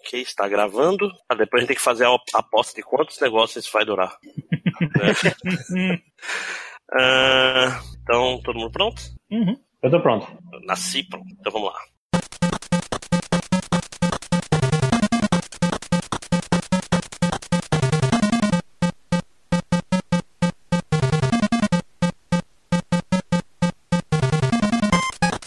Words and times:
Ok, 0.00 0.20
está 0.22 0.48
gravando. 0.48 1.10
Ah, 1.28 1.34
depois 1.34 1.60
a 1.60 1.62
gente 1.62 1.68
tem 1.68 1.76
que 1.76 1.82
fazer 1.82 2.06
a 2.06 2.16
aposta 2.34 2.74
de 2.74 2.82
quantos 2.82 3.20
negócios 3.20 3.64
isso 3.64 3.72
vai 3.72 3.84
durar. 3.84 4.16
né? 4.96 6.00
Ah, 6.92 7.80
então, 8.02 8.40
todo 8.42 8.58
mundo 8.58 8.72
pronto? 8.72 9.00
Uhum. 9.30 9.56
Eu 9.80 9.90
tô 9.92 10.00
pronto. 10.00 10.26
Nasci 10.66 11.04
pronto. 11.04 11.26
Então 11.38 11.52
vamos 11.52 11.72
lá. 11.72 11.78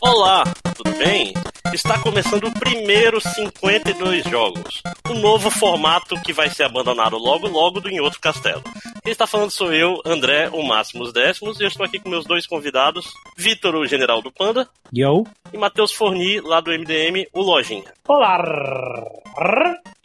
Olá, 0.01 0.43
tudo 0.75 0.97
bem? 0.97 1.33
Está 1.73 1.97
começando 1.97 2.43
o 2.43 2.51
primeiro 2.53 3.19
52 3.19 4.25
jogos, 4.25 4.83
um 5.09 5.19
novo 5.19 5.49
formato 5.49 6.15
que 6.21 6.31
vai 6.31 6.47
ser 6.47 6.63
abandonado 6.63 7.17
logo 7.17 7.47
logo 7.47 7.79
do 7.79 7.89
Em 7.89 7.99
Outro 7.99 8.19
Castelo. 8.19 8.61
Quem 9.03 9.11
está 9.11 9.27
falando 9.27 9.51
sou 9.51 9.73
eu, 9.73 10.01
André, 10.05 10.47
o 10.53 10.63
Máximos 10.63 11.11
Décimos, 11.11 11.59
e 11.59 11.63
eu 11.63 11.67
estou 11.67 11.85
aqui 11.85 11.99
com 11.99 12.09
meus 12.09 12.23
dois 12.25 12.47
convidados, 12.47 13.05
Vitor, 13.37 13.75
o 13.75 13.85
General 13.85 14.21
do 14.21 14.31
Panda, 14.31 14.67
Yo. 14.95 15.25
e 15.51 15.57
Matheus 15.57 15.91
Forni, 15.91 16.39
lá 16.39 16.61
do 16.61 16.71
MDM, 16.71 17.27
o 17.33 17.41
Lojinha. 17.41 17.91
Olá! 18.07 18.37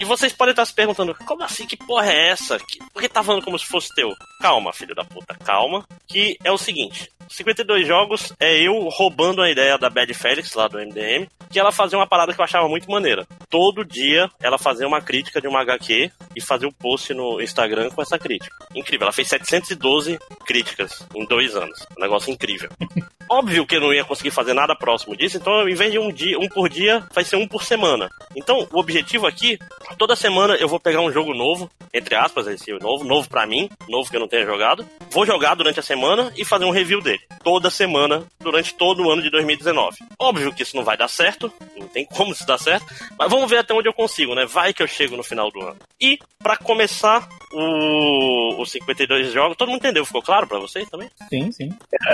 E 0.00 0.04
vocês 0.04 0.32
podem 0.32 0.50
estar 0.50 0.64
se 0.64 0.74
perguntando, 0.74 1.14
como 1.26 1.44
assim? 1.44 1.64
Que 1.66 1.76
porra 1.76 2.10
é 2.10 2.28
essa? 2.30 2.58
Que- 2.58 2.78
Por 2.92 3.00
que 3.00 3.08
tá 3.08 3.22
falando 3.22 3.44
como 3.44 3.58
se 3.58 3.66
fosse 3.66 3.94
teu? 3.94 4.10
Calma, 4.40 4.72
filho 4.72 4.94
da 4.96 5.04
puta, 5.04 5.34
calma. 5.44 5.84
Que 6.06 6.36
é 6.42 6.50
o 6.50 6.56
seguinte: 6.58 7.10
52 7.28 7.86
jogos 7.86 8.32
é 8.40 8.56
eu 8.60 8.88
roubando 8.88 9.42
a 9.42 9.50
ideia 9.50 9.76
da 9.76 9.90
Bad 9.90 10.12
Felix, 10.14 10.54
lá 10.54 10.66
do 10.68 10.78
MDM, 10.78 11.28
que 11.50 11.58
ela 11.58 11.70
fazia 11.72 11.98
uma 11.98 12.06
parada 12.06 12.32
que 12.32 12.40
eu 12.40 12.44
achava 12.44 12.68
muito 12.68 12.90
maneira. 12.90 13.26
Todo 13.50 13.84
dia 13.84 14.30
ela 14.40 14.56
fazia 14.56 14.86
uma 14.86 15.00
crítica 15.02 15.40
de 15.40 15.48
uma 15.48 15.60
HQ 15.60 16.10
e 16.34 16.40
fazia 16.40 16.68
um 16.68 16.72
post 16.72 17.12
no 17.12 17.40
Instagram 17.42 17.90
com 17.90 18.00
essa 18.00 18.18
crítica. 18.18 18.54
Incrível, 18.88 19.04
ela 19.04 19.12
fez 19.12 19.28
712 19.28 20.18
críticas 20.46 21.06
em 21.14 21.26
dois 21.26 21.54
anos. 21.54 21.86
Um 21.96 22.00
negócio 22.00 22.32
incrível. 22.32 22.70
Óbvio 23.30 23.66
que 23.66 23.76
eu 23.76 23.80
não 23.82 23.92
ia 23.92 24.04
conseguir 24.04 24.30
fazer 24.30 24.54
nada 24.54 24.74
próximo 24.74 25.14
disso, 25.14 25.36
então 25.36 25.68
em 25.68 25.74
vez 25.74 25.92
de 25.92 25.98
um 25.98 26.10
dia, 26.10 26.38
um 26.38 26.48
por 26.48 26.66
dia, 26.66 27.06
vai 27.12 27.22
ser 27.22 27.36
um 27.36 27.46
por 27.46 27.62
semana. 27.62 28.08
Então, 28.34 28.66
o 28.72 28.80
objetivo 28.80 29.26
aqui, 29.26 29.58
toda 29.98 30.16
semana 30.16 30.54
eu 30.54 30.66
vou 30.66 30.80
pegar 30.80 31.02
um 31.02 31.12
jogo 31.12 31.34
novo, 31.34 31.70
entre 31.92 32.14
aspas, 32.14 32.46
esse 32.46 32.72
novo, 32.78 33.04
novo 33.04 33.28
pra 33.28 33.46
mim, 33.46 33.68
novo 33.86 34.08
que 34.08 34.16
eu 34.16 34.20
não 34.20 34.28
tenha 34.28 34.46
jogado. 34.46 34.88
Vou 35.10 35.26
jogar 35.26 35.54
durante 35.54 35.78
a 35.78 35.82
semana 35.82 36.32
e 36.38 36.44
fazer 36.44 36.64
um 36.64 36.70
review 36.70 37.02
dele. 37.02 37.20
Toda 37.44 37.68
semana, 37.68 38.24
durante 38.40 38.72
todo 38.74 39.04
o 39.04 39.10
ano 39.10 39.20
de 39.20 39.30
2019. 39.30 39.98
Óbvio 40.18 40.54
que 40.54 40.62
isso 40.62 40.76
não 40.76 40.84
vai 40.84 40.96
dar 40.96 41.08
certo, 41.08 41.52
não 41.76 41.86
tem 41.86 42.06
como 42.06 42.32
isso 42.32 42.46
dar 42.46 42.58
certo, 42.58 42.86
mas 43.18 43.30
vamos 43.30 43.50
ver 43.50 43.58
até 43.58 43.74
onde 43.74 43.88
eu 43.88 43.94
consigo, 43.94 44.34
né? 44.34 44.46
Vai 44.46 44.72
que 44.72 44.82
eu 44.82 44.86
chego 44.86 45.18
no 45.18 45.22
final 45.22 45.50
do 45.50 45.60
ano. 45.60 45.76
E, 46.00 46.18
pra 46.38 46.56
começar 46.56 47.28
o, 47.52 48.60
os 48.60 48.70
52 48.80 49.32
jogos, 49.32 49.56
todo 49.56 49.68
mundo 49.68 49.78
entendeu? 49.78 50.04
Ficou 50.04 50.22
claro 50.22 50.46
pra 50.46 50.58
vocês 50.58 50.88
também? 50.88 51.08
Sim, 51.28 51.50
sim. 51.52 51.68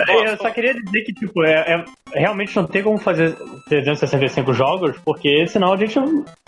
Eu 0.09 0.37
só 0.37 0.51
queria 0.51 0.75
dizer 0.75 1.03
que, 1.03 1.13
tipo, 1.13 1.45
é, 1.45 1.53
é- 1.75 1.85
realmente 2.19 2.55
não 2.57 2.67
tem 2.67 2.83
como 2.83 2.99
fazer 2.99 3.37
365 3.69 4.53
jogos, 4.53 4.97
porque 5.05 5.47
senão 5.47 5.73
a 5.73 5.77
gente 5.77 5.99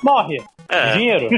morre. 0.02 0.42
É. 0.68 0.96
Dinheiro. 0.96 1.28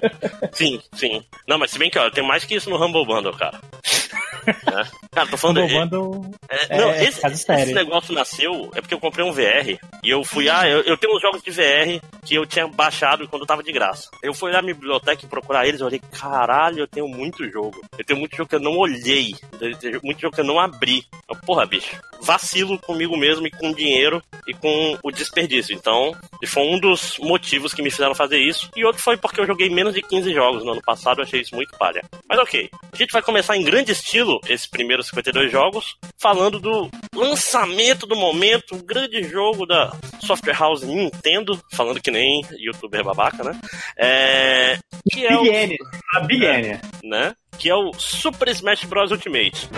Sim, 0.52 0.80
sim. 0.94 1.22
Não, 1.46 1.58
mas 1.58 1.70
se 1.70 1.78
bem 1.78 1.90
que, 1.90 1.98
ó, 1.98 2.08
tem 2.10 2.26
mais 2.26 2.44
que 2.46 2.54
isso 2.54 2.70
no 2.70 2.82
Humble 2.82 3.04
Bundle, 3.04 3.36
cara. 3.36 3.60
Né? 4.46 4.84
Cara, 5.12 5.28
tô 5.28 5.36
falando... 5.36 5.60
Humble 5.60 5.78
Bundle 5.80 6.30
É, 6.48 6.76
É, 6.76 6.80
não, 6.80 6.90
é 6.90 7.04
esse, 7.04 7.24
esse 7.26 7.74
negócio 7.74 8.14
nasceu 8.14 8.70
é 8.74 8.80
porque 8.80 8.94
eu 8.94 8.98
comprei 8.98 9.22
um 9.24 9.32
VR 9.32 9.78
e 10.02 10.08
eu 10.08 10.24
fui, 10.24 10.48
ah, 10.48 10.66
eu, 10.66 10.80
eu 10.84 10.96
tenho 10.96 11.14
uns 11.14 11.20
jogos 11.20 11.42
de 11.42 11.50
VR 11.50 12.00
que 12.24 12.34
eu 12.36 12.46
tinha 12.46 12.66
baixado 12.66 13.28
quando 13.28 13.44
tava 13.44 13.62
de 13.62 13.70
graça. 13.70 14.08
Eu 14.22 14.32
fui 14.32 14.50
lá 14.50 14.56
na 14.56 14.62
minha 14.62 14.74
biblioteca 14.74 15.24
e 15.24 15.28
procurar 15.28 15.66
eles, 15.68 15.80
eu 15.80 15.86
olhei, 15.86 16.00
caralho, 16.18 16.78
eu 16.80 16.88
tenho 16.88 17.06
muito 17.06 17.46
jogo. 17.50 17.80
Eu 17.98 18.04
tenho 18.04 18.18
muito 18.20 18.36
jogo 18.36 18.48
que 18.48 18.56
eu 18.56 18.60
não 18.60 18.76
olhei, 18.76 19.34
muito 20.02 20.20
jogo 20.20 20.34
que 20.34 20.40
eu 20.40 20.44
não 20.44 20.60
abri. 20.60 21.04
Porra, 21.46 21.66
bicho, 21.66 21.96
vacilo 22.20 22.78
comigo 22.78 23.16
mesmo 23.16 23.46
e 23.46 23.50
com 23.50 23.70
o 23.70 23.74
dinheiro 23.74 24.22
e 24.46 24.54
com 24.54 24.98
o 25.02 25.10
desperdício. 25.10 25.74
Então, 25.74 26.14
e 26.42 26.46
foi 26.46 26.62
um 26.62 26.78
dos 26.78 27.18
motivos 27.18 27.72
que 27.72 27.82
me 27.82 27.90
fizeram 27.90 28.14
fazer 28.14 28.38
isso. 28.38 28.70
E 28.76 28.84
outro 28.84 29.02
foi 29.02 29.16
porque 29.16 29.40
eu 29.40 29.46
joguei 29.46 29.70
menos 29.70 29.94
de 29.94 30.02
15 30.02 30.32
jogos 30.32 30.64
no 30.64 30.72
ano 30.72 30.82
passado, 30.82 31.20
eu 31.20 31.24
achei 31.24 31.40
isso 31.40 31.54
muito 31.54 31.76
palha. 31.78 32.02
Mas 32.28 32.38
ok, 32.38 32.70
a 32.92 32.96
gente 32.96 33.12
vai 33.12 33.22
começar 33.22 33.56
em 33.56 33.64
grande 33.64 33.92
estilo 33.92 34.40
esses 34.48 34.66
primeiros 34.66 35.08
52 35.08 35.50
jogos, 35.50 35.96
falando 36.18 36.60
do 36.60 36.90
lançamento 37.14 38.06
do 38.06 38.16
momento, 38.16 38.74
um 38.74 38.84
grande 38.84 39.22
jogo 39.24 39.66
da 39.66 39.92
Software 40.20 40.58
House 40.58 40.82
Nintendo, 40.82 41.60
falando 41.72 42.00
que 42.00 42.10
nem 42.10 42.42
youtuber 42.58 43.02
babaca, 43.02 43.42
né? 43.42 43.58
É, 43.98 44.78
que 45.10 45.26
é 45.26 45.36
o, 45.36 45.42
Big 45.42 45.54
N. 45.54 45.76
A 46.14 46.20
Big 46.20 46.44
N. 46.44 46.80
né? 47.02 47.34
Que 47.60 47.68
é 47.68 47.74
o 47.74 47.92
Super 47.98 48.48
Smash 48.48 48.84
Bros. 48.84 49.10
Ultimate. 49.12 49.68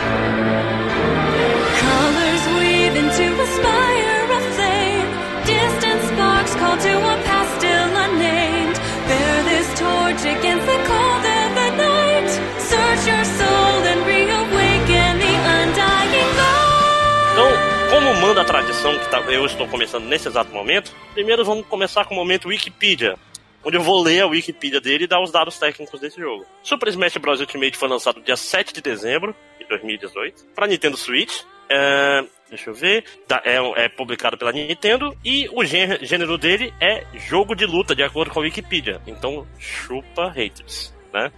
Então, 17.32 17.50
como 17.91 18.20
manda 18.20 18.43
a 18.43 18.44
tradição 18.44 18.99
que 18.99 19.09
tá- 19.10 19.20
eu 19.22 19.44
estou 19.47 19.66
começando 19.69 20.04
nesse 20.04 20.28
exato 20.28 20.53
momento, 20.53 20.93
primeiro 21.14 21.44
vamos 21.44 21.66
começar 21.66 22.04
com 22.04 22.14
o 22.14 22.16
momento 22.16 22.49
Wikipedia, 22.49 23.16
onde 23.65 23.77
eu 23.77 23.83
vou 23.83 24.03
ler 24.03 24.23
a 24.23 24.27
Wikipedia 24.27 24.81
dele 24.81 25.05
e 25.05 25.06
dar 25.06 25.21
os 25.23 25.31
dados 25.31 25.59
técnicos 25.59 26.00
desse 26.00 26.21
jogo. 26.21 26.45
Super 26.62 26.89
Smash 26.89 27.17
Bros. 27.19 27.41
Ultimate 27.41 27.77
foi 27.77 27.89
lançado 27.89 28.21
dia 28.21 28.37
7 28.37 28.73
de 28.75 28.81
dezembro 28.83 29.34
de 29.59 29.67
2018 29.67 30.45
para 30.55 30.67
Nintendo 30.67 30.97
Switch. 30.97 31.43
É, 31.69 32.25
deixa 32.50 32.69
eu 32.71 32.75
ver. 32.75 33.05
É, 33.45 33.84
é 33.84 33.89
publicado 33.89 34.37
pela 34.37 34.53
Nintendo 34.53 35.17
e 35.25 35.49
o 35.53 35.65
gê- 35.65 35.99
gênero 36.05 36.37
dele 36.37 36.73
é 36.81 37.05
jogo 37.28 37.55
de 37.55 37.65
luta, 37.65 37.95
de 37.95 38.03
acordo 38.03 38.31
com 38.31 38.41
a 38.41 38.43
Wikipedia. 38.43 39.00
Então, 39.06 39.47
chupa 39.59 40.29
haters, 40.31 40.93
né? 41.12 41.31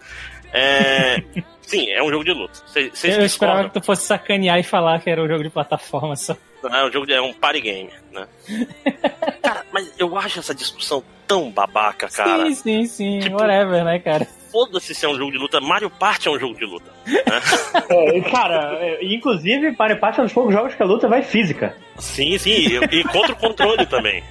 É, 0.52 1.22
sim, 1.62 1.90
é 1.90 2.02
um 2.02 2.10
jogo 2.10 2.24
de 2.24 2.32
luta. 2.32 2.54
Cê- 2.66 2.90
Vocês 2.90 3.16
Eu 3.16 3.24
esperava 3.24 3.58
discordam? 3.58 3.68
que 3.68 3.80
tu 3.80 3.84
fosse 3.84 4.06
sacanear 4.06 4.58
e 4.58 4.62
falar 4.64 5.00
que 5.00 5.10
era 5.10 5.22
um 5.22 5.28
jogo 5.28 5.42
de 5.44 5.50
plataforma 5.50 6.16
só. 6.16 6.36
É 6.72 6.84
um 6.84 6.92
jogo 6.92 7.10
é 7.10 7.20
um 7.20 7.32
party 7.32 7.60
game, 7.60 7.90
né? 8.12 8.26
cara, 9.42 9.64
mas 9.72 9.92
eu 9.98 10.16
acho 10.16 10.38
essa 10.38 10.54
discussão 10.54 11.02
tão 11.26 11.50
babaca, 11.50 12.08
cara. 12.08 12.46
Sim, 12.46 12.54
sim, 12.54 12.86
sim. 12.86 13.18
Tipo- 13.20 13.36
Whatever, 13.36 13.84
né, 13.84 13.98
cara? 13.98 14.26
Foda-se 14.52 14.94
se 14.94 15.04
é 15.04 15.08
um 15.08 15.16
jogo 15.16 15.32
de 15.32 15.38
luta. 15.38 15.60
Mario 15.60 15.90
Party 15.90 16.28
é 16.28 16.30
um 16.30 16.38
jogo 16.38 16.54
de 16.54 16.64
luta. 16.64 16.90
né? 17.06 17.22
É, 17.90 18.20
cara, 18.30 18.76
é, 18.80 19.04
inclusive, 19.04 19.72
para 19.72 19.96
parte 19.96 20.20
dos 20.20 20.32
poucos 20.32 20.52
jogos 20.54 20.74
que 20.74 20.82
a 20.82 20.86
luta 20.86 21.08
vai 21.08 21.22
física. 21.22 21.76
sim, 21.98 22.38
sim. 22.38 22.50
E, 22.50 22.76
e 23.00 23.04
contra 23.04 23.32
o 23.32 23.36
controle 23.36 23.84
também. 23.86 24.22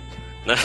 Né? 0.46 0.56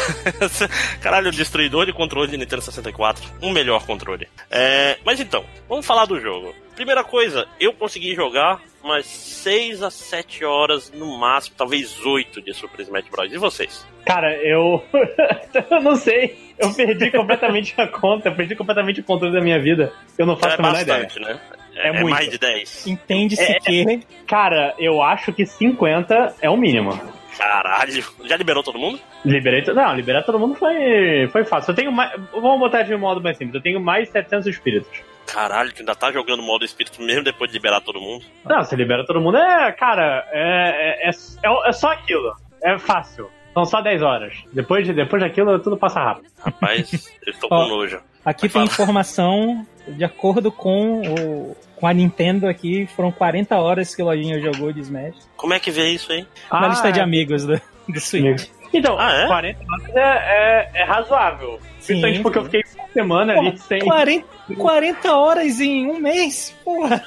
Caralho, 1.01 1.29
o 1.29 1.33
destruidor 1.33 1.87
de 1.87 1.93
controle 1.93 2.31
de 2.31 2.37
Nintendo 2.37 2.63
64. 2.63 3.25
Um 3.43 3.51
melhor 3.51 3.85
controle. 3.87 4.29
É, 4.51 4.99
mas 5.05 5.21
então, 5.21 5.45
vamos 5.69 5.87
falar 5.87 6.05
do 6.07 6.21
jogo. 6.21 6.55
Primeira 6.75 7.03
coisa, 7.03 7.47
eu 7.59 7.73
consegui 7.73 8.15
jogar 8.15 8.61
umas 8.83 9.05
6 9.07 9.83
a 9.83 9.91
7 9.91 10.45
horas 10.45 10.93
no 10.93 11.19
máximo, 11.19 11.57
talvez 11.59 11.99
8 12.05 12.41
de 12.41 12.55
Super 12.55 12.81
Smash 12.83 13.09
Bros. 13.11 13.33
E 13.33 13.37
vocês? 13.39 13.85
Cara, 14.07 14.33
eu. 14.45 14.83
eu 15.71 15.81
não 15.83 15.97
sei. 15.97 16.49
Eu 16.59 16.73
perdi 16.75 17.11
completamente 17.11 17.75
a 17.81 17.87
conta, 17.87 18.29
eu 18.29 18.35
perdi 18.35 18.55
completamente 18.57 19.01
o 19.01 19.05
controle 19.05 19.35
da 19.35 19.41
minha 19.41 19.61
vida. 19.61 19.93
Eu 20.17 20.27
não 20.27 20.37
faço 20.37 20.55
é 20.57 20.59
a 20.59 20.63
menor 20.63 20.81
ideia. 20.81 21.03
bastante, 21.05 21.21
né? 21.25 21.41
É 21.75 21.89
É, 21.89 21.93
muito. 21.93 22.11
mais 22.11 22.29
de 22.31 22.39
10. 22.39 22.87
Entende-se 22.87 23.43
É- 23.43 23.61
que. 23.61 24.01
Cara, 24.27 24.75
eu 24.79 25.01
acho 25.03 25.33
que 25.33 25.45
50 25.47 26.35
é 26.41 26.49
o 26.51 26.57
mínimo. 26.57 26.91
Caralho. 27.39 28.05
Já 28.25 28.37
liberou 28.37 28.63
todo 28.63 28.79
mundo? 28.79 28.99
Liberei. 29.25 29.63
Não, 29.73 29.95
liberar 29.95 30.25
todo 30.25 30.39
mundo 30.39 30.57
foi, 30.57 31.29
foi 31.31 31.45
fácil. 31.45 31.71
Eu 31.71 31.77
tenho 31.77 31.93
mais. 31.93 32.13
Vamos 32.33 32.59
botar 32.59 32.83
de 32.83 32.93
um 32.95 32.99
modo 32.99 33.23
mais 33.23 33.39
simples. 33.39 33.55
Eu 33.55 33.63
tenho 33.63 33.81
mais 33.81 34.07
de 34.07 34.13
700 34.13 34.47
espíritos. 34.49 34.91
Caralho, 35.27 35.73
tu 35.73 35.81
ainda 35.81 35.95
tá 35.95 36.11
jogando 36.11 36.43
modo 36.43 36.65
espírito 36.65 37.01
mesmo 37.03 37.23
depois 37.23 37.51
de 37.51 37.57
liberar 37.57 37.81
todo 37.81 38.01
mundo? 38.01 38.25
Não, 38.45 38.65
você 38.65 38.75
libera 38.75 39.05
todo 39.07 39.21
mundo. 39.21 39.37
É, 39.37 39.71
cara, 39.73 40.27
é, 40.33 41.07
é, 41.07 41.11
é, 41.11 41.69
é 41.69 41.73
só 41.73 41.93
aquilo. 41.93 42.35
É 42.63 42.79
fácil. 42.79 43.31
São 43.55 43.65
só 43.65 43.81
10 43.81 44.03
horas. 44.03 44.35
Depois, 44.53 44.87
de, 44.87 44.93
depois 44.93 45.23
daquilo, 45.23 45.59
tudo 45.59 45.77
passa 45.77 46.01
rápido. 46.01 46.29
Rapaz, 46.39 47.11
eu 47.27 47.33
estou 47.33 47.49
Ó. 47.53 47.65
com 47.65 47.69
nojo. 47.77 48.01
Aqui 48.25 48.43
Vai 48.43 48.51
tem 48.51 48.51
falar. 48.51 48.65
informação, 48.67 49.67
de 49.87 50.05
acordo 50.05 50.51
com, 50.51 51.03
o, 51.03 51.57
com 51.79 51.87
a 51.87 51.93
Nintendo 51.93 52.49
aqui, 52.49 52.87
foram 52.95 53.11
40 53.13 53.57
horas 53.57 53.95
que 53.95 54.03
o 54.03 54.05
Lojinha 54.07 54.41
jogou 54.41 54.73
de 54.73 54.81
Smash. 54.81 55.15
Como 55.37 55.55
é 55.55 55.61
que 55.61 55.71
vê 55.71 55.89
isso 55.91 56.11
aí? 56.13 56.27
na 56.51 56.67
Ah, 56.67 56.69
lista 56.69 56.91
de 56.93 57.01
é. 57.01 57.03
amigos 57.03 57.45
do, 57.47 57.61
do 57.89 58.01
Switch. 58.01 58.47
Então, 58.73 58.97
Ah, 58.99 59.13
é? 59.15 59.27
40 59.27 59.59
horas 59.73 59.97
é, 59.97 60.01
é, 60.01 60.71
é 60.83 60.85
razoável. 60.85 61.59
Sim, 61.81 62.01
Principalmente 62.03 62.23
porque 62.23 62.39
sim. 62.39 62.45
eu 62.45 62.45
fiquei 62.51 62.63
uma 62.83 62.89
semana 62.93 63.35
Porra, 63.35 63.49
ali 63.49 63.59
sem. 63.59 63.79
40, 63.81 64.27
40 64.59 65.17
horas 65.17 65.61
em 65.61 65.87
um 65.87 65.99
mês? 65.99 66.55
Porra. 66.65 67.03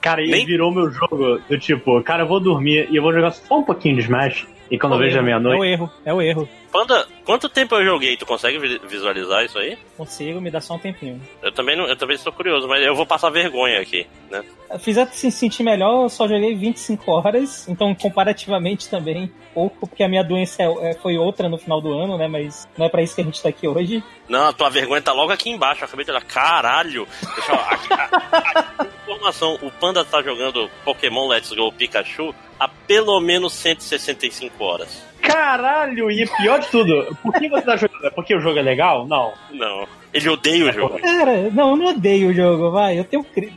Cara, 0.00 0.22
e 0.22 0.30
Nem- 0.30 0.44
virou 0.46 0.70
meu 0.72 0.90
jogo 0.90 1.38
do 1.48 1.58
tipo, 1.58 2.00
cara, 2.02 2.22
eu 2.24 2.28
vou 2.28 2.38
dormir 2.40 2.88
e 2.90 2.96
eu 2.96 3.02
vou 3.02 3.12
jogar 3.12 3.30
só 3.32 3.58
um 3.58 3.62
pouquinho 3.64 3.96
de 3.96 4.02
Smash. 4.02 4.46
E 4.70 4.78
quando 4.78 4.92
É 4.94 4.96
eu 4.96 5.00
vejo 5.00 5.18
a 5.18 5.20
erro, 5.20 5.28
É 5.30 5.36
o 5.36 5.40
meia-noite. 5.40 5.72
erro, 5.72 5.90
é 6.04 6.14
o 6.14 6.20
erro. 6.22 6.48
Panda, 6.76 7.08
quanto 7.24 7.48
tempo 7.48 7.74
eu 7.74 7.84
joguei? 7.86 8.18
Tu 8.18 8.26
consegue 8.26 8.58
vi- 8.58 8.78
visualizar 8.86 9.42
isso 9.46 9.58
aí? 9.58 9.78
Consigo, 9.96 10.42
me 10.42 10.50
dá 10.50 10.60
só 10.60 10.74
um 10.74 10.78
tempinho. 10.78 11.18
Eu 11.42 11.50
também, 11.50 11.74
não, 11.74 11.86
eu 11.86 11.96
também 11.96 12.16
estou 12.16 12.30
curioso, 12.30 12.68
mas 12.68 12.84
eu 12.84 12.94
vou 12.94 13.06
passar 13.06 13.30
vergonha 13.30 13.80
aqui, 13.80 14.06
né? 14.30 14.44
Fizer 14.80 15.06
se 15.06 15.30
sentir 15.30 15.62
melhor, 15.62 16.02
eu 16.02 16.08
só 16.10 16.28
joguei 16.28 16.54
25 16.54 17.10
horas, 17.10 17.66
então 17.66 17.94
comparativamente 17.94 18.90
também 18.90 19.32
pouco, 19.54 19.86
porque 19.88 20.02
a 20.02 20.08
minha 20.08 20.22
doença 20.22 20.62
é- 20.64 20.90
é- 20.90 20.94
foi 20.94 21.16
outra 21.16 21.48
no 21.48 21.56
final 21.56 21.80
do 21.80 21.90
ano, 21.98 22.18
né? 22.18 22.28
Mas 22.28 22.68
não 22.76 22.84
é 22.84 22.88
pra 22.90 23.00
isso 23.00 23.14
que 23.14 23.22
a 23.22 23.24
gente 23.24 23.42
tá 23.42 23.48
aqui 23.48 23.66
hoje. 23.66 24.04
Não, 24.28 24.48
a 24.48 24.52
tua 24.52 24.68
vergonha 24.68 25.00
tá 25.00 25.14
logo 25.14 25.32
aqui 25.32 25.48
embaixo. 25.48 25.80
Eu 25.82 25.86
acabei 25.86 26.04
de 26.04 26.10
olhar. 26.10 26.24
Caralho! 26.24 27.08
Deixa 27.36 27.52
eu. 27.52 27.58
Aqui, 27.58 28.90
informação: 29.06 29.58
o 29.62 29.70
Panda 29.70 30.04
tá 30.04 30.20
jogando 30.22 30.68
Pokémon 30.84 31.26
Let's 31.26 31.52
Go 31.52 31.72
Pikachu 31.72 32.34
há 32.60 32.68
pelo 32.68 33.18
menos 33.20 33.54
165 33.54 34.62
horas. 34.62 35.05
Caralho, 35.26 36.10
e 36.10 36.26
pior 36.26 36.58
de 36.60 36.68
tudo, 36.68 37.16
por 37.22 37.32
que 37.34 37.48
você 37.48 37.62
tá 37.62 37.76
jogando? 37.76 38.06
É 38.06 38.10
porque 38.10 38.34
o 38.34 38.40
jogo 38.40 38.58
é 38.58 38.62
legal? 38.62 39.06
Não. 39.06 39.32
Não. 39.50 39.86
Ele 40.12 40.28
odeia 40.30 40.64
o 40.66 40.72
jogo. 40.72 40.98
Cara, 40.98 41.50
não, 41.52 41.70
eu 41.70 41.76
não 41.76 41.86
odeio 41.86 42.30
o 42.30 42.32
jogo, 42.34 42.70
vai. 42.70 42.98
Eu 42.98 43.04
tenho. 43.04 43.22
cri- 43.24 43.52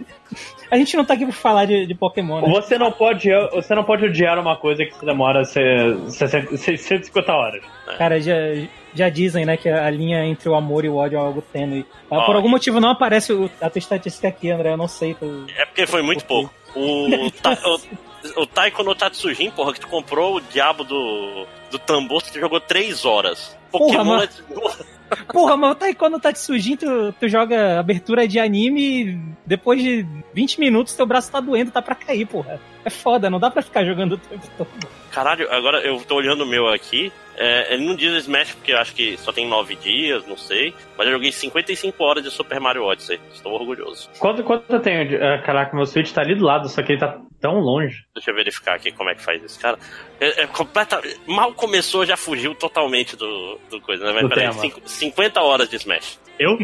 A 0.69 0.77
gente 0.77 0.97
não 0.97 1.05
tá 1.05 1.13
aqui 1.13 1.23
pra 1.25 1.33
falar 1.33 1.65
de, 1.65 1.85
de 1.85 1.95
Pokémon, 1.95 2.41
né? 2.41 2.49
Você 2.49 2.77
não 2.77 2.91
pode, 2.91 3.29
você 3.53 3.73
não 3.73 3.83
pode 3.83 4.05
odiar 4.05 4.37
uma 4.37 4.57
coisa 4.57 4.83
que 4.85 5.05
demora 5.05 5.45
se- 5.45 5.59
60 6.09 6.57
650 6.57 7.31
horas. 7.33 7.63
Cara, 7.97 8.19
já, 8.19 8.33
já 8.93 9.07
dizem, 9.09 9.45
né, 9.45 9.55
que 9.55 9.69
a 9.69 9.89
linha 9.89 10.25
entre 10.25 10.49
o 10.49 10.55
amor 10.55 10.83
e 10.83 10.89
o 10.89 10.95
ódio 10.97 11.17
é 11.17 11.21
algo 11.21 11.41
tênue. 11.41 11.85
Ah, 12.11 12.21
Por 12.23 12.35
algum 12.35 12.49
motivo 12.49 12.79
não 12.81 12.89
aparece 12.89 13.31
o- 13.31 13.49
a 13.61 13.69
tua 13.69 13.79
estatística 13.79 14.27
aqui, 14.27 14.51
André, 14.51 14.71
eu 14.73 14.77
não 14.77 14.87
sei. 14.87 15.13
Tu... 15.13 15.45
É 15.57 15.65
porque 15.65 15.87
foi 15.87 16.01
muito 16.01 16.25
pouco. 16.25 16.53
O, 16.75 17.31
ta, 17.41 17.51
o, 17.65 17.79
o 18.35 18.45
Taiko 18.45 18.83
no 18.83 18.95
Tatsujin, 18.95 19.49
porra, 19.51 19.73
que 19.73 19.79
tu 19.79 19.87
comprou 19.87 20.35
o 20.37 20.41
diabo 20.41 20.83
do, 20.83 21.45
do 21.71 21.79
tambor, 21.79 22.21
que 22.23 22.31
tu 22.33 22.39
jogou 22.39 22.59
3 22.59 23.05
horas. 23.05 23.57
Porra, 23.71 23.85
Pokémon 23.97 24.05
mas- 24.15 24.21
Let's 24.21 24.43
Go. 24.49 24.71
Porra, 25.33 25.57
mas 25.57 25.71
o 25.71 25.75
Taekwondo 25.75 26.19
tá 26.19 26.31
te 26.31 26.37
surgindo, 26.37 26.79
tu, 27.11 27.15
tu 27.19 27.27
joga 27.27 27.79
abertura 27.79 28.27
de 28.27 28.39
anime 28.39 28.81
e 29.11 29.19
depois 29.43 29.81
de 29.81 30.05
20 30.35 30.59
minutos 30.59 30.93
teu 30.93 31.03
braço 31.05 31.31
tá 31.31 31.39
doendo, 31.39 31.71
tá 31.71 31.81
pra 31.81 31.95
cair, 31.95 32.27
porra. 32.27 32.61
É 32.85 32.91
foda, 32.91 33.27
não 33.27 33.39
dá 33.39 33.49
pra 33.49 33.63
ficar 33.63 33.83
jogando 33.83 34.13
o 34.13 34.17
tempo 34.17 34.47
todo. 34.55 34.69
Caralho, 35.11 35.51
agora 35.51 35.79
eu 35.79 35.99
tô 36.07 36.13
olhando 36.15 36.43
o 36.43 36.47
meu 36.47 36.67
aqui. 36.67 37.11
É, 37.35 37.73
ele 37.73 37.85
não 37.87 37.95
diz 37.95 38.13
Smash 38.23 38.53
porque 38.53 38.71
eu 38.71 38.77
acho 38.77 38.93
que 38.93 39.17
só 39.17 39.31
tem 39.31 39.47
9 39.47 39.75
dias, 39.77 40.27
não 40.27 40.37
sei. 40.37 40.75
Mas 40.95 41.07
eu 41.07 41.13
joguei 41.13 41.31
55 41.31 42.03
horas 42.03 42.23
de 42.23 42.29
Super 42.29 42.59
Mario 42.59 42.83
Odyssey. 42.83 43.19
Estou 43.33 43.53
orgulhoso. 43.53 44.07
Quanto, 44.19 44.43
quanto 44.43 44.71
eu 44.71 44.79
tenho? 44.79 45.07
de- 45.07 45.15
ah, 45.15 45.41
caraca, 45.41 45.75
meu 45.75 45.87
Switch 45.87 46.11
tá 46.11 46.21
ali 46.21 46.35
do 46.35 46.45
lado, 46.45 46.69
só 46.69 46.83
que 46.83 46.91
ele 46.91 46.99
tá 46.99 47.17
tão 47.39 47.59
longe. 47.59 48.03
Deixa 48.13 48.31
eu 48.31 48.35
verificar 48.35 48.75
aqui 48.75 48.91
como 48.91 49.09
é 49.09 49.15
que 49.15 49.21
faz 49.23 49.43
isso, 49.43 49.59
cara. 49.59 49.77
É, 50.19 50.43
é 50.43 50.47
completa... 50.47 51.01
Mal 51.27 51.53
começou, 51.53 52.05
já 52.05 52.17
fugiu 52.17 52.53
totalmente 52.55 53.15
do, 53.15 53.59
do 53.69 53.79
coisa, 53.81 54.05
né? 54.05 54.11
Mas 54.13 54.23
Do 54.23 54.29
peraí, 54.29 54.47
tema. 54.49 54.61
cinco- 54.61 54.81
50 54.85 55.41
horas 55.41 55.69
de 55.69 55.75
Smash. 55.77 56.19
Eu? 56.37 56.57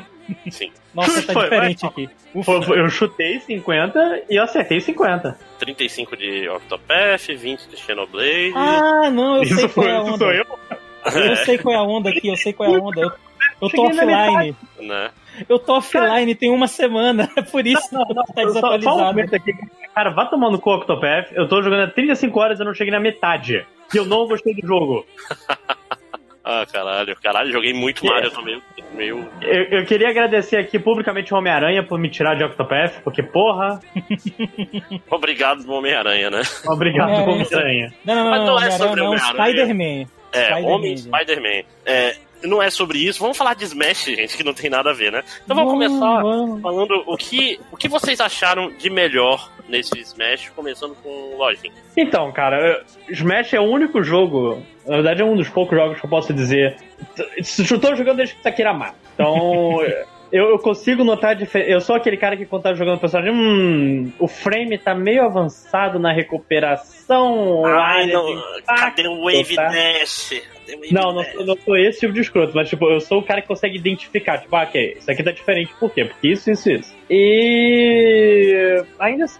Sim. 0.49 0.71
Nossa, 0.95 1.21
tá 1.23 1.33
Foi, 1.33 1.43
diferente 1.43 1.81
vai. 1.81 1.89
aqui. 1.89 2.09
Foi- 2.43 2.79
Eu 2.79 2.89
chutei 2.89 3.39
50 3.41 4.23
e 4.29 4.37
acertei 4.39 4.79
50. 4.79 5.37
35 5.59 6.15
de 6.17 6.47
Octopath, 6.49 7.27
20 7.27 7.67
de 7.67 7.77
Xenoblade. 7.77 8.53
Ah, 8.55 9.09
não, 9.11 9.37
eu 9.37 9.45
sei 9.45 9.55
Isso, 9.57 9.69
qual 9.69 9.85
foi, 9.85 9.87
é 9.87 9.95
a 9.95 9.99
isso 10.01 10.07
onda. 10.09 10.17
sou 10.17 10.31
eu? 10.33 10.45
Eu 11.29 11.35
sei 11.37 11.57
qual 11.57 11.75
é 11.75 11.77
a 11.77 11.83
onda 11.83 12.09
aqui, 12.09 12.27
eu 12.27 12.35
sei 12.37 12.51
qual 12.53 12.73
é 12.73 12.77
a 12.77 12.81
onda. 12.81 13.01
Eu, 13.01 13.11
eu 13.61 13.69
tô 13.69 13.83
offline. 13.85 14.55
né? 14.79 15.11
Eu 15.49 15.59
tô 15.59 15.75
offline 15.77 16.33
tem 16.35 16.49
uma 16.51 16.67
semana, 16.67 17.29
é 17.37 17.41
por 17.41 17.65
isso 17.65 17.87
Não, 17.93 18.01
não, 18.01 18.23
que 18.23 18.33
tá 18.33 18.33
só, 18.33 18.35
só 18.35 18.41
um 18.41 18.45
desatualizado. 18.53 18.97
momento 18.97 19.35
aqui. 19.35 19.51
Cara, 19.93 20.09
vá 20.11 20.25
tomando 20.25 20.59
cu 20.59 20.71
Octopath. 20.75 21.31
Eu 21.33 21.47
tô 21.47 21.61
jogando 21.61 21.83
há 21.83 21.87
35 21.87 22.39
horas 22.39 22.59
e 22.59 22.61
eu 22.61 22.65
não 22.65 22.73
cheguei 22.73 22.91
na 22.91 22.99
metade. 22.99 23.65
E 23.93 23.97
eu 23.97 24.05
não 24.05 24.27
gostei 24.27 24.53
do 24.53 24.65
jogo. 24.67 25.05
Ah, 26.47 26.63
caralho. 26.71 27.15
Caralho, 27.23 27.51
joguei 27.51 27.73
muito 27.73 28.01
Que- 28.01 28.07
Mario 28.07 28.29
também. 28.29 28.61
Meio. 28.93 29.27
Eu, 29.41 29.63
eu 29.79 29.83
queria 29.87 30.09
agradecer 30.09 30.57
aqui 30.57 30.77
publicamente 30.77 31.33
o 31.33 31.37
Homem-Aranha 31.37 31.81
por 31.81 31.97
me 31.97 32.07
tirar 32.07 32.35
de 32.35 32.43
Octopath, 32.43 33.01
porque, 33.03 33.23
porra, 33.23 33.79
Obrigado, 35.09 35.67
Homem-Aranha, 35.71 36.29
né? 36.29 36.41
obrigado, 36.67 37.09
Homem-Aranha. 37.09 37.33
Homem-Aranha. 37.47 37.93
Não, 38.05 38.15
não, 38.15 38.23
não, 38.25 38.29
Mas 38.31 38.39
não, 38.41 38.45
não 38.55 38.59
é 38.63 38.71
sobre 38.71 39.01
não, 39.01 39.07
Homem-Aranha. 39.07 39.33
Spider-Man. 39.43 40.05
É, 40.33 40.43
Spider-Man, 40.45 40.69
Homem 40.75 40.97
gente. 40.97 41.01
Spider-Man. 41.09 41.63
É, 41.85 42.15
não 42.47 42.61
é 42.61 42.69
sobre 42.69 42.99
isso. 42.99 43.19
Vamos 43.19 43.37
falar 43.37 43.53
de 43.53 43.65
Smash, 43.65 44.05
gente, 44.05 44.37
que 44.37 44.43
não 44.43 44.53
tem 44.53 44.69
nada 44.69 44.91
a 44.91 44.93
ver, 44.93 45.11
né? 45.11 45.23
Então 45.43 45.55
vamos 45.55 45.73
Vamos, 45.73 45.87
começar 45.87 46.21
vamos. 46.21 46.61
falando 46.61 47.03
o 47.05 47.17
que, 47.17 47.59
o 47.71 47.77
que 47.77 47.87
vocês 47.87 48.19
acharam 48.19 48.71
de 48.71 48.89
melhor 48.89 49.49
nesse 49.67 49.99
Smash, 49.99 50.49
começando 50.55 50.95
com 51.01 51.09
o 51.09 51.37
Lojinha. 51.37 51.73
Então, 51.97 52.31
cara, 52.31 52.83
Smash 53.09 53.53
é 53.53 53.59
o 53.59 53.63
único 53.63 54.03
jogo, 54.03 54.61
na 54.85 54.95
verdade 54.95 55.21
é 55.21 55.25
um 55.25 55.35
dos 55.35 55.49
poucos 55.49 55.77
jogos 55.77 55.99
que 55.99 56.05
eu 56.05 56.09
posso 56.09 56.33
dizer. 56.33 56.77
Eu 57.17 57.79
tô 57.79 57.95
jogando 57.95 58.17
desde 58.17 58.35
que 58.35 58.43
Takira 58.43 58.73
mata. 58.73 58.95
Então, 59.13 59.81
eu, 60.31 60.49
eu 60.49 60.59
consigo 60.59 61.03
notar 61.03 61.31
a 61.31 61.33
diferença. 61.33 61.71
Eu 61.71 61.81
sou 61.81 61.95
aquele 61.95 62.17
cara 62.17 62.37
que 62.37 62.45
quando 62.45 62.63
tá 62.63 62.73
jogando 62.73 62.97
o 62.97 62.99
personagem, 62.99 63.33
hum, 63.33 64.11
o 64.19 64.27
frame 64.27 64.77
tá 64.77 64.93
meio 64.93 65.23
avançado 65.23 65.97
na 65.99 66.11
recuperação. 66.11 67.65
Ai, 67.65 68.03
área 68.03 68.13
não, 68.13 68.29
impacto, 68.59 68.95
cadê 68.95 69.07
o 69.07 69.23
Wave 69.23 69.55
tá? 69.55 69.67
Dash? 69.67 70.41
Não, 70.91 71.13
não, 71.13 71.23
eu 71.23 71.45
não 71.45 71.55
sou 71.57 71.77
esse 71.77 71.99
tipo 71.99 72.13
de 72.13 72.21
escroto, 72.21 72.51
mas 72.55 72.69
tipo, 72.69 72.89
eu 72.89 72.99
sou 72.99 73.19
o 73.19 73.23
cara 73.23 73.41
que 73.41 73.47
consegue 73.47 73.77
identificar, 73.77 74.37
tipo, 74.39 74.55
ah, 74.55 74.63
ok, 74.63 74.97
isso 74.99 75.09
aqui 75.11 75.23
tá 75.23 75.31
diferente, 75.31 75.73
por 75.79 75.91
quê? 75.91 76.05
Porque 76.05 76.27
isso, 76.29 76.49
isso, 76.51 76.69
isso. 76.71 76.95
E 77.09 78.83
ainda 78.99 79.25
assim, 79.25 79.39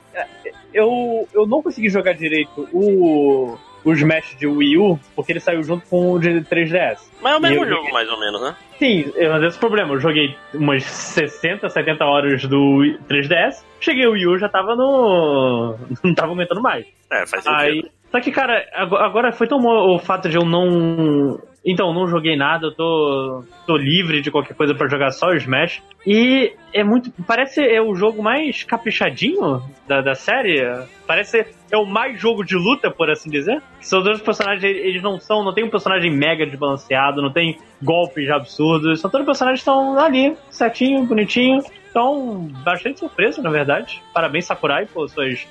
eu, 0.73 1.27
eu 1.33 1.45
não 1.47 1.61
consegui 1.61 1.89
jogar 1.89 2.13
direito 2.13 2.67
o, 2.73 3.57
o 3.83 3.93
Smash 3.93 4.35
de 4.37 4.47
Wii 4.47 4.77
U, 4.77 4.99
porque 5.15 5.31
ele 5.31 5.39
saiu 5.39 5.63
junto 5.63 5.85
com 5.87 6.11
o 6.13 6.19
de 6.19 6.41
3DS. 6.41 6.99
Mas 7.21 7.33
é 7.33 7.37
o 7.37 7.41
mesmo 7.41 7.63
Eu- 7.63 7.69
jogo, 7.69 7.91
mais 7.93 8.09
ou 8.09 8.19
menos, 8.19 8.41
né? 8.41 8.55
Sim, 8.77 9.11
eu- 9.15 9.31
mas 9.31 9.43
esse 9.43 9.57
é 9.57 9.59
problema, 9.59 9.93
eu 9.93 9.99
joguei 9.99 10.35
umas 10.53 10.83
60, 10.83 11.69
70 11.69 12.05
horas 12.05 12.43
do 12.45 12.77
Wii- 12.77 12.99
3DS, 13.07 13.63
cheguei 13.79 14.05
o 14.05 14.11
Wii 14.11 14.27
U 14.27 14.37
já 14.37 14.49
tava 14.49 14.75
no. 14.75 15.75
não 16.03 16.13
tava 16.13 16.33
aguentando 16.33 16.61
mais. 16.61 16.85
É, 17.11 17.25
faz 17.25 17.43
sentido. 17.43 17.55
Aí, 17.55 17.83
só 18.15 18.21
que, 18.21 18.31
cara, 18.31 18.65
ago- 18.73 18.95
agora 18.95 19.33
foi 19.33 19.45
tão 19.45 19.59
bom 19.59 19.93
o 19.93 19.99
fato 19.99 20.29
de 20.29 20.37
eu 20.37 20.45
não. 20.45 21.37
Então, 21.65 21.93
não 21.93 22.07
joguei 22.07 22.37
nada, 22.37 22.67
eu 22.67 22.71
tô, 22.73 23.43
tô 23.67 23.75
livre 23.75 24.21
de 24.21 24.31
qualquer 24.31 24.53
coisa 24.53 24.73
pra 24.73 24.87
jogar 24.87 25.11
só 25.11 25.31
o 25.31 25.35
Smash. 25.35 25.81
E 26.07 26.53
é 26.73 26.81
muito. 26.81 27.11
Parece 27.27 27.61
é 27.61 27.81
o 27.81 27.93
jogo 27.93 28.23
mais 28.23 28.63
caprichadinho 28.63 29.61
da, 29.85 29.99
da 29.99 30.15
série. 30.15 30.61
Parece 31.05 31.45
é 31.69 31.77
o 31.77 31.85
mais 31.85 32.17
jogo 32.21 32.45
de 32.45 32.55
luta, 32.55 32.89
por 32.89 33.09
assim 33.09 33.29
dizer. 33.29 33.61
São 33.81 34.01
dois 34.01 34.21
personagens, 34.21 34.63
eles 34.63 35.01
não 35.03 35.19
são. 35.19 35.43
Não 35.43 35.53
tem 35.53 35.65
um 35.65 35.69
personagem 35.69 36.09
mega 36.09 36.45
desbalanceado, 36.45 37.21
não 37.21 37.33
tem 37.33 37.59
golpes 37.83 38.29
absurdos. 38.29 39.01
São 39.01 39.11
todos 39.11 39.25
personagens 39.25 39.61
que 39.61 39.69
estão 39.69 39.99
ali, 39.99 40.37
certinho, 40.49 41.03
bonitinho. 41.03 41.61
Então, 41.89 42.47
bastante 42.63 42.97
surpresa, 42.99 43.41
na 43.41 43.49
verdade. 43.49 44.01
Parabéns, 44.13 44.45
Sakurai, 44.45 44.85
por 44.85 45.09
suas 45.09 45.45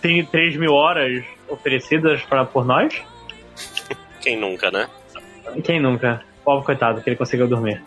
tem 0.00 0.24
3 0.24 0.56
mil 0.56 0.72
horas 0.72 1.22
oferecidas 1.48 2.22
pra, 2.22 2.44
por 2.44 2.64
nós. 2.64 3.02
Quem 4.20 4.36
nunca, 4.36 4.70
né? 4.70 4.88
Quem 5.64 5.80
nunca? 5.80 6.22
Pobre 6.44 6.64
coitado, 6.64 7.00
que 7.02 7.08
ele 7.10 7.16
conseguiu 7.16 7.46
dormir. 7.48 7.82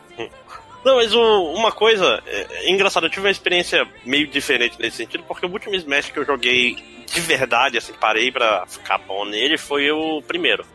Não, 0.84 0.96
mas 0.96 1.13
o- 1.13 1.54
uma 1.54 1.72
coisa 1.72 2.22
é, 2.25 2.48
é 2.68 2.72
engraçado, 2.72 3.06
eu 3.06 3.10
tive 3.10 3.25
uma 3.25 3.32
experiência 3.32 3.86
meio 4.06 4.28
diferente 4.28 4.78
nesse 4.80 4.98
sentido, 4.98 5.24
porque 5.28 5.46
o 5.46 5.51
último 5.51 5.75
Smash 5.75 6.10
que 6.10 6.20
eu 6.20 6.25
joguei 6.25 6.75
de 7.06 7.20
verdade, 7.22 7.78
assim, 7.78 7.92
parei 7.94 8.32
pra 8.32 8.66
ficar 8.68 8.98
bom 9.00 9.25
nele, 9.25 9.58
foi 9.58 9.92
o 9.92 10.22
primeiro. 10.22 10.66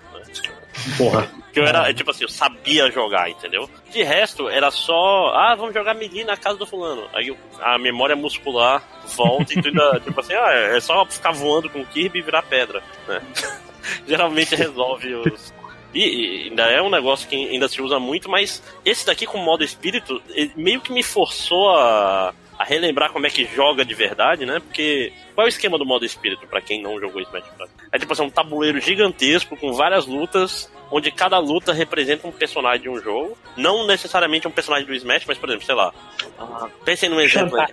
Porra. 0.96 1.30
Que 1.52 1.60
eu 1.60 1.66
era, 1.66 1.92
tipo 1.94 2.10
assim, 2.10 2.24
eu 2.24 2.28
sabia 2.28 2.90
jogar, 2.90 3.30
entendeu? 3.30 3.70
De 3.90 4.02
resto, 4.02 4.48
era 4.48 4.70
só, 4.72 5.28
ah, 5.34 5.54
vamos 5.54 5.72
jogar 5.72 5.94
melee 5.94 6.24
na 6.24 6.36
casa 6.36 6.58
do 6.58 6.66
fulano. 6.66 7.08
Aí 7.14 7.34
a 7.60 7.78
memória 7.78 8.16
muscular 8.16 8.82
volta 9.16 9.52
e 9.52 9.62
tu 9.62 9.68
ainda, 9.68 10.00
tipo 10.04 10.18
assim, 10.20 10.34
ah, 10.34 10.50
é 10.52 10.80
só 10.80 11.06
ficar 11.06 11.30
voando 11.30 11.70
com 11.70 11.80
o 11.80 11.86
Kirby 11.86 12.18
e 12.18 12.22
virar 12.22 12.42
pedra, 12.42 12.82
né? 13.06 13.22
Geralmente 14.06 14.56
resolve 14.56 15.14
os. 15.14 15.54
E, 15.94 16.48
ainda 16.48 16.64
é 16.64 16.82
um 16.82 16.90
negócio 16.90 17.28
que 17.28 17.36
ainda 17.36 17.68
se 17.68 17.80
usa 17.80 18.00
muito, 18.00 18.28
mas 18.28 18.60
esse 18.84 19.06
daqui 19.06 19.24
com 19.24 19.38
modo 19.38 19.62
espírito, 19.62 20.20
meio 20.56 20.80
que 20.80 20.92
me 20.92 21.04
forçou 21.04 21.70
a, 21.70 22.34
a 22.58 22.64
relembrar 22.64 23.10
como 23.12 23.26
é 23.26 23.30
que 23.30 23.44
joga 23.46 23.84
de 23.84 23.94
verdade, 23.94 24.46
né? 24.46 24.60
Porque 24.60 25.12
qual 25.34 25.44
é 25.46 25.48
o 25.48 25.50
esquema 25.50 25.76
do 25.78 25.84
modo 25.84 26.04
espírito, 26.04 26.46
pra 26.46 26.60
quem 26.60 26.82
não 26.82 27.00
jogou 27.00 27.20
Smash 27.22 27.44
Bros? 27.56 27.70
É 27.92 27.98
tipo 27.98 28.12
assim, 28.12 28.22
um 28.22 28.30
tabuleiro 28.30 28.80
gigantesco 28.80 29.56
com 29.56 29.72
várias 29.72 30.06
lutas, 30.06 30.72
onde 30.90 31.10
cada 31.10 31.38
luta 31.38 31.72
representa 31.72 32.26
um 32.26 32.32
personagem 32.32 32.82
de 32.82 32.88
um 32.88 33.00
jogo. 33.00 33.36
Não 33.56 33.86
necessariamente 33.86 34.46
um 34.46 34.50
personagem 34.52 34.86
do 34.86 34.94
Smash, 34.94 35.24
mas, 35.26 35.38
por 35.38 35.48
exemplo, 35.48 35.66
sei 35.66 35.74
lá. 35.74 35.92
ah, 36.38 36.68
pensem 36.84 37.08
num 37.08 37.20
exemplo 37.20 37.58
aí. 37.60 37.66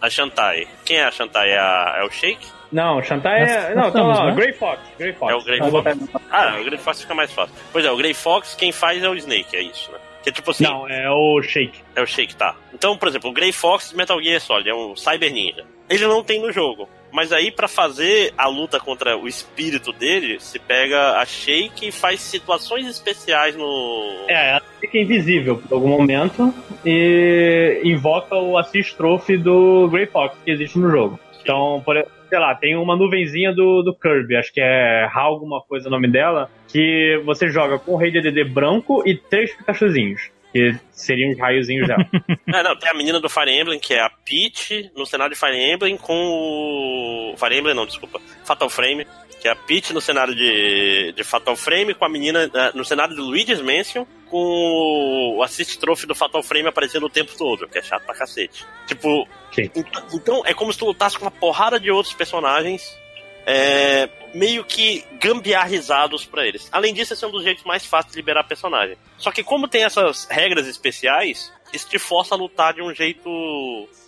A 0.00 0.08
Shantai. 0.10 0.68
Quem 0.84 0.98
é 0.98 1.04
a 1.04 1.10
Shantai? 1.10 1.50
É, 1.50 1.58
a- 1.58 1.94
é 1.98 2.04
o 2.04 2.10
Shake? 2.10 2.46
Não, 2.70 3.02
Shantai 3.02 3.42
é. 3.42 3.74
Não, 3.74 3.82
nós 3.82 3.88
então, 3.88 3.88
estamos, 3.88 4.18
ó, 4.18 4.24
né? 4.26 4.34
Grey 4.34 4.52
Fox. 4.54 4.80
Grey 4.98 5.12
Fox. 5.12 5.32
É 5.32 5.36
o 5.36 5.42
Grey 5.44 5.58
Fox. 5.58 5.98
Ah, 6.30 6.56
o 6.60 6.64
Grey 6.64 6.78
Fox 6.78 7.00
fica 7.02 7.14
mais 7.14 7.30
fácil. 7.32 7.54
Pois 7.72 7.84
é, 7.84 7.90
o 7.90 7.96
Grey 7.96 8.14
Fox, 8.14 8.54
quem 8.54 8.72
faz 8.72 9.02
é 9.02 9.08
o 9.08 9.14
Snake, 9.14 9.54
é 9.56 9.62
isso, 9.62 9.90
né? 9.92 9.98
Que 10.22 10.30
é 10.30 10.32
tipo 10.32 10.50
assim, 10.50 10.64
Não, 10.64 10.88
é 10.88 11.10
o 11.10 11.42
Shake. 11.42 11.80
é 11.96 12.02
o 12.02 12.06
Shake, 12.06 12.36
tá. 12.36 12.54
Então, 12.72 12.96
por 12.96 13.08
exemplo, 13.08 13.30
o 13.30 13.32
Grey 13.32 13.52
Fox 13.52 13.92
Metal 13.92 14.22
Gear 14.22 14.40
Solid 14.40 14.68
é 14.68 14.74
um 14.74 14.94
Cyber 14.96 15.32
Ninja. 15.32 15.64
Ele 15.90 16.06
não 16.06 16.22
tem 16.22 16.40
no 16.40 16.52
jogo. 16.52 16.88
Mas 17.12 17.30
aí, 17.30 17.50
pra 17.50 17.68
fazer 17.68 18.32
a 18.38 18.48
luta 18.48 18.80
contra 18.80 19.18
o 19.18 19.28
espírito 19.28 19.92
dele, 19.92 20.40
se 20.40 20.58
pega 20.58 21.18
a 21.18 21.26
Shake 21.26 21.88
e 21.88 21.92
faz 21.92 22.20
situações 22.20 22.86
especiais 22.86 23.54
no. 23.54 24.24
É, 24.28 24.52
ela 24.52 24.62
fica 24.80 24.96
invisível 24.96 25.58
por 25.58 25.74
algum 25.74 25.88
momento 25.88 26.54
e 26.86 27.80
invoca 27.84 28.34
o 28.34 28.56
Assist 28.56 28.96
Trophy 28.96 29.36
do 29.36 29.88
Grey 29.90 30.06
Fox 30.06 30.38
que 30.42 30.50
existe 30.52 30.78
no 30.78 30.90
jogo. 30.90 31.20
Então, 31.42 31.82
por, 31.84 32.02
sei 32.32 32.38
lá, 32.38 32.54
tem 32.54 32.74
uma 32.74 32.96
nuvenzinha 32.96 33.52
do, 33.52 33.82
do 33.82 33.94
Kirby, 33.94 34.36
acho 34.36 34.50
que 34.50 34.60
é 34.62 35.06
Hal 35.12 35.34
alguma 35.34 35.60
coisa 35.60 35.88
o 35.88 35.90
nome 35.90 36.10
dela, 36.10 36.50
que 36.66 37.20
você 37.26 37.50
joga 37.50 37.78
com 37.78 37.92
o 37.92 37.96
Rei 37.96 38.10
DDD 38.10 38.44
branco 38.44 39.06
e 39.06 39.14
três 39.14 39.54
Pikachuzinhos. 39.54 40.30
Que 40.50 40.74
seriam 40.90 41.30
os 41.30 41.38
raiozinhos 41.38 41.86
dela. 41.86 42.06
É, 42.54 42.62
não, 42.62 42.76
tem 42.76 42.90
a 42.90 42.94
menina 42.94 43.18
do 43.20 43.28
Fire 43.28 43.50
Emblem, 43.50 43.78
que 43.78 43.94
é 43.94 44.00
a 44.00 44.10
Peach, 44.10 44.90
no 44.94 45.06
cenário 45.06 45.32
de 45.32 45.40
Fire 45.40 45.56
Emblem, 45.56 45.96
com 45.96 46.14
o. 46.14 47.34
Fire 47.38 47.58
Emblem 47.58 47.74
não, 47.74 47.86
desculpa. 47.86 48.20
Fatal 48.44 48.68
Frame, 48.68 49.06
que 49.42 49.48
é 49.48 49.50
a 49.50 49.56
Peach 49.56 49.92
no 49.92 50.00
cenário 50.00 50.34
de, 50.34 51.12
de 51.16 51.24
Fatal 51.24 51.56
Frame, 51.56 51.94
com 51.94 52.04
a 52.04 52.08
menina 52.08 52.48
eh, 52.54 52.70
no 52.74 52.84
cenário 52.84 53.12
de 53.14 53.20
Luigi's 53.20 53.60
Mansion, 53.60 54.06
com 54.30 55.34
o 55.36 55.42
Assist 55.42 55.78
Trophy 55.80 56.06
do 56.06 56.14
Fatal 56.14 56.42
Frame 56.44 56.68
aparecendo 56.68 57.06
o 57.06 57.10
tempo 57.10 57.32
todo, 57.36 57.66
que 57.68 57.76
é 57.78 57.82
chato 57.82 58.04
pra 58.06 58.14
cacete. 58.14 58.64
Tipo, 58.86 59.26
Sim. 59.52 59.62
ent- 59.74 59.86
então 60.14 60.42
é 60.46 60.54
como 60.54 60.72
se 60.72 60.78
tu 60.78 60.86
lutasse 60.86 61.18
com 61.18 61.24
uma 61.24 61.30
porrada 61.30 61.78
de 61.80 61.90
outros 61.90 62.14
personagens. 62.14 62.82
é, 63.44 64.08
meio 64.32 64.62
que 64.64 65.04
gambiarrizados 65.20 66.24
pra 66.24 66.46
eles. 66.46 66.68
Além 66.70 66.94
disso, 66.94 67.12
esse 67.12 67.24
é 67.24 67.26
um 67.26 67.32
dos 67.32 67.42
jeitos 67.42 67.64
mais 67.64 67.84
fáceis 67.84 68.12
de 68.12 68.18
liberar 68.20 68.44
personagem. 68.44 68.96
Só 69.18 69.32
que 69.32 69.42
como 69.42 69.66
tem 69.66 69.82
essas 69.84 70.26
regras 70.30 70.68
especiais, 70.68 71.52
isso 71.72 71.88
te 71.88 71.98
força 71.98 72.36
a 72.36 72.38
lutar 72.38 72.72
de 72.72 72.80
um 72.80 72.94
jeito 72.94 73.28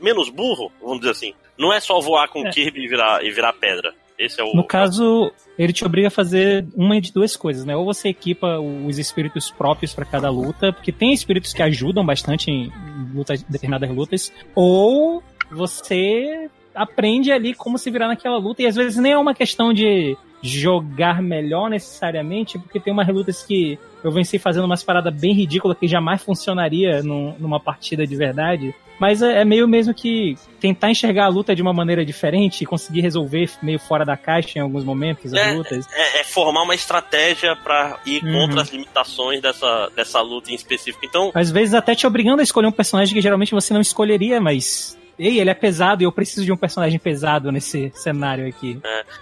menos 0.00 0.28
burro, 0.28 0.70
vamos 0.80 1.00
dizer 1.00 1.10
assim. 1.10 1.34
Não 1.58 1.72
é 1.72 1.80
só 1.80 1.98
voar 2.00 2.28
com 2.28 2.42
o 2.42 2.46
É. 2.46 2.50
Kirby 2.52 2.84
e 2.84 2.88
virar, 2.88 3.24
e 3.24 3.30
virar 3.32 3.52
pedra. 3.54 3.92
Esse 4.18 4.40
é 4.40 4.44
o. 4.44 4.54
No 4.54 4.64
caso, 4.64 5.32
ele 5.58 5.72
te 5.72 5.84
obriga 5.84 6.08
a 6.08 6.10
fazer 6.10 6.66
uma 6.76 7.00
de 7.00 7.12
duas 7.12 7.36
coisas, 7.36 7.64
né? 7.64 7.74
Ou 7.76 7.84
você 7.84 8.08
equipa 8.08 8.58
os 8.60 8.98
espíritos 8.98 9.50
próprios 9.50 9.92
pra 9.92 10.04
cada 10.04 10.30
luta, 10.30 10.72
porque 10.72 10.92
tem 10.92 11.12
espíritos 11.12 11.52
que 11.52 11.62
ajudam 11.62 12.04
bastante 12.06 12.50
em 12.50 12.70
lutas, 13.14 13.42
determinadas 13.42 13.90
lutas, 13.90 14.32
ou 14.54 15.22
você 15.50 16.48
aprende 16.74 17.30
ali 17.32 17.54
como 17.54 17.78
se 17.78 17.90
virar 17.90 18.08
naquela 18.08 18.36
luta, 18.38 18.62
e 18.62 18.66
às 18.66 18.74
vezes 18.76 18.96
nem 18.98 19.12
é 19.12 19.18
uma 19.18 19.34
questão 19.34 19.72
de 19.72 20.16
jogar 20.42 21.22
melhor 21.22 21.70
necessariamente, 21.70 22.58
porque 22.58 22.78
tem 22.78 22.92
umas 22.92 23.08
lutas 23.08 23.42
que 23.44 23.78
eu 24.02 24.10
venci 24.12 24.38
fazendo 24.38 24.64
umas 24.64 24.82
paradas 24.82 25.14
bem 25.18 25.32
ridículas 25.32 25.78
que 25.78 25.88
jamais 25.88 26.22
funcionaria 26.22 27.02
num- 27.02 27.34
numa 27.38 27.58
partida 27.58 28.06
de 28.06 28.14
verdade. 28.14 28.74
Mas 28.98 29.20
é, 29.22 29.40
é 29.40 29.44
meio 29.44 29.66
mesmo 29.66 29.92
que 29.92 30.36
tentar 30.60 30.90
enxergar 30.90 31.24
a 31.26 31.28
luta 31.28 31.54
de 31.54 31.60
uma 31.60 31.72
maneira 31.72 32.04
diferente 32.04 32.62
e 32.62 32.66
conseguir 32.66 33.00
resolver 33.00 33.50
meio 33.62 33.78
fora 33.78 34.04
da 34.04 34.16
caixa 34.16 34.58
em 34.58 34.62
alguns 34.62 34.84
momentos 34.84 35.32
as 35.32 35.38
É, 35.40 35.52
lutas. 35.52 35.86
É, 35.92 36.20
é 36.20 36.24
formar 36.24 36.62
uma 36.62 36.74
estratégia 36.74 37.56
pra 37.56 37.98
ir 38.06 38.22
Uhum. 38.24 38.32
contra 38.32 38.62
as 38.62 38.68
limitações 38.70 39.40
dessa, 39.42 39.90
dessa 39.94 40.20
luta 40.20 40.50
em 40.50 40.54
específico. 40.54 41.04
Então, 41.04 41.30
Às 41.34 41.50
vezes 41.50 41.74
até 41.74 41.94
te 41.94 42.06
obrigando 42.06 42.40
a 42.40 42.44
escolher 42.44 42.68
um 42.68 42.72
personagem 42.72 43.14
que 43.14 43.20
geralmente 43.20 43.52
você 43.52 43.72
não 43.74 43.80
escolheria, 43.80 44.40
mas. 44.40 44.98
Ei, 45.16 45.38
ele 45.38 45.48
é 45.48 45.54
pesado 45.54 46.02
e 46.02 46.04
eu 46.06 46.10
preciso 46.10 46.44
de 46.44 46.50
um 46.50 46.56
personagem 46.56 46.98
pesado 46.98 47.52
nesse 47.52 47.92
cenário 47.94 48.48
aqui. 48.48 48.80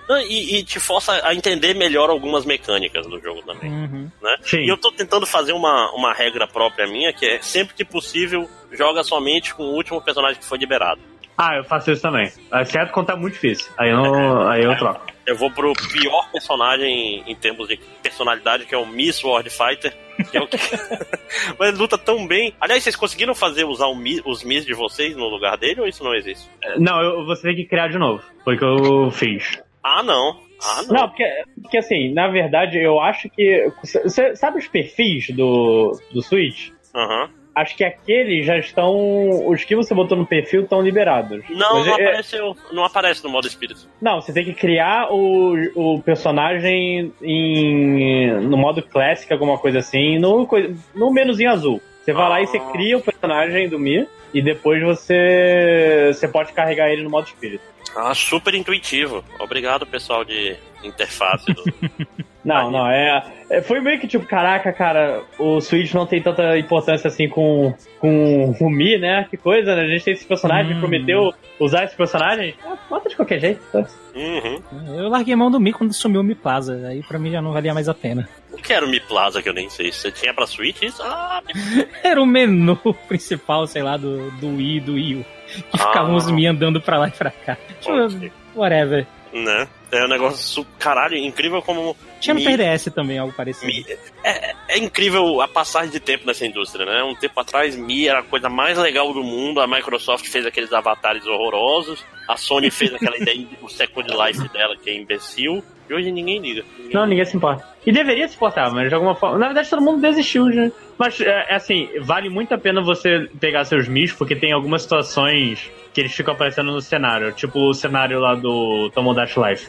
não, 0.09 0.19
e, 0.23 0.57
e 0.57 0.64
te 0.64 0.81
força 0.81 1.12
a 1.23 1.35
entender 1.35 1.75
melhor 1.75 2.09
algumas 2.09 2.47
mecânicas 2.47 3.07
do 3.07 3.21
jogo 3.21 3.43
também. 3.43 3.71
Uhum. 3.71 4.11
né? 4.23 4.37
E 4.55 4.71
eu 4.73 4.79
tô 4.79 4.91
tentando 4.91 5.26
fazer 5.26 5.52
uma, 5.52 5.91
uma 5.93 6.14
regra 6.14 6.47
própria 6.49 6.87
minha, 6.87 7.12
que 7.12 7.26
é 7.26 7.43
sempre 7.43 7.75
que 7.75 7.85
possível, 7.85 8.49
joga 8.73 9.02
somente 9.05 9.55
com 9.55 9.62
o 9.64 9.75
último 9.75 10.00
personagem 10.00 10.38
que 10.38 10.45
foi 10.47 10.59
liberado. 10.59 11.00
Ah, 11.37 11.57
eu 11.57 11.64
faço 11.64 11.91
isso 11.91 12.02
também. 12.02 12.31
Exceto 12.61 12.93
quando 12.93 13.07
tá 13.07 13.17
muito 13.17 13.33
difícil. 13.35 13.73
Aí 13.79 13.91
eu, 13.91 14.49
aí 14.49 14.62
eu 14.62 14.76
troco. 14.76 15.07
Eu 15.26 15.35
vou 15.37 15.50
pro 15.50 15.73
pior 15.73 16.31
personagem 16.31 17.23
em 17.26 17.35
termos 17.35 17.69
de 17.69 17.79
personalidade, 18.02 18.67
que 18.67 18.75
é 18.75 18.79
o 18.79 18.87
Miss 18.87 19.17
Sword 19.17 19.49
Fighter. 19.49 19.97
Que 20.31 20.37
é 20.37 20.41
o 20.41 20.47
que... 20.47 20.57
Mas 21.59 21.69
ele 21.71 21.79
luta 21.79 21.97
tão 21.97 22.26
bem. 22.26 22.55
Aliás, 22.61 22.83
vocês 22.83 22.95
conseguiram 22.97 23.35
fazer 23.35 23.64
usar 23.64 23.87
o 23.87 23.95
Mi- 23.95 24.21
os 24.26 24.45
Miss 24.45 24.67
de 24.67 24.75
vocês 24.75 25.17
no 25.17 25.26
lugar 25.29 25.57
dele 25.57 25.81
ou 25.81 25.87
isso 25.87 26.05
não 26.05 26.14
existe? 26.14 26.49
Não, 26.79 27.00
eu, 27.00 27.25
você 27.25 27.43
tem 27.49 27.57
que 27.57 27.64
criar 27.64 27.88
de 27.88 27.99
novo. 27.99 28.23
Foi 28.45 28.55
o 28.57 28.59
que 28.59 28.64
eu 28.64 29.11
fiz. 29.11 29.59
Ah, 29.83 30.02
não. 30.02 30.38
Ah, 30.62 30.83
não. 30.87 30.95
Não, 30.95 31.09
porque, 31.09 31.25
porque 31.62 31.79
assim, 31.79 32.12
na 32.12 32.29
verdade, 32.29 32.79
eu 32.79 33.00
acho 33.00 33.29
que. 33.31 33.73
Você 33.83 34.37
sabe 34.37 34.59
os 34.59 34.69
perfis 34.69 35.31
do, 35.31 35.99
do 36.12 36.23
Switch? 36.23 36.71
Aham. 36.95 37.31
Acho 37.54 37.76
que 37.76 37.85
aqueles 37.85 38.47
já 38.47 38.56
estão. 38.56 39.47
Os 39.47 39.62
que 39.64 39.76
você 39.76 39.94
botou 39.94 40.16
no 40.16 40.26
perfil 40.26 40.62
estão 40.62 40.80
liberados. 40.80 41.42
Não, 41.50 41.76
Mas 41.80 41.87
não, 41.87 41.99
é- 41.99 42.06
apareceu, 42.06 42.56
não 42.73 42.85
aparece 42.85 43.23
no 43.23 43.28
modo 43.30 43.47
espírito. 43.47 43.87
Não, 44.00 44.21
você 44.23 44.32
tem 44.32 44.44
que 44.44 44.54
criar 44.54 45.12
o, 45.12 45.54
o 45.75 46.02
personagem 46.02 47.12
em, 47.23 48.30
no 48.40 48.56
modo 48.56 48.82
clássico, 48.82 49.32
alguma 49.35 49.59
coisa 49.59 49.80
assim, 49.80 50.18
no, 50.18 50.49
no 50.94 51.12
menuzinho 51.12 51.50
azul. 51.50 51.80
Você 52.02 52.12
vai 52.12 52.28
lá 52.28 52.40
e 52.40 52.47
você 52.47 52.56
Ah. 52.59 52.71
cria 52.73 52.97
o 52.97 53.02
personagem 53.02 53.68
do 53.68 53.78
Mi 53.78 54.09
e 54.32 54.40
depois 54.40 54.82
você, 54.82 56.11
você 56.12 56.26
pode 56.26 56.52
carregar 56.54 56.90
ele 56.90 57.02
no 57.02 57.11
modo 57.11 57.26
espírito. 57.26 57.62
Ah, 57.94 58.14
super 58.14 58.54
intuitivo. 58.54 59.23
Obrigado, 59.38 59.87
pessoal 59.87 60.25
de 60.25 60.56
interface. 60.82 61.52
Do... 61.52 61.62
Não, 62.45 62.71
não, 62.73 62.89
é, 62.89 63.23
é- 63.51 63.63
Foi 63.63 63.81
meio 63.81 64.01
que 64.01 64.07
tipo, 64.09 64.27
caraca, 64.27 64.73
cara, 64.73 65.23
o 65.39 65.61
Switch 65.61 65.93
não 65.95 66.07
tem 66.07 66.21
tanta 66.21 66.59
importância 66.59 67.07
assim 67.09 67.29
com, 67.29 67.73
com 68.01 68.53
o 68.61 68.69
Mi, 68.71 68.99
né? 68.99 69.27
Que 69.31 69.37
coisa, 69.37 69.77
né? 69.77 69.83
A 69.83 69.87
gente 69.89 70.05
tem 70.05 70.15
esse 70.15 70.25
personagem, 70.27 70.77
Hum. 70.77 70.81
prometeu 70.81 71.33
usar 71.61 71.85
esse 71.85 71.95
personagem. 71.97 72.55
Ah, 72.67 72.77
bota 72.91 73.09
de 73.09 73.15
qualquer 73.17 73.39
jeito. 73.41 73.61
tá? 73.71 73.87
uhum. 74.15 74.61
Eu 74.99 75.09
larguei 75.09 75.37
mão 75.37 75.51
do 75.51 75.61
Mi 75.61 75.73
quando 75.73 75.93
sumiu 75.93 76.21
o 76.21 76.25
Mi 76.25 76.35
Plaza. 76.35 76.75
Aí 76.89 77.03
pra 77.03 77.19
mim 77.19 77.31
já 77.31 77.41
não 77.41 77.53
valia 77.53 77.73
mais 77.73 77.89
a 77.89 77.95
pena. 77.95 78.29
O 78.53 78.57
que 78.57 78.73
era 78.73 78.85
o 78.85 78.89
Mi 78.89 78.99
Plaza 79.01 79.41
que 79.41 79.49
eu 79.49 79.55
nem 79.55 79.69
sei? 79.71 79.93
Você 79.93 80.11
tinha 80.11 80.35
pra 80.35 80.47
Switch 80.47 80.83
isso? 80.83 81.01
Ah, 81.03 81.41
Era 82.03 82.21
o 82.21 82.27
menu 82.27 82.77
principal, 83.09 83.67
sei 83.69 83.83
lá, 83.83 83.97
do, 83.97 84.31
do 84.33 84.57
Wii 84.57 84.77
e 84.77 84.81
do 84.81 84.95
Wii 84.95 85.15
U. 85.15 85.25
Que 85.25 85.65
Ah. 85.75 85.79
ficavam 85.79 86.15
os 86.17 86.31
Mi 86.31 86.47
andando 86.47 86.81
pra 86.81 86.99
lá 86.99 87.09
e 87.09 87.13
pra 87.13 87.31
cá. 87.31 87.57
Tipo, 87.81 87.97
Ok. 88.05 88.33
whatever. 88.57 89.07
Né? 89.33 89.69
É 89.91 90.05
um 90.05 90.09
negócio 90.09 90.67
caralho, 90.79 91.17
incrível 91.17 91.61
como. 91.62 91.97
Tinha 92.21 92.35
no 92.35 92.41
Mi- 92.41 92.47
3DS 92.47 92.93
também 92.93 93.19
algo 93.19 93.33
parecido. 93.33 93.67
Mi- 93.67 93.85
é, 94.25 94.55
é 94.69 94.79
incrível 94.79 95.41
a 95.41 95.49
passagem 95.49 95.91
de 95.91 96.01
tempo 96.01 96.27
nessa 96.27 96.47
indústria, 96.47 96.85
né? 96.87 97.03
Um 97.03 97.15
tempo 97.15 97.39
atrás, 97.41 97.77
Mi 97.77 98.09
era 98.09 98.21
a 98.21 98.23
coisa 98.23 98.49
mais 98.49 98.79
legal 98.79 99.12
do 99.12 99.23
mundo. 99.23 99.61
A 99.61 99.67
Microsoft 99.67 100.27
fez 100.29 100.47
aqueles 100.47 100.73
avatares 100.73 101.27
horrorosos. 101.27 102.05
A 102.29 102.37
Sony 102.37 102.71
fez 102.71 102.95
aquela 102.95 103.17
ideia 103.17 103.47
do 103.61 103.69
Second 103.69 104.09
Life 104.11 104.49
dela, 104.51 104.77
que 104.77 104.89
é 104.91 104.95
imbecil. 104.97 105.62
E 105.91 105.95
hoje 105.95 106.11
ninguém 106.12 106.39
liga. 106.41 106.65
Ninguém 106.79 106.95
Não, 106.95 107.07
ninguém 107.07 107.25
se 107.25 107.37
importa. 107.37 107.67
E 107.85 107.91
deveria 107.93 108.29
se 108.29 108.37
importar, 108.37 108.71
mas 108.73 108.89
de 108.89 108.95
alguma 108.95 109.15
forma. 109.17 109.37
Na 109.39 109.47
verdade, 109.47 109.69
todo 109.69 109.83
mundo 109.83 110.01
desistiu 110.01 110.51
já. 110.53 110.71
Mas, 110.97 111.21
é, 111.21 111.47
é 111.51 111.55
assim, 111.57 111.89
vale 112.01 112.31
muito 112.31 112.55
a 112.55 112.59
pena 112.59 112.81
você 112.81 113.29
pegar 113.41 113.65
seus 113.65 113.89
Mis, 113.89 114.12
porque 114.12 114.37
tem 114.37 114.53
algumas 114.53 114.83
situações 114.83 115.69
que 115.93 116.01
eles 116.01 116.13
ficam 116.13 116.35
aparecendo 116.35 116.73
no 116.73 116.81
cenário. 116.81 117.33
Tipo 117.33 117.71
o 117.71 117.75
cenário 117.75 118.19
lá 118.19 118.35
do 118.35 118.91
Tomodachi 118.95 119.39
Life. 119.41 119.69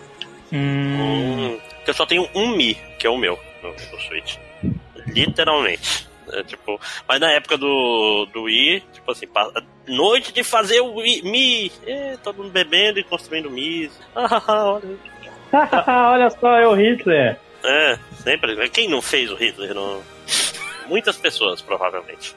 Hum, 0.52 1.24
Hum, 1.54 1.60
que 1.84 1.90
eu 1.90 1.94
só 1.94 2.06
tenho 2.06 2.30
um 2.36 2.56
Mi, 2.56 2.76
que 3.00 3.08
é 3.08 3.10
o 3.10 3.18
meu, 3.18 3.40
no, 3.62 3.70
no 3.70 4.02
Switch. 4.02 4.38
Literalmente. 5.08 6.08
É, 6.32 6.44
tipo, 6.44 6.80
mas 7.08 7.20
na 7.20 7.32
época 7.32 7.58
do, 7.58 8.26
do 8.34 8.44
Wii, 8.44 8.84
tipo 8.94 9.12
assim, 9.12 9.28
noite 9.88 10.32
de 10.32 10.44
fazer 10.44 10.80
o 10.80 10.96
Wii, 10.96 11.22
Mi, 11.24 11.72
é, 11.86 12.18
todo 12.24 12.38
mundo 12.38 12.52
bebendo 12.52 13.00
e 13.00 13.04
construindo 13.04 13.50
Mi. 13.50 13.90
Ah, 14.16 14.72
olha. 14.72 15.14
Olha 15.88 16.30
só, 16.32 16.56
é 16.56 16.68
o 16.68 16.74
Hitler. 16.74 17.38
É, 17.64 18.00
sempre. 18.16 18.70
Quem 18.70 18.90
não 18.90 19.04
fez 19.04 19.32
o 19.32 19.36
Hitler? 19.36 19.76
Não? 19.76 20.02
Muitas 20.88 21.16
pessoas, 21.16 21.62
provavelmente. 21.62 22.36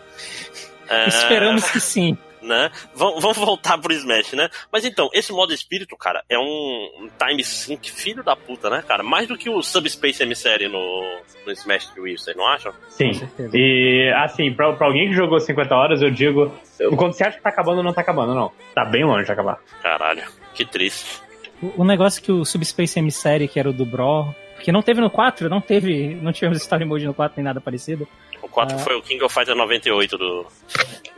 É, 0.86 1.08
esperamos 1.08 1.70
que 1.70 1.80
sim. 1.80 2.18
Né? 2.42 2.70
Vamos, 2.94 3.22
vamos 3.22 3.38
voltar 3.38 3.78
pro 3.78 3.92
Smash, 3.92 4.32
né? 4.32 4.48
Mas 4.72 4.84
então, 4.84 5.08
esse 5.12 5.32
modo 5.32 5.52
espírito, 5.52 5.96
cara, 5.96 6.22
é 6.28 6.38
um, 6.38 7.08
time 7.18 7.44
sync 7.44 7.90
filho 7.90 8.22
da 8.22 8.36
puta, 8.36 8.70
né, 8.70 8.82
cara? 8.86 9.02
Mais 9.02 9.26
do 9.26 9.36
que 9.36 9.48
o 9.50 9.62
Subspace 9.62 10.22
Emissary 10.22 10.68
no, 10.68 11.20
no 11.44 11.52
Smash 11.52 11.92
Wii, 11.96 12.18
vocês 12.18 12.36
não 12.36 12.46
acham? 12.46 12.72
Sim. 12.88 13.12
certeza. 13.14 13.50
E, 13.54 14.12
assim, 14.16 14.52
pra, 14.52 14.72
pra 14.72 14.86
alguém 14.86 15.08
que 15.08 15.14
jogou 15.14 15.38
50 15.40 15.74
horas, 15.74 16.02
eu 16.02 16.10
digo. 16.10 16.52
Quando 16.96 17.12
você 17.12 17.24
acha 17.24 17.36
que 17.36 17.42
tá 17.42 17.48
acabando, 17.48 17.82
não 17.82 17.92
tá 17.92 18.00
acabando, 18.00 18.34
não. 18.34 18.52
Tá 18.74 18.84
bem 18.84 19.04
longe 19.04 19.24
de 19.24 19.32
acabar. 19.32 19.58
Caralho, 19.82 20.22
que 20.54 20.64
triste. 20.64 21.20
O, 21.62 21.82
o 21.82 21.84
negócio 21.84 22.22
que 22.22 22.30
o 22.30 22.44
Subspace 22.44 22.98
Emissary, 22.98 23.48
que 23.48 23.58
era 23.58 23.70
o 23.70 23.72
do 23.72 23.86
Bro, 23.86 24.34
que 24.60 24.72
não 24.72 24.82
teve 24.82 25.00
no 25.00 25.10
4, 25.10 25.48
não 25.48 25.60
teve, 25.60 26.14
não 26.16 26.32
tivemos 26.32 26.58
Story 26.58 26.84
Mode 26.84 27.06
no 27.06 27.14
4 27.14 27.34
nem 27.36 27.44
nada 27.44 27.60
parecido. 27.60 28.06
O 28.42 28.48
4 28.48 28.76
Ah. 28.76 28.78
foi 28.78 28.96
o 28.96 29.02
King 29.02 29.22
of 29.24 29.32
Fighters 29.32 29.56
98 29.56 30.18
do. 30.18 30.46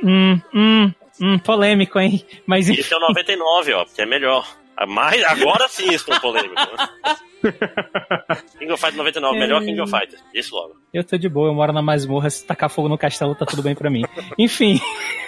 Hum, 0.03 0.41
hum, 0.55 0.93
hum, 1.21 1.39
polêmico, 1.39 1.99
hein? 1.99 2.25
Mas 2.47 2.69
E 2.69 2.73
esse 2.75 2.93
é 2.93 2.97
o 2.97 3.01
99, 3.01 3.73
ó, 3.75 3.85
que 3.85 4.01
é 4.03 4.07
melhor. 4.07 4.47
Ah, 4.77 4.87
Mas 4.87 5.23
agora 5.25 5.67
sim 5.69 5.93
estou 5.93 6.19
polêmico. 6.21 6.55
Né? 6.55 6.89
King 8.59 8.73
of 8.73 8.81
Fighters 8.81 8.97
99, 8.97 9.39
melhor 9.39 9.61
King 9.63 9.81
of 9.81 9.91
Fighters. 9.91 10.23
Isso 10.35 10.55
logo. 10.55 10.77
Eu 10.93 11.03
tô 11.05 11.17
de 11.17 11.29
boa, 11.29 11.49
eu 11.49 11.55
moro 11.55 11.73
na 11.73 11.83
masmorra, 11.83 12.31
se 12.31 12.45
tacar 12.47 12.71
fogo 12.71 12.89
no 12.89 12.99
castelo 12.99 13.35
tá 13.35 13.45
tudo 13.47 13.63
bem 13.63 13.75
pra 13.75 13.91
mim. 13.91 14.03
Enfim. 14.39 14.81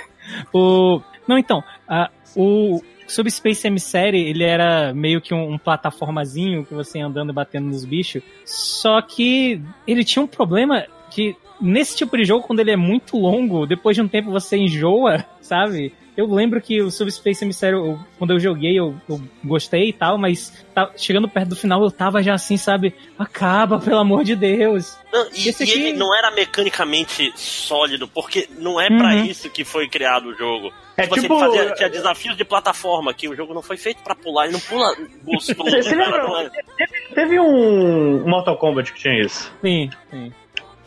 o. 0.52 1.00
Não, 1.26 1.38
então, 1.38 1.62
a- 1.88 2.10
o 2.36 2.80
Subspace 3.06 3.66
Emissary, 3.66 4.20
ele 4.28 4.44
era 4.44 4.94
meio 4.94 5.20
que 5.20 5.34
um, 5.34 5.52
um 5.54 5.58
plataformazinho 5.58 6.64
que 6.64 6.72
você 6.74 6.98
ia 6.98 7.06
andando 7.06 7.30
e 7.30 7.34
batendo 7.34 7.66
nos 7.66 7.84
bichos. 7.84 8.22
Só 8.44 9.02
que 9.02 9.60
ele 9.86 10.04
tinha 10.04 10.22
um 10.22 10.28
problema 10.28 10.86
que 11.10 11.36
nesse 11.60 11.96
tipo 11.96 12.16
de 12.16 12.24
jogo, 12.24 12.46
quando 12.46 12.60
ele 12.60 12.70
é 12.70 12.76
muito 12.76 13.16
longo, 13.18 13.66
depois 13.66 13.96
de 13.96 14.02
um 14.02 14.08
tempo 14.08 14.30
você 14.30 14.56
enjoa, 14.56 15.24
sabe? 15.40 15.92
Eu 16.16 16.26
lembro 16.26 16.60
que 16.60 16.82
o 16.82 16.90
Subspace 16.90 17.44
Emissary, 17.44 17.76
quando 18.18 18.32
eu 18.32 18.40
joguei, 18.40 18.78
eu, 18.78 18.94
eu 19.08 19.18
gostei 19.42 19.88
e 19.88 19.92
tal, 19.92 20.18
mas 20.18 20.52
tá- 20.74 20.90
chegando 20.96 21.28
perto 21.28 21.50
do 21.50 21.56
final 21.56 21.82
eu 21.82 21.90
tava 21.90 22.22
já 22.22 22.34
assim, 22.34 22.56
sabe? 22.58 22.92
Acaba, 23.18 23.78
pelo 23.78 23.96
amor 23.98 24.22
de 24.24 24.34
Deus. 24.36 24.98
Não, 25.10 25.26
e, 25.32 25.46
e 25.46 25.48
aqui- 25.48 25.70
ele 25.70 25.92
não 25.94 26.14
era 26.14 26.30
mecanicamente 26.32 27.32
sólido, 27.36 28.06
porque 28.08 28.48
não 28.58 28.78
é 28.78 28.88
pra 28.88 29.14
Uhum. 29.14 29.24
isso 29.24 29.48
que 29.48 29.64
foi 29.64 29.88
criado 29.88 30.26
o 30.30 30.34
jogo. 30.34 30.70
É 30.96 31.02
tipo, 31.04 31.14
assim, 31.14 31.22
tipo- 31.22 31.38
fazia, 31.40 31.72
tinha 31.74 31.88
desafios 31.88 32.36
de 32.36 32.44
plataforma, 32.44 33.14
que 33.14 33.26
o 33.28 33.34
jogo 33.34 33.54
não 33.54 33.62
foi 33.62 33.78
feito 33.78 34.02
pra 34.02 34.14
pular, 34.14 34.44
ele 34.44 34.52
não 34.54 34.60
pula 34.60 34.94
gostoso. 35.24 35.70
Você, 35.70 35.82
você 35.82 35.94
lembra? 35.96 36.50
Teve, 36.76 37.14
teve 37.14 37.40
um 37.40 38.28
Mortal 38.28 38.58
Kombat 38.58 38.92
que 38.92 39.00
tinha 39.00 39.22
isso. 39.24 39.50
Sim, 39.62 39.88
sim. 40.10 40.32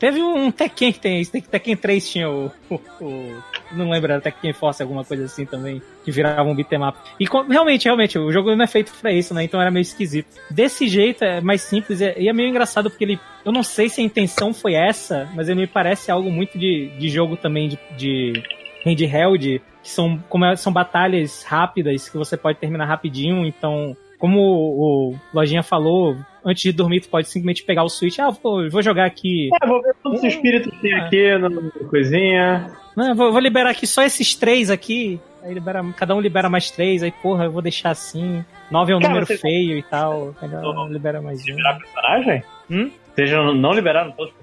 Teve 0.04 0.22
um 0.22 0.52
Tekken 0.52 0.92
que 0.92 1.00
tem 1.00 1.22
isso, 1.22 1.32
Tekken 1.32 1.78
3 1.78 2.12
tinha 2.12 2.30
o, 2.30 2.52
o- 2.70 2.76
o- 3.00 3.44
não 3.72 3.90
lembro, 3.90 4.12
era 4.12 4.20
Tekken 4.20 4.52
Force, 4.52 4.84
alguma 4.84 5.06
coisa 5.06 5.24
assim 5.24 5.46
também, 5.46 5.82
que 6.04 6.12
virava 6.12 6.44
um 6.44 6.54
beat'em. 6.54 6.78
E 7.18 7.26
realmente, 7.50 7.86
realmente, 7.86 8.20
o 8.20 8.30
jogo 8.30 8.54
não 8.54 8.66
é 8.66 8.68
feito 8.68 8.92
pra 9.00 9.14
isso, 9.14 9.34
né, 9.34 9.46
então 9.46 9.62
era 9.62 9.72
meio 9.72 9.82
esquisito. 9.84 10.28
Desse 10.52 10.90
jeito 10.90 11.24
é 11.24 11.40
mais 11.40 11.62
simples 11.62 12.02
é- 12.02 12.20
e 12.20 12.28
é 12.28 12.34
meio 12.34 12.50
engraçado 12.50 12.90
porque 12.90 13.06
ele, 13.06 13.20
eu 13.46 13.54
não 13.54 13.64
sei 13.64 13.88
se 13.88 14.02
a 14.02 14.04
intenção 14.04 14.54
foi 14.54 14.74
essa, 14.74 15.30
mas 15.34 15.48
ele 15.48 15.62
me 15.62 15.68
parece 15.68 16.12
algo 16.12 16.30
muito 16.30 16.60
de, 16.60 16.92
de 17.00 17.08
jogo 17.08 17.38
também 17.38 17.70
de, 17.70 17.80
de 17.96 18.44
handheld, 18.86 19.62
que 19.82 19.90
são, 19.90 20.22
como 20.28 20.44
é- 20.44 20.58
são 20.58 20.74
batalhas 20.74 21.44
rápidas, 21.44 22.10
que 22.10 22.18
você 22.18 22.36
pode 22.36 22.60
terminar 22.60 22.88
rapidinho, 22.88 23.46
então 23.46 23.96
como 24.20 24.40
o 24.42 25.16
Lojinha 25.34 25.64
falou, 25.64 26.18
antes 26.46 26.64
de 26.64 26.72
dormir, 26.72 27.02
tu 27.02 27.10
pode 27.10 27.28
simplesmente 27.28 27.64
pegar 27.64 27.84
o 27.84 27.90
Switch. 27.90 28.20
Ah, 28.20 28.30
vou, 28.30 28.70
vou 28.70 28.82
jogar 28.82 29.06
aqui. 29.06 29.50
É, 29.62 29.68
vou 29.68 29.82
ver 29.82 29.96
quantos 30.02 30.24
espíritos 30.24 30.72
tem 30.82 30.94
aqui 30.94 31.38
no 31.38 31.72
coisinha. 31.90 32.72
Não, 32.96 33.16
vou, 33.16 33.32
vou 33.32 33.42
liberar 33.42 33.72
aqui 33.72 33.88
só 33.88 34.04
esses 34.04 34.36
três 34.36 34.70
aqui. 34.70 35.20
Aí 35.42 35.54
libera, 35.54 35.84
cada 35.98 36.16
um 36.16 36.22
libera 36.22 36.50
mais 36.50 36.72
três. 36.72 37.04
Aí, 37.04 37.12
porra, 37.12 37.46
eu 37.46 37.52
vou 37.52 37.62
deixar 37.62 37.90
assim. 37.92 38.44
Nove 38.72 38.94
é 38.94 38.96
um 38.96 39.00
Cara, 39.00 39.14
número 39.14 39.40
feio 39.40 39.78
e 39.78 39.84
tal. 39.84 40.34
Melhor 40.42 40.62
Não. 40.62 40.88
libera 40.88 41.22
mais 41.22 41.42
um. 41.42 41.48
Liberar 41.48 41.78
personagem? 41.80 42.44
Hum? 42.70 42.92
Não 43.18 43.54
não 43.54 43.74
liberaram 43.74 44.12
todos 44.12 44.34
os 44.34 44.43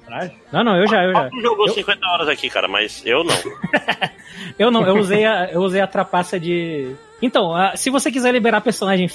Não, 0.52 0.64
não, 0.64 0.76
eu 0.76 0.86
já, 0.88 1.04
eu 1.04 1.12
já. 1.12 1.28
Tu 1.30 1.40
jogou 1.40 1.66
Eu- 1.66 1.72
50 1.74 2.06
horas 2.06 2.28
aqui, 2.28 2.48
cara, 2.50 2.66
mas 2.68 3.02
eu 3.06 3.24
não. 3.24 3.34
Eu 4.58 4.70
não, 4.70 4.86
eu 4.86 4.96
usei 4.96 5.24
a, 5.24 5.50
eu 5.52 5.60
usei 5.60 5.80
a 5.80 5.86
trapaça 5.86 6.38
de. 6.38 6.94
Então, 7.22 7.52
se 7.76 7.90
você 7.90 8.10
quiser 8.10 8.32
liberar 8.32 8.60
personagem 8.62 9.06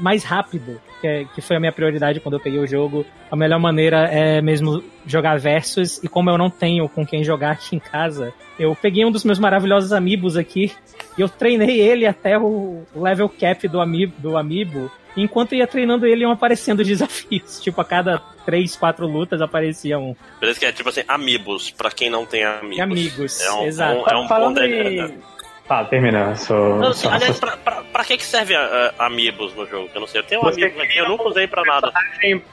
mais 0.00 0.24
rápido, 0.24 0.80
que, 1.00 1.06
é- 1.06 1.24
que 1.24 1.40
foi 1.40 1.56
a 1.56 1.60
minha 1.60 1.72
prioridade 1.72 2.18
quando 2.20 2.34
eu 2.34 2.40
peguei 2.40 2.58
o 2.58 2.66
jogo, 2.66 3.04
a 3.30 3.36
melhor 3.36 3.60
maneira 3.60 4.06
é 4.10 4.40
mesmo 4.40 4.82
jogar 5.06 5.38
versus. 5.38 6.02
E 6.02 6.08
como 6.08 6.30
eu 6.30 6.38
não 6.38 6.50
tenho 6.50 6.88
com 6.88 7.06
quem 7.06 7.22
jogar 7.22 7.52
aqui 7.52 7.76
em 7.76 7.78
casa, 7.78 8.32
eu 8.58 8.74
peguei 8.74 9.04
um 9.04 9.10
dos 9.10 9.24
meus 9.24 9.38
maravilhosos 9.38 9.92
amigos 9.92 10.36
aqui 10.36 10.72
e 11.16 11.20
eu 11.20 11.28
treinei 11.28 11.80
ele 11.80 12.06
até 12.06 12.36
o 12.38 12.82
level 12.94 13.28
cap 13.28 13.66
do, 13.68 13.80
ami 13.80 14.06
do 14.06 14.36
amiibo. 14.36 14.90
Enquanto 15.16 15.54
ia 15.54 15.66
treinando 15.66 16.06
ele, 16.06 16.22
iam 16.22 16.30
aparecendo 16.32 16.82
desafios. 16.84 17.60
Tipo, 17.60 17.80
a 17.80 17.84
cada 17.84 18.18
três, 18.46 18.74
quatro 18.76 19.06
lutas 19.06 19.40
aparecia 19.42 19.98
um. 19.98 20.16
Beleza 20.40 20.58
que 20.58 20.66
é 20.66 20.72
tipo 20.72 20.88
assim, 20.88 21.02
amigos, 21.06 21.70
pra 21.70 21.90
quem 21.90 22.08
não 22.10 22.24
tem 22.26 22.44
amigos. 22.44 22.80
Amigos, 22.80 23.40
É 23.40 23.52
um, 23.52 23.64
exato. 23.66 23.92
é 23.92 24.14
um, 24.16 24.20
é 24.20 24.24
um 24.24 24.28
Falando 24.28 24.54
ponto- 24.60 24.66
em... 24.66 25.18
Tá, 25.68 25.84
termina. 25.84 26.34
Sou, 26.34 26.76
Não, 26.76 26.92
sou- 26.92 27.10
aliás, 27.10 27.36
sou- 27.36 27.46
pra, 27.48 27.56
pra, 27.56 27.82
pra 27.84 28.04
que 28.04 28.16
que 28.16 28.24
serve 28.24 28.54
a, 28.54 28.92
a 28.98 29.06
Amiibos 29.06 29.54
no 29.54 29.64
jogo? 29.66 29.88
Eu 29.94 30.00
não 30.00 30.08
sei. 30.08 30.20
Eu 30.20 30.24
tenho 30.24 30.40
um 30.40 30.44
Você 30.44 30.60
amigo 30.64 30.80
aqui, 30.82 30.98
eu 30.98 31.08
nunca 31.08 31.22
usei 31.28 31.46
pra 31.46 31.62
nada. 31.62 31.90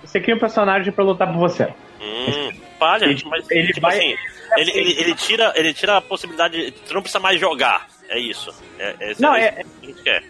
Você 0.04 0.20
cria 0.22 0.36
um 0.36 0.40
personagem 0.40 0.92
pra 0.94 1.04
lutar 1.04 1.28
por 1.28 1.38
você. 1.38 1.74
Hum, 2.00 2.52
palha, 2.78 3.06
Ele- 3.06 3.22
mas 3.26 3.50
ele 3.50 3.68
tipo 3.74 3.82
vai- 3.82 3.98
assim, 3.98 4.16
ele, 4.58 4.72
ele, 4.72 4.92
ele 5.02 5.16
tira, 5.16 5.52
ele 5.56 5.74
tira 5.74 5.98
a 5.98 6.02
possibilidade. 6.02 6.72
Tu 6.88 6.94
não 6.94 7.02
precisa 7.02 7.20
mais 7.20 7.40
jogar. 7.40 7.88
É 8.10 8.20
isso. 8.20 8.52
É, 8.78 8.96
é, 9.00 9.14
Não, 9.20 9.36
é, 9.36 9.64
é- 10.06 10.22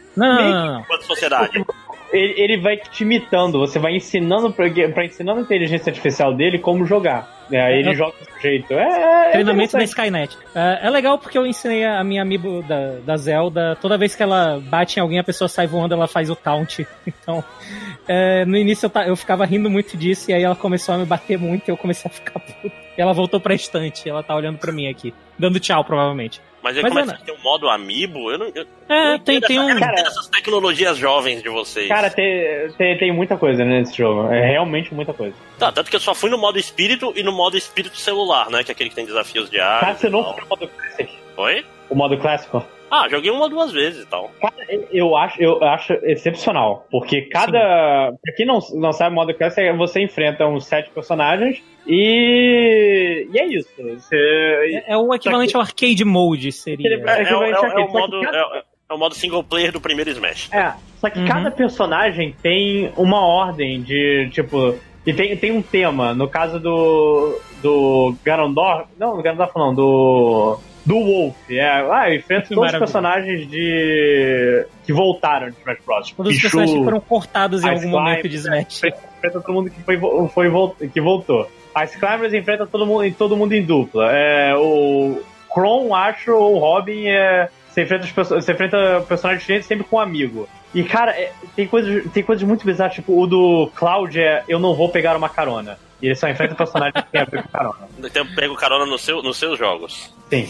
sociedade. 1.01 1.63
Ele, 2.11 2.33
ele 2.37 2.57
vai 2.61 2.77
te 2.77 3.03
imitando, 3.03 3.59
você 3.59 3.77
vai 3.77 3.95
ensinando 3.95 4.51
pra 4.51 4.67
ensinando 5.05 5.39
a 5.39 5.43
inteligência 5.43 5.89
artificial 5.91 6.33
dele 6.33 6.57
como 6.57 6.85
jogar. 6.85 7.37
É, 7.51 7.59
aí 7.61 7.79
ele 7.79 7.89
É. 7.89 7.95
joga 7.95 8.13
do 8.19 8.41
jeito. 8.41 8.73
É, 8.73 9.27
é 9.27 9.31
Treinamento 9.31 9.73
da. 9.77 9.83
Skynet. 9.83 10.37
É, 10.55 10.79
é 10.83 10.89
legal 10.89 11.17
porque 11.17 11.37
eu 11.37 11.45
ensinei 11.45 11.83
a 11.83 12.03
minha 12.03 12.21
amigo 12.21 12.63
da, 12.67 12.97
da 13.05 13.17
Zelda, 13.17 13.75
toda 13.81 13.97
vez 13.97 14.15
que 14.15 14.21
ela 14.23 14.59
bate 14.59 14.97
em 14.99 15.01
alguém, 15.01 15.19
a 15.19 15.23
pessoa 15.23 15.47
sai 15.47 15.65
voando, 15.67 15.93
ela 15.93 16.07
faz 16.07 16.29
o 16.29 16.35
taunt. 16.35 16.79
Então, 17.07 17.43
é, 18.07 18.45
no 18.45 18.55
início 18.57 18.91
eu, 18.93 19.01
eu 19.03 19.15
ficava 19.15 19.45
rindo 19.45 19.69
muito 19.69 19.95
disso, 19.97 20.31
e 20.31 20.33
aí 20.33 20.43
ela 20.43 20.55
começou 20.55 20.95
a 20.95 20.97
me 20.97 21.05
bater 21.05 21.37
muito 21.37 21.67
e 21.67 21.71
eu 21.71 21.77
comecei 21.77 22.09
a 22.09 22.13
ficar 22.13 22.39
puto. 22.39 22.71
E 22.97 23.01
ela 23.01 23.13
voltou 23.13 23.39
pra 23.39 23.53
estante, 23.53 24.07
ela 24.09 24.23
tá 24.23 24.35
olhando 24.35 24.57
pra 24.57 24.71
mim 24.71 24.87
aqui, 24.87 25.13
dando 25.37 25.59
tchau, 25.59 25.83
provavelmente. 25.83 26.41
Mas 26.69 26.77
aí 26.77 26.83
Mas, 26.83 26.93
começa 26.93 27.13
a 27.15 27.17
ter 27.25 27.31
um 27.31 27.41
modo 27.41 27.67
amiibo. 27.67 28.31
Eu 28.31 28.37
não, 28.37 28.45
eu 28.53 28.65
É, 28.87 29.11
não 29.13 29.19
tem, 29.19 29.41
tem 29.41 29.57
essa- 29.57 29.65
um. 29.65 29.69
entendo 29.71 29.99
essas 30.07 30.27
tecnologias 30.27 30.97
jovens 30.97 31.41
de 31.41 31.49
vocês. 31.49 31.87
Cara, 31.87 32.09
tem, 32.11 32.69
tem, 32.77 32.97
tem 32.97 33.11
muita 33.11 33.35
coisa 33.37 33.65
nesse 33.65 33.97
jogo. 33.97 34.31
É 34.31 34.45
realmente 34.51 34.93
muita 34.93 35.11
coisa. 35.13 35.33
Tá, 35.57 35.71
tanto 35.71 35.89
que 35.89 35.95
eu 35.95 35.99
só 35.99 36.13
fui 36.13 36.29
no 36.29 36.37
modo 36.37 36.59
espírito 36.59 37.11
e 37.15 37.23
no 37.23 37.31
modo 37.31 37.57
espírito 37.57 37.97
celular, 37.97 38.49
né? 38.51 38.63
Que 38.63 38.71
é 38.71 38.73
aquele 38.73 38.89
que 38.89 38.95
tem 38.95 39.05
desafios 39.05 39.49
diários. 39.49 39.79
Cara, 39.81 39.95
você 39.95 40.09
não 40.09 40.23
foi 40.23 40.41
no 40.43 40.47
modo 40.47 40.67
Classic? 40.67 41.09
Oi? 41.37 41.65
O 41.89 41.95
modo 41.95 42.17
clássico? 42.17 42.63
Ah, 42.91 43.07
joguei 43.09 43.29
uma 43.31 43.41
ou 43.43 43.49
duas 43.49 43.71
vezes 43.71 44.03
e 44.03 44.07
tal. 44.07 44.31
Cara, 44.41 44.53
eu 44.91 45.15
acho, 45.15 45.41
eu 45.41 45.63
acho 45.63 45.93
excepcional. 46.03 46.85
Porque 46.91 47.21
cada. 47.29 48.11
Pra 48.21 48.33
quem 48.35 48.45
não, 48.45 48.59
não 48.75 48.91
sabe, 48.91 49.11
o 49.11 49.15
modo 49.15 49.33
Classic 49.33 49.61
é 49.61 49.73
você 49.75 50.01
enfrenta 50.01 50.45
uns 50.47 50.65
sete 50.65 50.89
personagens 50.89 51.61
e. 51.89 53.27
E 53.33 53.39
é 53.39 53.45
isso. 53.47 53.69
Você. 53.77 54.15
É, 54.15 54.93
é 54.93 54.97
o 54.97 55.13
equivalente 55.13 55.55
ao 55.55 55.61
arcade 55.61 56.03
mode, 56.05 56.51
seria. 56.51 56.89
É, 56.89 56.93
é, 56.93 56.97
que 56.97 57.09
é, 57.09 57.15
é 57.21 57.25
que 57.25 57.33
o 57.65 57.87
que 57.87 57.93
modo, 57.93 58.21
cada- 58.21 58.37
é, 58.37 58.63
é 58.89 58.93
o 58.93 58.97
modo 58.97 59.15
single 59.15 59.43
player 59.43 59.71
do 59.71 59.81
primeiro 59.81 60.09
Smash. 60.11 60.49
É, 60.53 60.73
só 60.99 61.09
que 61.09 61.19
Uhum. 61.19 61.27
cada 61.27 61.51
personagem 61.51 62.35
tem 62.41 62.91
uma 62.97 63.25
ordem 63.25 63.81
de, 63.81 64.29
tipo. 64.31 64.75
E 65.05 65.13
tem, 65.13 65.35
tem 65.37 65.51
um 65.51 65.61
tema. 65.61 66.13
No 66.13 66.27
caso 66.27 66.59
do. 66.59 67.39
Do 67.61 68.15
Ganondorf. 68.23 68.87
Não, 68.97 69.17
do 69.17 69.23
Ganondorf 69.23 69.51
não, 69.55 69.73
do. 69.73 70.59
Do 70.85 70.95
Wolf. 70.95 71.35
É, 71.51 71.61
ah, 71.69 72.05
Que 72.09 72.23
todos 72.23 72.49
os 72.51 72.57
maravilha. 72.57 72.79
personagens 72.79 73.49
de. 73.49 74.65
que 74.85 74.93
voltaram 74.93 75.49
de 75.49 75.57
Smash 75.57 75.77
Bros. 75.85 76.11
Todos 76.11 76.35
os 76.35 76.41
personagens 76.41 76.77
que 76.77 76.83
foram 76.83 76.99
cortados 77.01 77.63
em 77.63 77.69
algum 77.69 77.89
momento 77.89 78.21
Climber, 78.21 78.31
de 78.31 78.37
Smash. 78.37 78.83
enfrenta 79.17 79.41
todo 79.41 79.53
mundo 79.53 79.69
que, 79.69 79.81
foi, 79.83 79.99
foi, 80.29 80.87
que 80.91 81.01
voltou. 81.01 81.49
As 81.83 81.95
Climbers 81.95 82.33
enfrenta 82.33 82.65
todo 82.67 82.85
mundo, 82.85 83.13
todo 83.17 83.37
mundo 83.37 83.53
em 83.53 83.63
dupla. 83.63 84.11
É, 84.11 84.55
o 84.55 85.21
Kron, 85.53 85.93
acho, 85.93 86.31
ou 86.31 86.55
o 86.55 86.59
Robin, 86.59 87.07
é, 87.07 87.49
você, 87.69 87.83
enfrenta 87.83 88.07
você 88.07 88.51
enfrenta 88.51 89.01
personagens 89.07 89.41
diferentes 89.41 89.67
sempre 89.67 89.85
com 89.85 89.95
um 89.97 89.99
amigo. 89.99 90.47
E, 90.73 90.83
cara, 90.83 91.11
é, 91.11 91.31
tem, 91.55 91.67
coisas, 91.67 92.11
tem 92.11 92.23
coisas 92.23 92.47
muito 92.47 92.65
bizarras, 92.65 92.93
tipo 92.93 93.19
o 93.19 93.25
do 93.25 93.71
Cloud 93.75 94.19
é 94.19 94.43
Eu 94.47 94.59
não 94.59 94.75
vou 94.75 94.89
pegar 94.89 95.15
uma 95.15 95.29
carona. 95.29 95.79
E 96.01 96.05
ele 96.05 96.15
só 96.15 96.29
enfrenta 96.29 96.55
personagens 96.55 97.03
que 97.03 97.11
tem 97.11 97.21
a 97.21 97.25
ver 97.25 97.43
com 97.43 97.49
carona. 97.49 97.89
Então 97.99 98.25
eu 98.25 98.35
pego 98.35 98.55
carona 98.55 98.85
no 98.85 98.97
seu, 98.97 99.21
nos 99.21 99.37
seus 99.37 99.57
jogos. 99.57 100.13
Sim. 100.29 100.47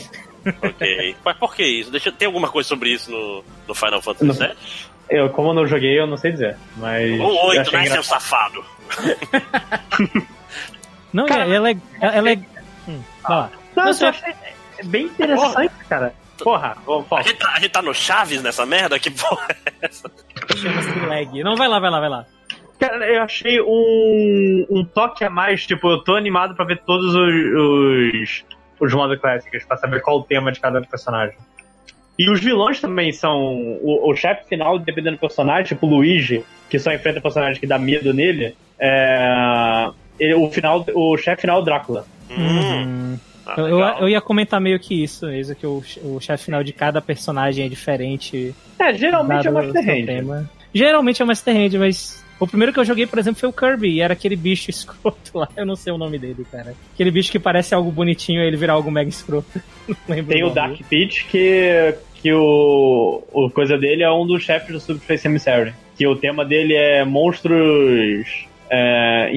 Ok. 0.62 1.16
Mas 1.24 1.38
por 1.38 1.56
que 1.56 1.66
isso? 1.66 1.92
Deixa 1.92 2.12
ter 2.12 2.26
alguma 2.26 2.48
coisa 2.48 2.70
sobre 2.70 2.92
isso 2.92 3.12
no, 3.12 3.44
no 3.68 3.76
Final 3.76 4.02
Fantasy 4.02 4.40
VII? 4.40 4.56
Eu, 5.10 5.30
como 5.30 5.50
eu 5.50 5.54
não 5.56 5.68
joguei, 5.68 6.00
eu 6.00 6.06
não 6.06 6.18
sei 6.18 6.32
dizer. 6.32 6.56
Mas. 6.78 7.20
Oito, 7.20 7.62
achei 7.62 7.80
né, 7.80 7.90
seu 7.90 8.04
safado? 8.04 8.64
Não, 11.14 11.26
Cara, 11.26 11.46
ela 11.54 11.70
é. 11.72 11.78
Ela 12.02 12.32
é. 12.32 12.36
Hum, 12.88 13.02
vai 13.24 13.38
lá. 13.38 13.50
Não, 13.76 13.86
Não, 13.86 13.92
eu 13.92 14.08
achei 14.08 14.34
bem 14.84 15.06
interessante, 15.06 15.72
cara. 15.88 16.14
Porra, 16.38 16.78
ô, 16.88 17.00
A 17.00 17.04
Paulo. 17.04 17.26
gente, 17.26 17.38
tá, 17.38 17.52
a 17.54 17.60
gente 17.60 17.70
tá 17.72 17.82
no 17.82 17.94
Chaves 17.94 18.42
nessa 18.42 18.66
merda? 18.66 18.98
Que 19.00 19.12
porra 19.12 19.48
é 19.50 19.72
essa? 19.86 20.10
Chama-se 20.56 21.00
lag. 21.06 21.44
Não, 21.44 21.56
vai 21.58 21.68
lá, 21.68 21.80
vai 21.80 21.90
lá, 21.92 22.00
vai 22.00 22.10
lá. 22.10 22.26
Cara, 22.80 23.06
eu 23.08 23.22
achei 23.22 23.60
um, 23.62 24.66
um 24.70 24.86
toque 24.86 25.26
a 25.26 25.30
mais, 25.30 25.66
tipo, 25.68 25.90
eu 25.90 26.02
tô 26.02 26.16
animado 26.16 26.56
pra 26.56 26.64
ver 26.64 26.82
todos 26.86 27.14
os, 27.14 27.34
os, 28.14 28.46
os 28.80 28.94
modos 28.94 29.20
clássicos, 29.20 29.66
pra 29.66 29.76
saber 29.76 30.02
qual 30.02 30.20
o 30.20 30.24
tema 30.24 30.50
de 30.50 30.62
cada 30.62 30.80
personagem. 30.82 31.36
E 32.18 32.30
os 32.30 32.40
vilões 32.40 32.80
também 32.80 33.12
são. 33.12 33.38
O, 33.82 34.10
o 34.10 34.16
chefe 34.16 34.48
final, 34.48 34.80
dependendo 34.80 35.18
do 35.18 35.20
personagem, 35.20 35.66
tipo 35.66 35.88
o 35.88 35.90
Luigi, 35.90 36.46
que 36.70 36.80
só 36.80 36.94
enfrenta 36.94 37.20
personagem 37.20 37.60
que 37.60 37.68
dá 37.68 37.78
medo 37.78 38.14
nele, 38.14 38.56
é. 38.80 39.90
Ele- 40.20 40.34
o 40.36 40.50
final, 40.50 40.86
o 40.94 41.18
chefe 41.18 41.42
final 41.42 41.60
é 41.60 41.62
o 41.62 41.66
Drácula. 41.66 42.06
Hum, 42.30 42.36
Uhum. 42.38 43.20
ah, 43.46 43.56
Eu, 43.58 43.80
eu, 44.02 44.10
ia 44.10 44.22
comentar 44.22 44.62
meio 44.62 44.80
que 44.80 45.04
isso, 45.04 45.32
isso 45.32 45.56
que 45.56 45.66
o, 45.66 45.84
o 46.04 46.20
chefe 46.20 46.46
final 46.46 46.64
de 46.64 46.72
cada 46.74 47.02
personagem 47.02 47.66
é 47.66 47.70
diferente. 47.70 48.54
É, 48.80 48.94
geralmente 48.94 49.48
é 49.48 49.52
Master 49.52 49.70
o 49.70 49.84
seu 49.84 49.94
Hand. 49.94 50.06
tema. 50.06 50.50
Geralmente 50.74 51.22
é 51.22 51.26
Master 51.26 51.56
Hand, 51.56 51.78
mas 51.80 52.24
o 52.40 52.46
primeiro 52.48 52.72
que 52.72 52.80
eu 52.80 52.86
joguei, 52.86 53.08
por 53.08 53.18
exemplo, 53.18 53.40
foi 53.40 53.50
o 53.50 53.54
Kirby, 53.54 53.90
e 53.96 54.02
era 54.02 54.14
aquele 54.14 54.36
bicho 54.36 54.70
escroto 54.72 55.32
lá. 55.34 55.50
Eu 55.58 55.66
não 55.66 55.76
sei 55.76 55.92
o 55.92 55.98
nome 55.98 56.20
dele, 56.20 56.46
cara. 56.52 56.76
Aquele 56.94 57.10
bicho 57.12 57.32
que 57.32 57.40
parece 57.40 57.74
algo 57.74 57.92
bonitinho 57.92 58.42
e 58.42 58.46
ele 58.48 58.56
virar 58.58 58.74
algo 58.74 58.92
mega 58.92 59.10
escroto. 59.10 59.60
Não 60.08 60.16
lembro 60.16 60.32
Tem 60.32 60.44
o 60.44 60.48
nome. 60.48 60.56
Dark 60.56 60.78
Pit, 60.88 61.26
que, 61.26 61.96
que 62.22 62.32
o, 62.32 63.24
o 63.34 63.50
coisa 63.50 63.76
dele 63.78 64.04
é 64.04 64.12
um 64.12 64.28
dos 64.28 64.44
chefes 64.44 64.72
do 64.72 64.80
Subspace 64.80 65.28
Emissary. 65.28 65.74
Que 65.98 66.06
o 66.08 66.16
tema 66.16 66.46
dele 66.46 66.76
é 66.76 67.04
monstros 67.04 68.48
é, 68.70 69.32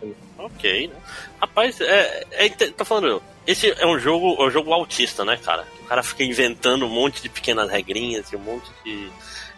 coisa 0.00 0.14
assim. 0.14 0.14
Ok, 0.38 0.88
né? 0.88 0.94
Rapaz, 1.40 1.80
é, 1.80 2.26
é, 2.32 2.48
tô 2.48 2.84
falando, 2.84 3.22
esse 3.46 3.70
é 3.78 3.86
um 3.86 3.98
jogo, 3.98 4.36
é 4.42 4.46
um 4.46 4.50
jogo 4.50 4.72
autista, 4.72 5.24
né, 5.24 5.36
cara? 5.36 5.66
O 5.82 5.84
cara 5.84 6.02
fica 6.02 6.22
inventando 6.24 6.86
um 6.86 6.90
monte 6.90 7.22
de 7.22 7.28
pequenas 7.28 7.70
regrinhas 7.70 8.30
e 8.32 8.36
um 8.36 8.40
monte 8.40 8.66
de. 8.84 9.08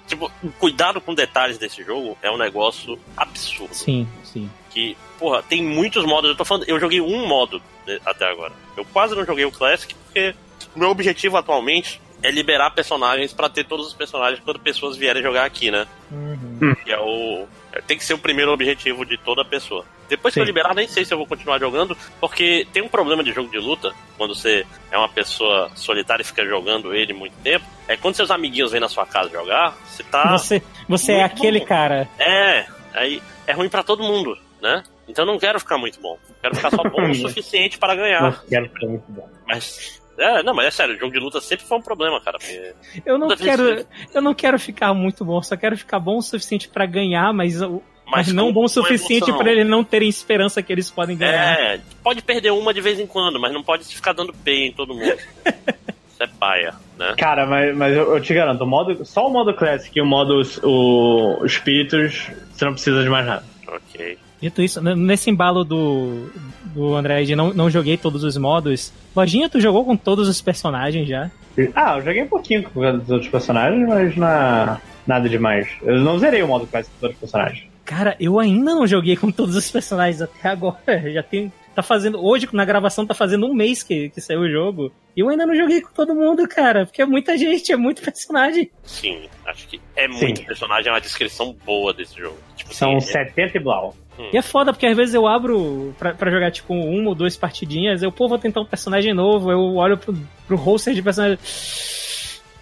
Tipo, 0.07 0.31
o 0.43 0.51
cuidado 0.53 1.01
com 1.01 1.15
detalhes 1.15 1.59
desse 1.59 1.83
jogo 1.85 2.19
é 2.23 2.31
um 2.31 2.37
negócio 2.37 2.99
absurdo. 3.17 3.75
Sim, 3.75 4.07
sim. 4.25 4.51
Que, 4.71 4.97
porra, 5.19 5.43
tem 5.43 5.63
muitos 5.63 6.05
modos. 6.05 6.31
Eu 6.31 6.37
tô 6.37 6.45
falando, 6.45 6.69
eu 6.69 6.79
joguei 6.81 7.01
um 7.01 7.27
modo 7.27 7.63
de- 7.87 8.01
até 8.05 8.27
agora. 8.29 8.53
Eu 8.77 8.85
quase 8.87 9.15
não 9.15 9.25
joguei 9.25 9.45
o 9.45 9.53
Classic 9.53 9.95
porque 9.95 10.35
o 10.75 10.79
meu 10.79 10.91
objetivo 10.91 11.37
atualmente 11.37 12.01
é 12.23 12.31
liberar 12.31 12.71
personagens 12.73 13.33
pra 13.33 13.49
ter 13.49 13.65
todos 13.65 13.87
os 13.87 13.95
personagens 13.95 14.41
quando 14.45 14.59
pessoas 14.61 14.97
vierem 14.97 15.23
jogar 15.23 15.45
aqui, 15.45 15.71
né? 15.71 15.87
Uhum. 16.11 16.75
Que 16.85 16.93
é 16.93 16.99
o. 17.01 17.47
Tem 17.87 17.97
que 17.97 18.05
ser 18.05 18.15
o 18.15 18.19
primeiro 18.19 18.53
objetivo 18.53 19.05
de 19.07 19.17
toda 19.17 19.45
pessoa. 19.45 19.85
Depois 20.09 20.35
que 20.35 20.41
eu 20.41 20.45
Sim. 20.45 20.49
liberar, 20.49 20.75
nem 20.75 20.87
sei 20.87 21.05
se 21.05 21.15
eu 21.15 21.19
vou 21.19 21.27
continuar 21.27 21.59
jogando, 21.59 21.97
porque 22.21 22.67
tem 22.73 22.83
um 22.83 22.89
problema 22.89 23.25
de 23.25 23.33
jogo 23.33 23.51
de 23.51 23.59
luta, 23.59 23.93
quando 24.19 24.35
você 24.35 24.67
é 24.91 24.99
uma 24.99 25.09
pessoa 25.09 25.71
solitária 25.75 26.23
e 26.23 26.27
fica 26.27 26.45
jogando 26.45 26.95
ele 26.95 27.15
muito 27.15 27.35
tempo, 27.43 27.65
é 27.89 27.97
quando 27.97 28.15
seus 28.15 28.31
amiguinhos 28.31 28.73
vêm 28.73 28.81
na 28.81 28.89
sua 28.89 29.07
casa 29.07 29.31
jogar, 29.31 29.75
você 29.87 30.03
tá. 30.03 30.33
Você, 30.33 30.63
você 30.89 31.13
é 31.15 31.25
aquele 31.25 31.61
bom. 31.61 31.67
cara. 31.67 32.09
É, 32.19 32.67
aí 32.93 33.23
é 33.47 33.53
ruim 33.53 33.71
pra 33.71 33.83
todo 33.83 34.03
mundo, 34.03 34.37
né? 34.61 34.83
Então 35.09 35.25
eu 35.25 35.33
não 35.33 35.39
quero 35.39 35.59
ficar 35.59 35.79
muito 35.79 35.99
bom. 36.01 36.19
Quero 36.43 36.55
ficar 36.55 36.71
só 36.71 36.83
bom 36.83 37.09
o 37.11 37.15
suficiente 37.15 37.79
para 37.79 37.95
Não 37.95 38.03
ganhar. 38.03 38.45
quero 38.49 38.69
ficar 38.69 38.87
muito 38.87 39.05
bom. 39.09 39.29
Mas. 39.47 40.02
É, 40.19 40.43
não, 40.43 40.55
mas 40.55 40.67
é 40.67 40.71
sério, 40.71 40.95
o 40.95 40.99
jogo 40.99 41.13
de 41.13 41.19
luta 41.19 41.41
sempre 41.41 41.65
foi 41.65 41.79
um 41.79 41.83
problema, 41.83 42.21
cara. 42.21 42.39
porque- 42.39 42.75
Eu 43.05 43.19
não 43.19 43.29
quero, 43.37 43.87
eu 44.15 44.23
não 44.23 44.35
quero 44.35 44.59
ficar 44.59 44.93
muito 44.95 45.25
bom, 45.25 45.43
só 45.43 45.57
quero 45.57 45.77
ficar 45.77 45.99
bom 45.99 46.19
o 46.19 46.23
suficiente 46.23 46.69
pra 46.69 46.85
ganhar, 46.87 47.33
mas, 47.33 47.61
o- 47.63 47.83
mas, 48.07 48.31
não 48.33 48.47
com- 48.49 48.53
bom 48.53 48.65
o 48.65 48.69
suficiente 48.69 49.33
pra 49.33 49.51
eles 49.51 49.67
não 49.67 49.83
terem 49.83 50.09
esperança 50.09 50.63
que 50.63 50.71
eles 50.73 50.91
podem 50.91 51.17
ganhar. 51.17 51.59
É, 51.59 51.81
pode 52.03 52.21
perder 52.23 52.51
uma 52.53 52.75
de 52.75 52.81
vez 52.81 53.01
em 53.01 53.07
quando, 53.07 53.41
mas 53.41 53.53
não 53.53 53.63
pode 53.63 53.85
ficar 53.85 54.13
dando 54.13 54.33
P 54.35 54.67
em 54.67 54.73
todo 54.73 54.95
mundo. 54.95 55.17
Isso 56.13 56.23
é 56.23 56.27
paia, 56.27 56.75
né? 56.99 57.15
Cara, 57.17 57.47
mas, 57.47 57.75
mas 57.75 57.97
eu, 57.97 58.15
eu 58.15 58.21
te 58.21 58.35
garanto, 58.35 58.63
o 58.63 58.67
modo, 58.67 59.05
só 59.07 59.27
o 59.27 59.31
modo 59.33 59.55
Classic 59.55 59.99
e 59.99 60.03
o 60.03 60.07
modo 60.07 60.43
o, 60.63 61.45
Espíritos, 61.47 62.31
você 62.53 62.65
não 62.67 62.73
precisa 62.75 63.03
de 63.03 63.09
mais 63.09 63.25
nada. 63.27 63.45
Ok. 63.67 64.19
Dito 64.43 64.61
isso, 64.61 64.81
nesse 64.83 65.31
embalo 65.31 65.63
do, 65.65 66.29
do 66.75 66.95
André 66.95 67.23
de 67.25 67.37
não, 67.37 67.53
não 67.53 67.71
joguei 67.71 67.97
todos 67.97 68.25
os 68.25 68.37
modos, 68.37 68.93
Lojinha, 69.15 69.49
tu 69.49 69.61
jogou 69.61 69.85
com 69.85 69.97
todos 69.97 70.29
os 70.29 70.41
personagens 70.41 71.09
já? 71.09 71.31
Ah, 71.75 71.97
eu 71.97 72.05
joguei 72.05 72.23
um 72.23 72.29
pouquinho 72.29 72.63
com 72.63 72.81
os 72.81 73.11
outros 73.11 73.31
personagens, 73.31 73.87
mas 73.87 74.17
na, 74.17 74.81
nada 75.07 75.29
demais. 75.29 75.69
Eu 75.83 76.01
não 76.01 76.19
zerei 76.19 76.43
o 76.43 76.49
modo 76.49 76.67
Classic 76.67 76.93
com 76.95 77.01
todos 77.01 77.15
os 77.15 77.21
personagens. 77.21 77.67
Cara, 77.85 78.17
eu 78.19 78.39
ainda 78.39 78.75
não 78.75 78.87
joguei 78.87 79.17
com 79.17 79.31
todos 79.31 79.57
os 79.57 79.71
personagens 79.71 80.23
até 80.23 80.49
agora. 80.49 80.79
Já 81.13 81.23
tem. 81.23 81.53
Tá 81.75 81.83
fazendo. 81.83 82.23
Hoje, 82.23 82.49
na 82.53 82.65
gravação, 82.65 83.07
tá 83.07 83.15
fazendo 83.15 83.47
um 83.47 83.55
mês 83.55 83.83
que, 83.83 84.11
que 84.11 84.21
saiu 84.21 84.41
o 84.41 84.51
jogo. 84.51 84.93
E 85.17 85.21
eu 85.21 85.29
ainda 85.29 85.47
não 85.47 85.55
joguei 85.55 85.81
com 85.81 85.91
todo 85.93 86.15
mundo, 86.15 86.47
cara. 86.47 86.85
Porque 86.85 87.01
é 87.01 87.07
muita 87.07 87.37
gente, 87.39 87.73
é 87.73 87.77
muito 87.77 88.03
personagem. 88.03 88.71
Sim, 88.85 89.23
acho 89.47 89.67
que 89.69 89.81
é 89.97 90.07
muito 90.07 90.41
Sim. 90.41 90.45
personagem, 90.47 90.89
é 90.89 90.93
uma 90.93 91.01
descrição 91.01 91.57
boa 91.65 91.93
desse 91.95 92.19
jogo. 92.19 92.37
Tipo, 92.57 92.75
São 92.75 92.97
assim, 92.97 93.09
é- 93.11 93.25
70 93.25 93.57
e 93.57 93.61
blau. 93.61 93.97
E 94.33 94.37
é 94.37 94.43
foda, 94.43 94.73
porque 94.73 94.87
às 94.87 94.97
vezes 94.97 95.15
eu 95.15 95.27
abro 95.27 95.95
pra, 95.99 96.13
pra 96.13 96.31
jogar, 96.31 96.51
tipo, 96.51 96.75
uma 96.75 97.09
ou 97.09 97.15
duas 97.15 97.35
partidinhas, 97.37 98.03
eu, 98.03 98.13
pô, 98.13 98.29
vou 98.29 98.39
tentar 98.39 98.61
um 98.61 98.67
personagem 98.67 99.15
novo, 99.15 99.51
eu 99.51 99.75
olho 99.77 99.97
pro, 99.97 100.15
pro 100.47 100.57
roster 100.57 100.93
de 100.95 101.03
personagem. 101.03 101.39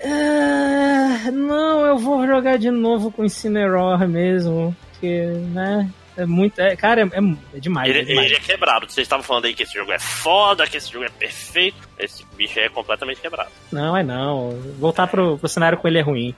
Ah, 0.03 1.31
não, 1.33 1.85
eu 1.85 1.99
vou 1.99 2.27
jogar 2.27 2.57
de 2.57 2.71
novo 2.71 3.11
com 3.13 3.25
Incineroar 3.25 4.09
mesmo. 4.09 4.75
Porque, 4.93 5.27
né? 5.53 5.91
É 6.23 6.27
muito. 6.27 6.59
É, 6.61 6.75
cara, 6.77 7.03
é, 7.03 7.05
é- 7.05 7.57
é 7.57 7.61
demais. 7.61 7.89
Ele, 7.89 8.01
é 8.01 8.05
demais. 8.05 8.27
ele 8.27 8.37
é 8.37 8.41
quebrado. 8.41 8.87
Vocês 8.91 9.05
estavam 9.05 9.23
falando 9.25 9.45
aí 9.47 9.55
que 9.55 9.63
esse 9.63 9.75
jogo 9.75 9.93
é 9.93 9.99
foda, 9.99 10.67
que 10.67 10.77
esse 10.77 10.91
jogo 10.93 11.05
é 11.05 11.09
perfeito. 11.09 11.77
Esse 11.99 12.25
bicho 12.37 12.59
é 12.59 12.69
completamente 12.69 13.21
quebrado. 13.21 13.51
Não, 13.73 13.97
é 13.97 14.03
não. 14.03 14.51
Voltar 14.79 15.07
pro, 15.07 15.39
pro 15.39 15.49
cenário 15.49 15.79
com 15.79 15.87
ele 15.89 15.99
é 15.99 16.03
ruim. 16.03 16.35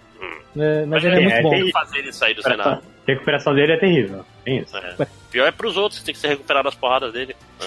É, 0.56 0.84
mas 0.86 1.02
ele 1.02 1.14
é 1.16 1.18
é, 1.18 1.20
muito 1.22 1.34
é, 1.36 1.42
bom. 1.42 1.50
tem- 1.50 1.60
Como 1.60 1.72
fazer 1.72 1.98
ele 1.98 2.12
sair 2.12 2.34
do 2.34 2.42
Recuperação, 2.42 2.64
cenário? 2.74 2.88
recuperação 3.06 3.54
dele 3.54 3.72
é 3.72 3.76
terrível. 3.78 4.24
Tem 4.44 4.58
isso. 4.58 4.76
É. 4.76 5.06
Pior 5.30 5.46
é 5.48 5.50
pros 5.50 5.76
outros, 5.76 5.98
que 6.00 6.04
tem 6.06 6.14
que 6.14 6.20
se 6.20 6.28
recuperar 6.28 6.62
das 6.62 6.74
porradas 6.74 7.12
dele. 7.12 7.34
né? 7.60 7.66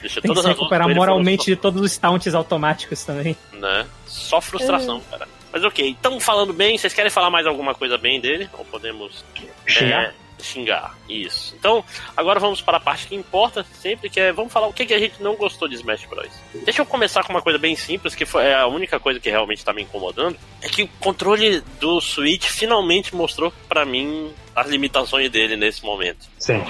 Deixa 0.00 0.20
Tem 0.20 0.32
que 0.32 0.40
se 0.40 0.46
recuperar 0.46 0.88
moralmente 0.94 1.46
de 1.46 1.56
todos 1.56 1.82
os 1.82 1.96
taunts 1.98 2.32
automáticos 2.34 3.02
também. 3.04 3.36
né? 3.54 3.84
Só 4.06 4.40
frustração, 4.40 5.02
É. 5.08 5.10
cara. 5.10 5.28
Mas 5.50 5.64
ok, 5.64 5.88
então 5.88 6.20
falando 6.20 6.52
bem, 6.52 6.76
vocês 6.78 6.92
querem 6.92 7.10
falar 7.10 7.30
mais 7.30 7.46
alguma 7.46 7.74
coisa 7.74 7.96
bem 7.98 8.20
dele? 8.20 8.48
Ou 8.52 8.64
podemos 8.66 9.24
Xingar? 9.66 10.04
é, 10.04 10.12
xingar? 10.40 10.96
Isso. 11.08 11.54
Então, 11.58 11.84
agora 12.16 12.40
vamos 12.40 12.60
para 12.60 12.76
a 12.76 12.80
parte 12.80 13.06
que 13.06 13.14
importa 13.14 13.64
sempre, 13.80 14.08
que 14.08 14.20
é 14.20 14.32
vamos 14.32 14.52
falar 14.52 14.66
o 14.66 14.72
que, 14.72 14.86
que 14.86 14.94
a 14.94 14.98
gente 14.98 15.22
não 15.22 15.36
gostou 15.36 15.68
de 15.68 15.74
Smash 15.74 16.06
Bros. 16.06 16.30
Deixa 16.64 16.82
eu 16.82 16.86
começar 16.86 17.24
com 17.24 17.32
uma 17.32 17.42
coisa 17.42 17.58
bem 17.58 17.76
simples, 17.76 18.14
que 18.14 18.24
foi 18.24 18.44
é 18.44 18.54
a 18.54 18.66
única 18.66 18.98
coisa 19.00 19.20
que 19.20 19.30
realmente 19.30 19.64
tá 19.64 19.72
me 19.72 19.82
incomodando, 19.82 20.36
é 20.62 20.68
que 20.68 20.82
o 20.82 20.88
controle 21.00 21.60
do 21.80 22.00
Switch 22.00 22.46
finalmente 22.46 23.14
mostrou 23.14 23.52
pra 23.68 23.84
mim 23.84 24.32
as 24.54 24.68
limitações 24.68 25.30
dele 25.30 25.56
nesse 25.56 25.84
momento. 25.84 26.26
Sim. 26.38 26.62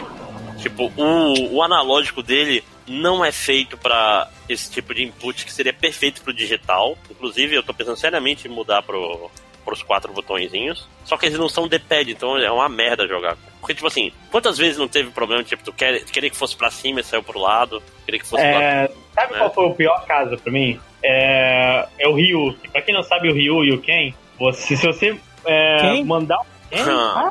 Tipo, 0.58 0.92
o, 0.96 1.54
o 1.54 1.62
analógico 1.62 2.22
dele 2.22 2.64
não 2.86 3.24
é 3.24 3.30
feito 3.30 3.76
pra 3.76 4.28
esse 4.48 4.70
tipo 4.70 4.94
de 4.94 5.04
input 5.04 5.44
que 5.44 5.52
seria 5.52 5.72
perfeito 5.72 6.22
pro 6.22 6.32
digital. 6.32 6.96
Inclusive, 7.10 7.54
eu 7.54 7.62
tô 7.62 7.72
pensando 7.72 7.96
seriamente 7.96 8.48
em 8.48 8.50
mudar 8.50 8.82
pro, 8.82 9.30
pros 9.68 9.82
quatro 9.82 10.10
botõezinhos. 10.14 10.88
Só 11.04 11.18
que 11.18 11.26
eles 11.26 11.38
não 11.38 11.48
são 11.48 11.68
D-pad, 11.68 12.10
então 12.10 12.38
é 12.38 12.50
uma 12.50 12.68
merda 12.70 13.06
jogar. 13.06 13.36
Porque, 13.60 13.74
tipo 13.74 13.86
assim, 13.86 14.10
quantas 14.30 14.56
vezes 14.56 14.78
não 14.78 14.88
teve 14.88 15.10
problema, 15.10 15.44
tipo, 15.44 15.62
tu 15.62 15.72
quer, 15.72 16.02
queria 16.04 16.30
que 16.30 16.36
fosse 16.36 16.56
pra 16.56 16.70
cima 16.70 17.00
e 17.00 17.04
saiu 17.04 17.22
pro 17.22 17.38
lado, 17.38 17.82
queria 18.06 18.18
que 18.20 18.26
fosse. 18.26 18.42
É, 18.42 18.90
sabe 19.14 19.34
É. 19.34 19.38
qual 19.38 19.52
foi 19.52 19.66
o 19.66 19.74
pior 19.74 20.04
caso 20.06 20.38
pra 20.38 20.50
mim? 20.50 20.80
É, 21.04 21.86
é 21.98 22.08
o 22.08 22.14
Ryu. 22.14 22.56
Pra 22.72 22.80
quem 22.80 22.94
não 22.94 23.02
sabe 23.02 23.28
o 23.30 23.34
Ryu 23.34 23.64
e 23.64 23.72
o 23.72 23.80
Ken, 23.80 24.14
você, 24.38 24.74
se 24.76 24.86
você 24.86 25.18
é, 25.44 26.02
mandar. 26.02 26.40
Ah, 26.72 27.30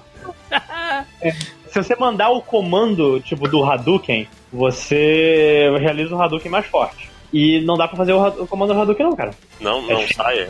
Se 1.67 1.84
você 1.84 1.95
mandar 1.95 2.30
o 2.30 2.41
comando, 2.41 3.19
tipo, 3.19 3.47
do 3.47 3.63
Hadouken, 3.63 4.28
você 4.52 5.69
realiza 5.80 6.15
o 6.15 6.21
Hadouken 6.21 6.50
mais 6.50 6.65
forte. 6.65 7.10
E 7.34 7.60
não 7.62 7.76
dá 7.76 7.88
pra 7.88 7.97
fazer 7.97 8.13
o, 8.13 8.26
o 8.43 8.47
comando 8.47 8.73
do 8.73 8.82
Hadouken, 8.82 9.06
não, 9.06 9.15
cara. 9.15 9.32
não, 9.60 9.82
não 9.82 10.08
sai. 10.08 10.47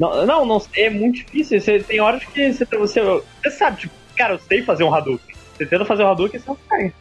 Não, 0.00 0.24
não, 0.24 0.46
não, 0.46 0.62
é 0.74 0.88
muito 0.88 1.16
difícil. 1.16 1.60
Você, 1.60 1.78
tem 1.80 2.00
horas 2.00 2.24
que 2.24 2.52
você, 2.52 2.64
você, 2.64 3.00
você 3.02 3.50
sabe, 3.50 3.80
tipo, 3.82 3.94
cara, 4.16 4.34
eu 4.34 4.38
sei 4.38 4.62
fazer 4.62 4.82
um 4.82 4.94
Hadouken. 4.94 5.36
Você 5.54 5.66
tenta 5.66 5.84
fazer 5.84 6.02
o 6.02 6.08
Hadouken, 6.08 6.40
você 6.40 6.48
não 6.48 6.58
cai. 6.68 6.92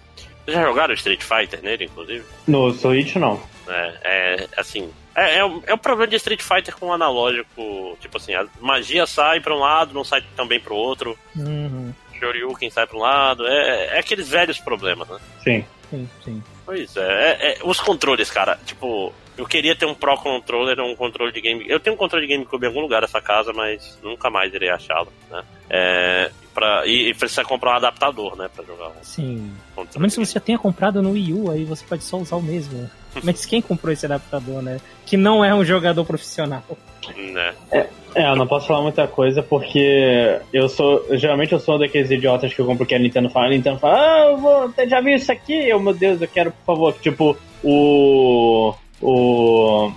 Vocês 0.44 0.58
já 0.58 0.64
jogaram 0.64 0.94
Street 0.94 1.24
Fighter 1.24 1.62
nele, 1.64 1.86
inclusive? 1.86 2.26
No 2.46 2.72
Switch, 2.74 3.16
não. 3.16 3.42
É, 3.68 3.94
é 4.04 4.48
assim. 4.58 4.90
É, 5.16 5.38
é, 5.38 5.46
o, 5.46 5.64
é 5.66 5.74
o 5.74 5.78
problema 5.78 6.10
de 6.10 6.18
Street 6.18 6.42
Fighter 6.42 6.76
com 6.76 6.88
o 6.88 6.94
analógico. 6.94 7.98
Tipo 8.02 8.18
assim, 8.18 8.34
a 8.34 8.46
magia 8.60 9.06
sai 9.06 9.40
pra 9.40 9.56
um 9.56 9.60
lado, 9.60 9.94
não 9.94 10.04
sai 10.04 10.22
também 10.36 10.60
pro 10.60 10.76
outro. 10.76 11.18
Uhum. 11.36 11.94
Shoryuken 12.20 12.70
sai 12.70 12.86
pra 12.86 12.98
um 12.98 13.02
lado. 13.02 13.48
É, 13.48 13.96
é 13.96 14.00
aqueles 14.00 14.28
velhos 14.28 14.60
problemas, 14.60 15.08
né? 15.08 15.20
Sim. 15.44 15.66
Sim, 15.90 16.10
sim. 16.24 16.44
Pois 16.66 16.96
é, 16.98 17.02
é, 17.02 17.52
é, 17.52 17.58
Os 17.64 17.80
controles, 17.80 18.30
cara. 18.30 18.60
Tipo, 18.66 19.14
eu 19.40 19.46
queria 19.46 19.74
ter 19.74 19.86
um 19.86 19.94
Pro 19.94 20.18
Controller, 20.18 20.82
um 20.82 20.94
controle 20.98 21.32
de 21.32 21.40
game. 21.40 21.64
Eu 21.66 21.80
tenho 21.80 21.96
um 21.96 21.98
controle 21.98 22.28
de 22.28 22.34
GameCube 22.34 22.66
em 22.66 22.68
algum 22.68 22.82
lugar 22.82 23.00
dessa 23.00 23.22
casa, 23.22 23.54
mas 23.54 23.98
nunca 24.04 24.30
mais 24.30 24.54
irei 24.54 24.70
achá-lo, 24.70 25.08
né? 25.32 25.42
É, 25.70 26.30
pra, 26.54 26.86
e, 26.86 27.10
e 27.10 27.14
precisa 27.14 27.46
comprar 27.46 27.72
um 27.72 27.78
adaptador, 27.78 28.36
né? 28.36 28.50
Pra 28.54 28.66
jogar 28.66 28.90
um 28.90 29.02
Sim. 29.02 29.50
A 29.72 29.76
controle. 29.76 30.00
menos 30.00 30.14
que 30.14 30.26
você 30.26 30.34
já 30.34 30.40
tenha 30.42 30.60
comprado 30.60 31.02
no 31.02 31.12
Wii 31.12 31.34
U, 31.34 31.52
aí 31.52 31.64
você 31.64 31.86
pode 31.86 32.04
só 32.04 32.18
usar 32.18 32.36
o 32.36 32.42
mesmo. 32.42 32.92
Mas 33.24 33.46
quem 33.46 33.62
comprou 33.62 33.94
esse 33.94 34.06
adaptador, 34.06 34.62
né? 34.62 34.82
Que 35.06 35.16
não 35.16 35.44
é 35.44 35.56
um 35.56 35.64
jogador 35.64 36.04
profissional. 36.04 36.64
Né? 37.16 37.54
É, 37.72 38.30
eu 38.30 38.36
não 38.36 38.46
posso 38.46 38.68
falar 38.68 38.82
muita 38.82 39.08
coisa 39.08 39.42
porque 39.42 40.38
eu 40.52 40.68
sou. 40.68 41.06
Geralmente 41.18 41.54
eu 41.54 41.60
sou 41.62 41.80
daqueles 41.80 42.12
idiotas 42.12 42.54
que 42.54 42.60
eu 42.60 42.66
compro 42.66 42.86
que 42.86 42.94
a 42.94 43.00
Nintendo 43.00 43.30
fala. 43.30 43.46
A 43.46 43.50
Nintendo 43.52 43.80
fala, 43.80 43.96
ah, 43.98 44.26
eu 44.32 44.38
vou. 44.38 44.74
Já 44.86 45.00
vi 45.00 45.16
isso 45.16 45.32
aqui? 45.32 45.54
Eu, 45.54 45.80
meu 45.80 45.94
Deus, 45.94 46.22
eu 46.22 46.28
quero, 46.28 46.52
por 46.52 46.66
favor. 46.66 46.94
Tipo, 47.00 47.38
o. 47.64 48.74
O. 49.02 49.92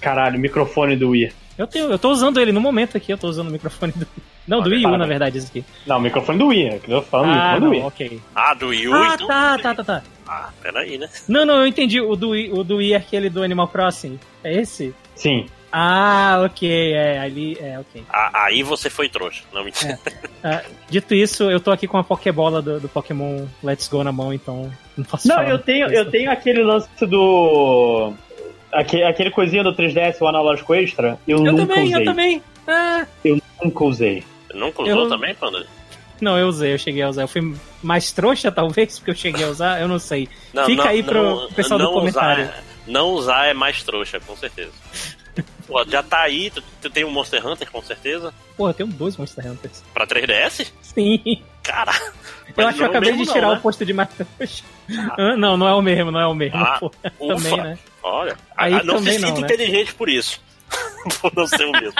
Caralho, 0.00 0.36
o 0.36 0.40
microfone 0.40 0.96
do 0.96 1.10
Wii. 1.10 1.32
Eu, 1.58 1.66
tenho, 1.66 1.90
eu 1.90 1.98
tô 1.98 2.10
usando 2.10 2.40
ele 2.40 2.50
no 2.50 2.60
momento 2.60 2.96
aqui, 2.96 3.12
eu 3.12 3.18
tô 3.18 3.28
usando 3.28 3.48
o 3.48 3.52
microfone 3.52 3.92
do. 3.94 4.06
Não, 4.48 4.60
do 4.60 4.70
Wii 4.70 4.86
U, 4.86 4.96
na 4.98 5.06
verdade, 5.06 5.38
isso 5.38 5.46
aqui. 5.48 5.64
Não, 5.86 5.98
o 5.98 6.00
microfone 6.00 6.38
do 6.38 6.46
Wii. 6.48 6.66
é 6.68 6.78
que 6.80 6.90
Eu 6.90 7.00
tô 7.00 7.06
falando 7.06 7.30
Ah, 7.30 7.34
do 7.34 7.38
microfone 7.38 7.60
do 7.60 7.64
não, 7.66 7.70
Wii. 7.70 7.82
ok. 7.82 8.20
Ah, 8.34 8.54
do 8.54 8.66
Wii 8.68 8.88
U, 8.88 8.94
Ah, 8.94 9.10
então? 9.14 9.26
tá, 9.28 9.58
tá, 9.58 9.74
tá, 9.76 9.84
tá. 9.84 10.02
Ah, 10.26 10.50
peraí, 10.60 10.98
né? 10.98 11.08
Não, 11.28 11.44
não, 11.46 11.60
eu 11.60 11.66
entendi. 11.66 12.00
O 12.00 12.16
do 12.16 12.30
Wii, 12.30 12.50
o 12.52 12.64
do 12.64 12.76
Wii 12.76 12.94
é 12.94 12.96
aquele 12.96 13.30
do 13.30 13.42
Animal 13.42 13.68
Crossing. 13.68 14.18
É 14.42 14.52
esse? 14.60 14.92
Sim. 15.14 15.46
Ah, 15.70 16.42
ok, 16.44 16.92
é, 16.92 17.18
ali, 17.20 17.56
é, 17.60 17.78
ok. 17.78 18.02
Ah, 18.10 18.44
aí 18.46 18.62
você 18.62 18.90
foi 18.90 19.08
trouxa. 19.08 19.42
Não 19.52 19.64
mentira. 19.64 19.98
Ah, 20.44 20.60
dito 20.90 21.14
isso, 21.14 21.48
eu 21.48 21.60
tô 21.60 21.70
aqui 21.70 21.86
com 21.86 21.96
a 21.96 22.02
Pokébola 22.02 22.60
do, 22.60 22.80
do 22.80 22.88
Pokémon 22.88 23.46
Let's 23.62 23.86
Go 23.86 24.02
na 24.02 24.10
mão, 24.10 24.34
então 24.34 24.68
não 24.96 25.04
posso 25.04 25.28
Não, 25.28 25.36
falar 25.36 25.48
eu 25.50 25.58
tenho, 25.60 25.86
eu 25.86 26.10
tenho 26.10 26.32
aquele 26.32 26.64
lance 26.64 26.88
do. 27.06 28.12
Aquele, 28.72 29.04
aquele 29.04 29.30
coisinha 29.30 29.62
do 29.62 29.74
3DS, 29.74 30.16
o 30.20 30.26
analógico 30.26 30.74
extra, 30.74 31.18
eu, 31.28 31.38
Eu 31.44 31.52
nunca 31.52 31.66
também, 31.66 31.84
usei. 31.88 32.00
eu 32.00 32.04
também. 32.04 32.42
Ah, 32.66 33.06
Nunca 33.62 33.84
usei. 33.84 34.24
Você 34.48 34.56
nunca 34.56 34.82
usou 34.82 35.02
Eu- 35.02 35.08
também, 35.08 35.34
Panda? 35.34 35.66
não, 36.20 36.38
eu 36.38 36.46
usei, 36.48 36.72
eu 36.74 36.78
cheguei 36.78 37.02
a 37.02 37.08
usar. 37.08 37.22
Eu 37.22 37.28
fui 37.28 37.54
mais 37.82 38.12
trouxa, 38.12 38.50
talvez, 38.50 38.98
porque 38.98 39.10
eu 39.10 39.14
cheguei 39.14 39.44
a 39.44 39.48
usar, 39.48 39.80
eu 39.80 39.88
não 39.88 39.98
sei. 39.98 40.28
Não, 40.54 40.64
Fica 40.64 40.84
não, 40.84 40.90
aí 40.90 41.02
pro 41.02 41.22
não- 41.40 41.48
pessoal 41.52 41.78
do 41.80 41.90
comentário. 41.92 42.44
Usar, 42.44 42.62
não 42.86 43.08
usar 43.10 43.46
é 43.46 43.52
mais 43.54 43.82
trouxa, 43.82 44.18
com 44.20 44.34
certeza. 44.36 44.72
Pô, 45.66 45.82
já 45.88 46.02
tá 46.02 46.20
aí, 46.22 46.50
tu, 46.50 46.62
tu 46.80 46.90
tem 46.90 47.04
um 47.04 47.10
Monster 47.10 47.46
Hunter, 47.46 47.70
com 47.70 47.80
certeza. 47.82 48.32
Porra, 48.56 48.70
eu 48.70 48.74
tenho 48.74 48.88
dois 48.90 49.16
Monster 49.16 49.46
Hunters. 49.50 49.82
Pra 49.94 50.06
3DS? 50.06 50.72
Sim. 50.82 51.42
Cara. 51.62 51.92
Eu 52.56 52.66
acho 52.68 52.76
que 52.78 52.82
eu 52.82 52.86
não 52.86 52.90
acabei 52.90 53.10
mesmo 53.10 53.22
de 53.22 53.28
não, 53.28 53.34
tirar 53.34 53.48
né? 53.50 53.56
o 53.56 53.60
posto 53.60 53.84
de 53.86 53.92
mais 53.92 54.08
trouxa. 54.10 54.64
Ah, 55.16 55.36
Não, 55.36 55.56
não 55.56 55.66
é 55.68 55.74
o 55.74 55.80
mesmo, 55.80 56.10
não 56.10 56.20
é 56.20 56.26
o 56.26 56.34
mesmo. 56.34 56.58
Ah, 56.58 56.78
porra. 56.78 56.92
ufa. 57.18 57.34
Também, 57.36 57.56
né? 57.56 57.78
Olha, 58.02 58.36
Aí 58.56 58.74
ah, 58.74 58.82
não 58.82 58.98
se 58.98 59.12
sinta 59.12 59.32
né? 59.32 59.40
inteligente 59.40 59.94
por 59.94 60.08
isso. 60.08 60.40
por 61.20 61.32
não 61.34 61.46
ser 61.46 61.64
o 61.64 61.72
mesmo. 61.72 61.94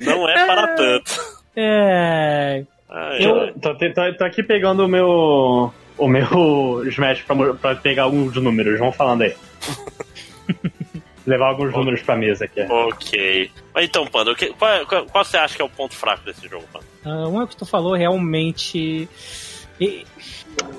Não 0.00 0.28
é 0.28 0.46
para 0.46 0.68
tanto. 0.76 1.20
É. 1.56 2.64
Ai, 2.88 3.24
Eu-. 3.26 3.52
Tô, 3.60 3.74
tô- 3.76 4.14
tô- 4.18 4.24
aqui 4.24 4.42
pegando 4.42 4.84
o 4.84 4.88
meu. 4.88 5.72
O 5.98 6.08
meu 6.08 6.82
Smash 6.88 7.22
pra, 7.22 7.54
pra 7.54 7.74
pegar 7.76 8.04
alguns 8.04 8.34
números. 8.36 8.78
Vamos 8.78 8.96
falando 8.96 9.22
aí. 9.22 9.34
Levar 11.26 11.48
alguns 11.50 11.72
números 11.72 12.02
pra 12.02 12.16
mesa 12.16 12.46
aqui. 12.46 12.62
Ok. 12.62 13.50
Mas 13.72 13.84
então, 13.84 14.04
Panda, 14.06 14.32
o 14.32 14.34
que- 14.34 14.52
qual, 14.54 14.84
qual- 14.86 15.06
qual 15.06 15.24
você 15.24 15.36
acha 15.36 15.54
que 15.54 15.62
é 15.62 15.64
o 15.64 15.68
ponto 15.68 15.94
fraco 15.94 16.24
desse 16.24 16.48
jogo, 16.48 16.64
Panda? 16.72 16.84
Ah, 17.04 17.28
uma 17.28 17.46
que 17.46 17.56
tu 17.56 17.64
falou 17.64 17.94
realmente. 17.94 19.08
E 19.80 20.04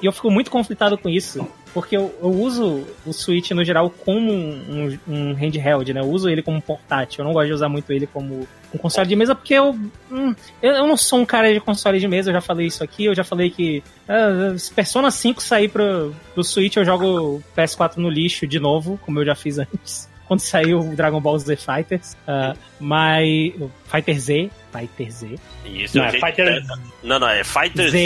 e 0.01 0.05
eu 0.05 0.11
fico 0.11 0.29
muito 0.29 0.51
conflitado 0.51 0.97
com 0.97 1.09
isso, 1.09 1.47
porque 1.73 1.97
eu, 1.97 2.13
eu 2.21 2.29
uso 2.29 2.85
o 3.05 3.11
Switch 3.11 3.51
no 3.51 3.63
geral 3.63 3.89
como 3.89 4.31
um, 4.31 4.97
um- 5.07 5.13
um 5.13 5.33
handheld, 5.33 5.93
né? 5.93 6.01
Eu 6.01 6.05
uso 6.09 6.29
ele 6.29 6.41
como 6.41 6.61
portátil. 6.61 7.21
Eu 7.21 7.25
não 7.25 7.33
gosto 7.33 7.47
de 7.47 7.53
usar 7.53 7.69
muito 7.69 7.91
ele 7.91 8.05
como 8.07 8.47
um 8.73 8.77
console 8.77 9.07
de 9.07 9.15
mesa, 9.15 9.33
porque 9.35 9.53
eu, 9.55 9.71
hum, 10.11 10.35
eu, 10.61 10.87
não 10.87 10.95
sou 10.97 11.19
um 11.19 11.25
cara 11.25 11.53
de 11.53 11.59
console 11.59 11.99
de 11.99 12.07
mesa. 12.07 12.29
Eu 12.29 12.35
já 12.35 12.41
falei 12.41 12.67
isso 12.67 12.83
aqui. 12.83 13.05
Eu 13.05 13.15
já 13.15 13.23
falei 13.23 13.49
que 13.49 13.83
ah, 14.07 14.55
se 14.57 14.71
Persona 14.73 15.09
5 15.11 15.41
sair 15.41 15.69
pro, 15.69 16.13
pro 16.33 16.43
Switch, 16.43 16.75
eu 16.75 16.85
jogo 16.85 17.05
o 17.37 17.43
PS4 17.57 17.97
no 17.97 18.09
lixo 18.09 18.45
de 18.47 18.59
novo, 18.59 18.99
como 19.03 19.19
eu 19.19 19.25
já 19.25 19.35
fiz 19.35 19.57
antes. 19.59 20.11
Quando 20.25 20.39
saiu 20.39 20.79
o 20.79 20.95
Dragon 20.95 21.19
Ball 21.19 21.37
Z 21.37 21.57
Fighters, 21.57 22.15
Ah, 22.25 22.55
mas. 22.79 23.53
Fighter 23.91 24.19
Z, 24.19 24.49
Fighter 24.71 25.11
Z. 25.11 25.35
E 25.65 25.83
esse 25.83 25.97
Não, 25.97 26.05
é 26.05 26.07
é 26.07 26.11
Fighter 26.19 26.63
Não, 27.03 27.19
não, 27.19 27.27
é 27.27 27.43
Fighter 27.43 27.89
Z. 27.91 27.97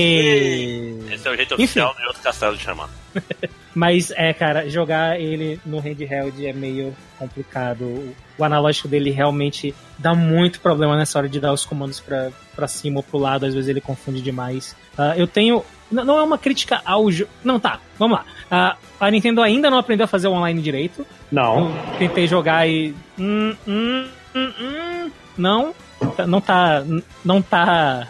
Esse 1.13 1.27
é 1.27 1.31
o 1.31 1.35
jeito 1.35 1.53
Enfim. 1.53 1.63
oficial 1.63 1.93
de 1.95 2.05
outro 2.07 2.21
castelo 2.23 2.57
de 2.57 2.63
chamar. 2.63 2.89
Mas 3.77 4.11
é, 4.15 4.33
cara, 4.33 4.67
jogar 4.67 5.19
ele 5.21 5.59
no 5.63 5.77
handheld 5.79 6.43
é 6.47 6.51
meio 6.51 6.95
complicado. 7.19 8.11
O 8.35 8.43
analógico 8.43 8.87
dele 8.87 9.11
realmente 9.11 9.75
dá 9.99 10.15
muito 10.15 10.59
problema 10.59 10.97
nessa 10.97 11.19
hora 11.19 11.29
de 11.29 11.39
dar 11.39 11.53
os 11.53 11.63
comandos 11.63 11.99
pra, 11.99 12.29
pra 12.55 12.67
cima 12.67 12.97
ou 12.97 13.03
pro 13.03 13.19
lado, 13.19 13.45
às 13.45 13.53
vezes 13.53 13.69
ele 13.69 13.79
confunde 13.79 14.19
demais. 14.21 14.75
Ah, 14.97 15.13
eu 15.15 15.27
tenho. 15.27 15.63
n- 15.91 16.03
Não 16.03 16.17
é 16.17 16.23
uma 16.23 16.39
crítica 16.39 16.81
ao 16.83 17.11
jogo. 17.11 17.29
Não, 17.43 17.59
tá, 17.59 17.79
vamos 17.99 18.17
lá. 18.17 18.25
Ah, 18.49 18.75
a 18.99 19.11
Nintendo 19.11 19.43
ainda 19.43 19.69
não 19.69 19.77
aprendeu 19.77 20.05
a 20.05 20.07
fazer 20.07 20.27
o 20.27 20.31
online 20.33 20.59
direito. 20.59 21.05
Não. 21.31 21.67
Eu 21.93 21.97
tentei 21.99 22.27
jogar 22.27 22.67
e. 22.67 22.95
Hum, 23.19 23.55
hum, 23.67 24.07
hum, 24.35 24.53
hum, 24.59 25.11
não. 25.37 25.75
Tá- 26.15 26.25
Não 26.25 26.41
tá. 26.41 26.83
Não 27.23 27.41
tá. 27.43 28.07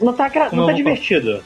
Não 0.00 0.14
tá, 0.14 0.30
não 0.34 0.48
tá 0.48 0.48
vou- 0.56 0.72
divertido. 0.72 1.42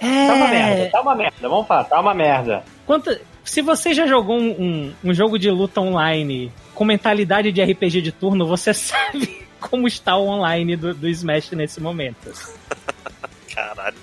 É. 0.00 0.26
Tá 0.26 0.34
uma 0.34 0.48
merda, 0.48 0.90
tá 0.90 1.00
uma 1.00 1.14
merda. 1.14 1.48
Vamos 1.48 1.66
falar, 1.68 1.84
tá 1.84 2.00
uma 2.00 2.12
merda. 2.12 2.64
Quanto- 2.86 3.18
se 3.44 3.60
você 3.62 3.92
já 3.94 4.06
jogou 4.06 4.38
um, 4.38 4.50
um, 4.50 4.94
um 5.04 5.14
jogo 5.14 5.38
de 5.38 5.50
luta 5.50 5.80
online 5.80 6.52
com 6.74 6.84
mentalidade 6.84 7.50
de 7.52 7.62
RPG 7.62 8.00
de 8.02 8.12
turno, 8.12 8.46
você 8.46 8.72
sabe 8.74 9.42
como 9.60 9.86
está 9.86 10.16
o 10.16 10.26
online 10.26 10.76
do, 10.76 10.92
do 10.94 11.08
Smash 11.08 11.50
nesse 11.52 11.80
momento. 11.80 12.32
Caralho. 13.54 13.96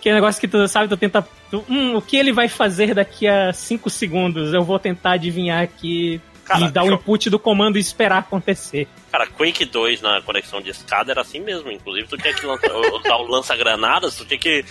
Que 0.00 0.08
é 0.08 0.12
um 0.12 0.14
negócio 0.16 0.40
que 0.40 0.48
tu 0.48 0.66
sabe, 0.66 0.88
tu 0.88 0.96
tenta. 0.96 1.26
tu- 1.50 1.64
hum, 1.68 1.96
o 1.96 2.02
que 2.02 2.16
ele 2.16 2.32
vai 2.32 2.48
fazer 2.48 2.94
daqui 2.94 3.26
a 3.28 3.52
5 3.52 3.88
segundos? 3.90 4.52
Eu 4.52 4.64
vou 4.64 4.78
tentar 4.78 5.12
adivinhar 5.12 5.62
aqui 5.62 6.20
Cara, 6.44 6.64
e 6.66 6.70
dar 6.70 6.82
o 6.84 6.92
input 6.92 7.30
do 7.30 7.38
comando 7.38 7.76
e 7.76 7.80
esperar 7.80 8.18
acontecer. 8.18 8.88
Cara, 9.12 9.26
Quake 9.28 9.64
2 9.64 10.00
na 10.02 10.20
conexão 10.22 10.60
de 10.60 10.70
escada 10.70 11.12
era 11.12 11.20
assim 11.20 11.38
mesmo. 11.40 11.70
Inclusive, 11.70 12.08
tu 12.08 12.16
tinha 12.16 12.34
que 12.34 12.44
lança- 12.44 12.72
usar 12.74 13.16
o 13.22 13.26
lança-granadas, 13.30 14.16
tu 14.16 14.24
tinha 14.24 14.38
que 14.40 14.64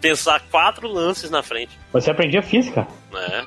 pensar 0.00 0.40
quatro 0.50 0.88
lances 0.88 1.30
na 1.30 1.42
frente. 1.42 1.78
Você 1.92 2.10
aprendia 2.10 2.42
física? 2.42 2.86
né? 3.12 3.46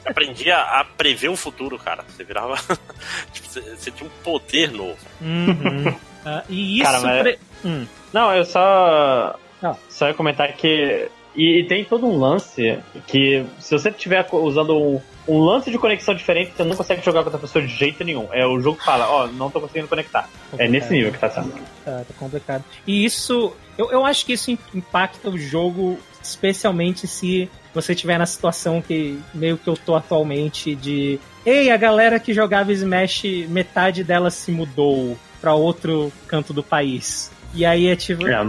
Você 0.00 0.08
aprendia 0.08 0.56
a 0.56 0.84
prever 0.84 1.28
o 1.28 1.36
futuro, 1.36 1.78
cara. 1.78 2.04
Você 2.08 2.24
virava. 2.24 2.56
tipo, 3.32 3.48
você, 3.48 3.60
você 3.60 3.90
tinha 3.90 4.08
um 4.08 4.12
poder 4.22 4.70
novo. 4.72 4.98
Uhum. 5.20 5.94
Ah, 6.22 6.44
e 6.50 6.74
isso. 6.82 6.84
Cara, 6.84 7.00
mas- 7.00 7.22
pre- 7.22 7.38
Hum. 7.64 7.86
Não, 8.12 8.30
eu 8.34 8.44
só. 8.44 9.38
Ah. 9.62 9.74
Só 9.88 10.06
ia 10.08 10.12
comentar 10.12 10.52
que. 10.52 11.08
E, 11.34 11.60
e 11.60 11.66
tem 11.66 11.82
todo 11.82 12.06
um 12.06 12.18
lance 12.18 12.78
que, 13.06 13.42
se 13.58 13.70
você 13.72 13.88
estiver 13.88 14.26
usando 14.30 14.76
um, 14.76 15.00
um 15.32 15.38
lance 15.44 15.70
de 15.70 15.78
conexão 15.78 16.14
diferente, 16.14 16.52
você 16.56 16.64
não 16.64 16.74
consegue 16.76 17.02
jogar 17.04 17.20
com 17.20 17.26
outra 17.26 17.40
pessoa 17.40 17.64
de 17.64 17.72
jeito 17.74 18.02
nenhum. 18.04 18.28
É 18.32 18.46
o 18.46 18.60
jogo 18.60 18.78
que 18.78 18.84
fala, 18.84 19.08
ó, 19.08 19.26
não 19.26 19.50
tô 19.50 19.60
conseguindo 19.60 19.88
conectar. 19.88 20.28
É 20.58 20.66
nesse 20.68 20.92
nível 20.92 21.12
que 21.12 21.18
tá 21.18 21.30
sendo. 21.30 21.52
Tá, 21.84 22.02
tá 22.06 22.14
complicado. 22.18 22.64
E 22.86 23.04
isso, 23.04 23.52
eu, 23.78 23.90
eu 23.90 24.04
acho 24.04 24.26
que 24.26 24.32
isso 24.32 24.50
im- 24.50 24.58
impacta 24.74 25.28
o 25.30 25.38
jogo, 25.38 25.98
especialmente 26.22 27.06
se 27.06 27.48
você 27.72 27.92
estiver 27.92 28.18
na 28.18 28.26
situação 28.26 28.82
que 28.82 29.18
meio 29.32 29.56
que 29.56 29.68
eu 29.68 29.76
tô 29.76 29.94
atualmente 29.94 30.74
de. 30.74 31.20
Ei, 31.46 31.70
a 31.70 31.76
galera 31.76 32.18
que 32.18 32.34
jogava 32.34 32.72
Smash, 32.72 33.22
metade 33.48 34.02
dela 34.04 34.30
se 34.30 34.50
mudou 34.50 35.16
pra 35.40 35.54
outro 35.54 36.12
canto 36.26 36.52
do 36.52 36.62
país. 36.62 37.30
E 37.54 37.64
aí 37.64 37.86
é 37.86 37.96
tipo. 37.96 38.26
É, 38.26 38.34
"Ah, 38.34 38.44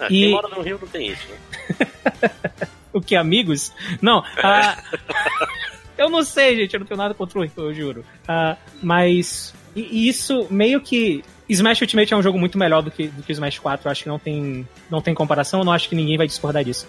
É, 0.00 0.06
E- 0.06 0.08
Quem 0.08 0.30
mora 0.30 0.48
no 0.48 0.60
Rio 0.62 0.78
não 0.80 0.88
tem 0.88 1.08
isso, 1.08 1.22
né? 1.28 1.36
o 2.96 3.00
que, 3.00 3.16
amigos? 3.16 3.72
Não. 4.00 4.24
ah, 4.42 4.82
eu 5.96 6.08
não 6.08 6.22
sei, 6.22 6.56
gente, 6.56 6.74
eu 6.74 6.80
não 6.80 6.86
tenho 6.86 6.98
nada 6.98 7.14
contra 7.14 7.38
o 7.38 7.42
Rio, 7.42 7.52
eu 7.56 7.74
juro. 7.74 8.04
Ah, 8.26 8.56
mas 8.82 9.54
isso 9.74 10.46
meio 10.50 10.80
que. 10.80 11.24
Smash 11.48 11.80
Ultimate 11.80 12.12
é 12.12 12.16
um 12.16 12.22
jogo 12.22 12.40
muito 12.40 12.58
melhor 12.58 12.82
do 12.82 12.90
que, 12.90 13.06
do 13.06 13.22
que 13.22 13.30
Smash 13.30 13.60
4, 13.60 13.86
eu 13.86 13.92
acho 13.92 14.02
que 14.02 14.08
não 14.08 14.18
tem, 14.18 14.68
não 14.90 15.00
tem 15.00 15.14
comparação, 15.14 15.60
eu 15.60 15.64
não 15.64 15.72
acho 15.72 15.88
que 15.88 15.94
ninguém 15.94 16.16
vai 16.16 16.26
discordar 16.26 16.64
disso. 16.64 16.88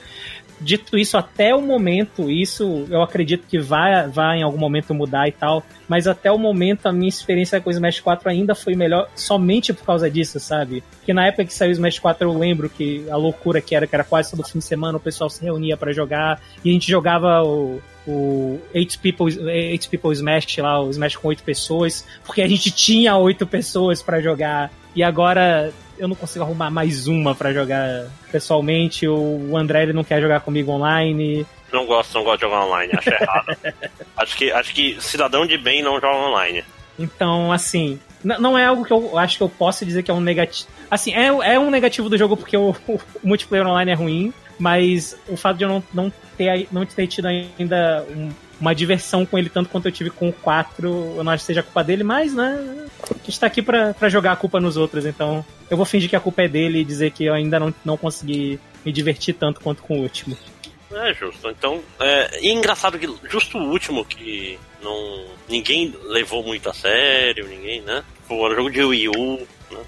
Dito 0.59 0.97
isso, 0.97 1.17
até 1.17 1.53
o 1.53 1.61
momento, 1.61 2.29
isso 2.29 2.87
eu 2.89 3.01
acredito 3.01 3.45
que 3.47 3.59
vai, 3.59 4.07
vai 4.07 4.39
em 4.39 4.43
algum 4.43 4.57
momento 4.57 4.93
mudar 4.93 5.27
e 5.27 5.31
tal, 5.31 5.63
mas 5.87 6.07
até 6.07 6.31
o 6.31 6.37
momento 6.37 6.87
a 6.87 6.91
minha 6.91 7.07
experiência 7.09 7.61
com 7.61 7.69
o 7.69 7.73
Smash 7.73 7.99
4 7.99 8.29
ainda 8.29 8.55
foi 8.55 8.75
melhor 8.75 9.07
somente 9.15 9.71
por 9.71 9.85
causa 9.85 10.09
disso, 10.09 10.39
sabe? 10.39 10.83
Que 11.05 11.13
na 11.13 11.27
época 11.27 11.45
que 11.45 11.53
saiu 11.53 11.69
o 11.69 11.73
Smash 11.73 11.99
4 11.99 12.27
eu 12.27 12.37
lembro 12.37 12.69
que 12.69 13.05
a 13.09 13.15
loucura 13.15 13.61
que 13.61 13.75
era, 13.75 13.85
que 13.85 13.95
era 13.95 14.03
quase 14.03 14.31
todo 14.31 14.43
fim 14.43 14.59
de 14.59 14.65
semana 14.65 14.97
o 14.97 15.01
pessoal 15.01 15.29
se 15.29 15.43
reunia 15.43 15.77
pra 15.77 15.93
jogar 15.93 16.41
e 16.65 16.69
a 16.69 16.73
gente 16.73 16.89
jogava 16.89 17.43
o, 17.43 17.79
o 18.07 18.59
8 18.73 18.99
people, 18.99 19.49
Eight 19.49 19.87
people 19.89 20.11
Smash 20.11 20.57
lá, 20.57 20.81
o 20.81 20.89
Smash 20.89 21.17
com 21.17 21.27
8 21.27 21.43
pessoas, 21.43 22.05
porque 22.25 22.41
a 22.41 22.47
gente 22.47 22.71
tinha 22.71 23.15
8 23.15 23.45
pessoas 23.45 24.01
pra 24.01 24.19
jogar 24.19 24.71
e 24.95 25.03
agora 25.03 25.71
eu 25.97 26.07
não 26.07 26.15
consigo 26.15 26.43
arrumar 26.43 26.69
mais 26.69 27.07
uma 27.07 27.33
pra 27.35 27.53
jogar 27.53 28.07
pessoalmente. 28.31 29.07
O 29.07 29.55
André 29.57 29.83
ele 29.83 29.93
não 29.93 30.03
quer 30.03 30.21
jogar 30.21 30.41
comigo 30.41 30.71
online. 30.71 31.45
Não 31.71 31.85
gosto, 31.85 32.13
não 32.13 32.23
gosto 32.23 32.39
de 32.39 32.45
jogar 32.45 32.65
online, 32.65 32.93
acho 32.95 33.09
errado. 33.09 33.57
acho, 34.17 34.37
que, 34.37 34.51
acho 34.51 34.73
que 34.73 34.97
cidadão 35.01 35.45
de 35.45 35.57
bem 35.57 35.81
não 35.81 35.99
joga 35.99 36.17
online. 36.17 36.63
Então, 36.97 37.51
assim, 37.51 37.99
não 38.23 38.57
é 38.57 38.65
algo 38.65 38.83
que 38.85 38.91
eu 38.91 39.17
acho 39.17 39.37
que 39.37 39.43
eu 39.43 39.49
posso 39.49 39.85
dizer 39.85 40.03
que 40.03 40.09
é 40.09 40.13
um 40.13 40.21
negativo. 40.21 40.69
Assim, 40.89 41.13
é, 41.13 41.27
é 41.27 41.59
um 41.59 41.69
negativo 41.69 42.09
do 42.09 42.17
jogo 42.17 42.35
porque 42.37 42.57
o, 42.57 42.69
o 42.87 42.99
multiplayer 43.23 43.67
online 43.67 43.91
é 43.91 43.95
ruim, 43.95 44.33
mas 44.57 45.17
o 45.27 45.35
fato 45.37 45.57
de 45.57 45.63
eu 45.63 45.69
não, 45.69 45.83
não, 45.93 46.13
ter, 46.37 46.67
não 46.71 46.85
ter 46.85 47.07
tido 47.07 47.27
ainda 47.27 48.05
um- 48.09 48.31
uma 48.59 48.73
diversão 48.73 49.25
com 49.25 49.37
ele 49.37 49.49
tanto 49.49 49.69
quanto 49.69 49.87
eu 49.87 49.91
tive 49.91 50.09
com 50.09 50.29
o 50.29 50.33
4, 50.33 51.15
eu 51.17 51.23
não 51.23 51.31
acho 51.31 51.43
que 51.43 51.47
seja 51.47 51.63
culpa 51.63 51.83
dele, 51.83 52.03
mas, 52.03 52.33
né, 52.33 52.87
a 53.09 53.13
gente 53.23 53.39
tá 53.39 53.47
aqui 53.47 53.61
pra, 53.61 53.93
pra 53.93 54.09
jogar 54.09 54.31
a 54.31 54.35
culpa 54.35 54.59
nos 54.59 54.77
outros, 54.77 55.05
então 55.05 55.45
eu 55.69 55.77
vou 55.77 55.85
fingir 55.85 56.09
que 56.09 56.15
a 56.15 56.19
culpa 56.19 56.43
é 56.43 56.47
dele 56.47 56.79
e 56.79 56.85
dizer 56.85 57.11
que 57.11 57.25
eu 57.25 57.33
ainda 57.33 57.59
não, 57.59 57.73
não 57.85 57.97
consegui 57.97 58.59
me 58.85 58.91
divertir 58.91 59.35
tanto 59.35 59.61
quanto 59.61 59.83
com 59.83 59.99
o 59.99 60.01
último. 60.01 60.37
É 60.91 61.13
justo. 61.13 61.49
Então, 61.49 61.81
é, 61.99 62.39
e 62.41 62.51
engraçado 62.51 62.97
que 62.97 63.07
justo 63.29 63.57
o 63.57 63.69
último 63.69 64.05
que 64.05 64.57
não 64.81 65.25
ninguém 65.49 65.93
levou 66.05 66.43
muito 66.43 66.69
a 66.69 66.73
sério, 66.73 67.47
ninguém, 67.47 67.81
né? 67.81 68.03
Foi 68.27 68.37
um 68.37 68.55
jogo 68.55 68.71
de 68.71 68.83
Wii 68.83 69.09
U, 69.09 69.47
né? 69.71 69.79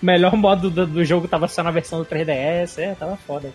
O 0.00 0.04
melhor 0.06 0.36
modo 0.36 0.70
do, 0.70 0.86
do 0.86 1.04
jogo 1.04 1.26
tava 1.26 1.48
só 1.48 1.62
na 1.62 1.70
versão 1.70 1.98
do 1.98 2.06
3DS, 2.06 2.78
é, 2.78 2.94
tava 2.94 3.16
foda. 3.16 3.52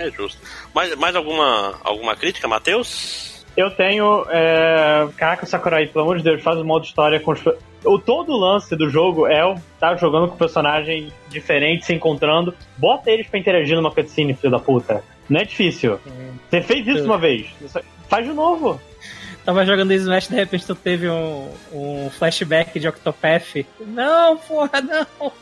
É 0.00 0.10
justo. 0.10 0.40
Mais, 0.74 0.94
mais 0.96 1.14
alguma, 1.14 1.74
alguma 1.84 2.16
crítica, 2.16 2.48
Matheus? 2.48 3.44
Eu 3.54 3.70
tenho. 3.70 4.24
É... 4.30 5.06
Caraca, 5.16 5.44
Sakurai, 5.44 5.86
pelo 5.86 6.04
amor 6.04 6.16
de 6.16 6.24
Deus, 6.24 6.42
faz 6.42 6.58
o 6.58 6.64
modo 6.64 6.86
história 6.86 7.20
com 7.20 7.32
os. 7.32 7.40
O 7.84 7.98
todo 7.98 8.32
o 8.32 8.36
lance 8.38 8.74
do 8.76 8.88
jogo 8.88 9.26
é 9.26 9.44
o 9.44 9.56
tá 9.78 9.94
jogando 9.96 10.28
com 10.28 10.36
personagem 10.36 11.12
diferente, 11.28 11.84
se 11.84 11.92
encontrando. 11.92 12.54
Bota 12.78 13.10
eles 13.10 13.26
pra 13.26 13.38
interagir 13.38 13.76
numa 13.76 13.90
cutscene, 13.90 14.34
filho 14.34 14.50
da 14.50 14.58
puta. 14.58 15.04
Não 15.28 15.40
é 15.40 15.44
difícil. 15.44 16.00
Você 16.48 16.62
fez 16.62 16.86
isso 16.86 17.04
uma 17.04 17.18
vez. 17.18 17.46
Faz 18.08 18.26
de 18.26 18.32
novo. 18.32 18.80
Tava 19.44 19.64
jogando 19.64 19.92
Smash 19.92 20.28
de 20.28 20.34
repente 20.34 20.66
tu 20.66 20.74
teve 20.74 21.08
um, 21.08 21.50
um 21.72 22.10
flashback 22.10 22.78
de 22.78 22.88
Octopath. 22.88 23.66
Não, 23.80 24.36
porra, 24.36 24.80
não. 24.80 25.32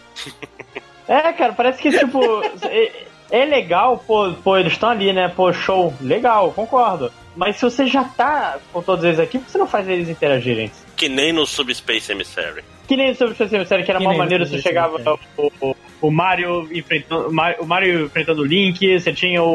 É, 1.08 1.32
cara, 1.32 1.54
parece 1.54 1.80
que, 1.80 1.90
tipo, 1.90 2.20
é, 3.30 3.44
legal, 3.44 4.02
pô, 4.06 4.32
pô 4.42 4.56
eles 4.56 4.72
estão 4.72 4.90
ali, 4.90 5.12
né? 5.12 5.28
Pô, 5.28 5.52
show, 5.52 5.92
legal, 6.00 6.52
concordo. 6.52 7.12
Mas 7.36 7.56
se 7.56 7.62
você 7.62 7.86
já 7.86 8.04
tá 8.04 8.58
com 8.72 8.82
todos 8.82 9.04
eles 9.04 9.20
aqui, 9.20 9.38
por 9.38 9.44
que 9.46 9.52
você 9.52 9.58
não 9.58 9.66
faz 9.66 9.88
eles 9.88 10.08
interagirem? 10.08 10.70
Que 10.96 11.08
nem 11.08 11.32
no 11.32 11.46
Subspace 11.46 12.10
Emissary. 12.10 12.64
Que 12.88 12.96
nem 12.96 13.14
sobre 13.14 13.34
o 13.34 13.36
série 13.66 13.84
que 13.84 13.90
era 13.90 14.00
Que 14.00 14.06
maneiro, 14.06 14.44
no 14.44 14.50
você 14.50 14.60
chegava 14.60 14.94
Emissary. 14.96 15.20
o, 15.36 15.50
o, 15.60 15.76
o 16.02 16.10
Mario 16.10 16.68
enfrentando 16.72 17.28
o 17.28 17.66
Mario, 17.66 18.06
enfrentando 18.06 18.42
o 18.42 18.44
Link, 18.44 18.98
você 18.98 19.12
tinha 19.12 19.42
o, 19.42 19.48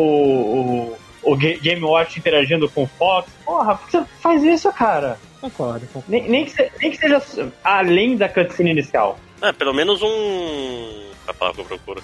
o, 1.24 1.32
o 1.32 1.36
Ga- 1.36 1.58
Game 1.62 1.84
Watch 1.84 2.18
interagindo 2.20 2.70
com 2.70 2.84
o 2.84 2.88
Fox. 2.88 3.28
Porra, 3.44 3.76
por 3.76 3.86
que 3.90 3.98
você 3.98 4.06
faz 4.22 4.44
isso, 4.44 4.72
cara? 4.72 5.18
Concordo, 5.42 5.86
concordo. 5.88 6.06
Nem, 6.08 6.30
nem, 6.30 6.46
que, 6.46 6.72
nem 6.80 6.92
que 6.92 6.98
seja 6.98 7.22
além 7.64 8.16
da 8.16 8.30
cutscene 8.30 8.72
inicial. 8.72 9.20
É, 9.42 9.52
pelo 9.52 9.74
menos 9.74 10.02
um. 10.02 11.12
A 11.28 11.34
palavra 11.34 11.64
que 11.64 11.74
eu 11.74 11.80
procuro. 11.80 12.04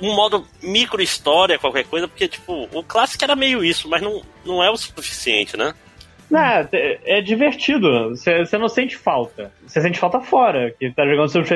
Um 0.00 0.14
modo 0.14 0.46
micro 0.62 1.02
história, 1.02 1.58
qualquer 1.58 1.84
coisa, 1.84 2.08
porque, 2.08 2.28
tipo, 2.28 2.68
o 2.72 2.82
clássico 2.82 3.24
era 3.24 3.36
meio 3.36 3.64
isso, 3.64 3.88
mas 3.88 4.00
não, 4.00 4.22
não 4.44 4.62
é 4.62 4.70
o 4.70 4.76
suficiente, 4.76 5.56
né? 5.56 5.74
Não, 6.30 6.40
é, 6.40 6.68
é 7.04 7.20
divertido. 7.22 8.10
Você 8.10 8.58
não 8.58 8.68
sente 8.68 8.96
falta. 8.96 9.50
Você 9.66 9.80
sente 9.80 9.98
falta 9.98 10.20
fora. 10.20 10.74
Que 10.78 10.90
tá 10.92 11.06
jogando 11.06 11.28
sobre 11.30 11.48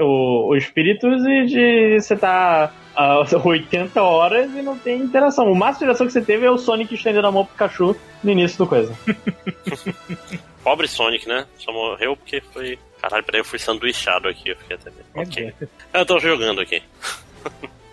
o, 0.00 0.48
o 0.48 0.56
Espíritos 0.56 1.24
e 1.26 1.46
de 1.46 2.00
você 2.00 2.16
tá 2.16 2.72
a 2.94 3.20
80 3.44 4.02
horas 4.02 4.50
e 4.54 4.62
não 4.62 4.78
tem 4.78 5.00
interação. 5.00 5.50
O 5.50 5.54
máximo 5.54 5.80
de 5.80 5.84
interação 5.84 6.06
que 6.06 6.12
você 6.12 6.22
teve 6.22 6.46
é 6.46 6.50
o 6.50 6.56
Sonic 6.56 6.94
estendendo 6.94 7.26
a 7.26 7.32
mão 7.32 7.44
pro 7.44 7.52
Pikachu 7.52 7.96
no 8.24 8.30
início 8.30 8.56
do 8.56 8.66
coisa. 8.66 8.96
Pobre 10.64 10.88
Sonic, 10.88 11.28
né? 11.28 11.46
Só 11.58 11.72
morreu 11.72 12.16
porque 12.16 12.40
foi. 12.52 12.78
Caralho, 13.00 13.24
peraí, 13.24 13.40
eu 13.40 13.44
fui 13.44 13.58
sanduichado 13.58 14.28
aqui. 14.28 14.48
Eu 14.50 14.56
fiquei 14.56 14.76
até. 14.76 14.90
Ok. 15.14 15.54
Eu 15.92 16.06
tô 16.06 16.18
jogando 16.18 16.60
aqui, 16.60 16.82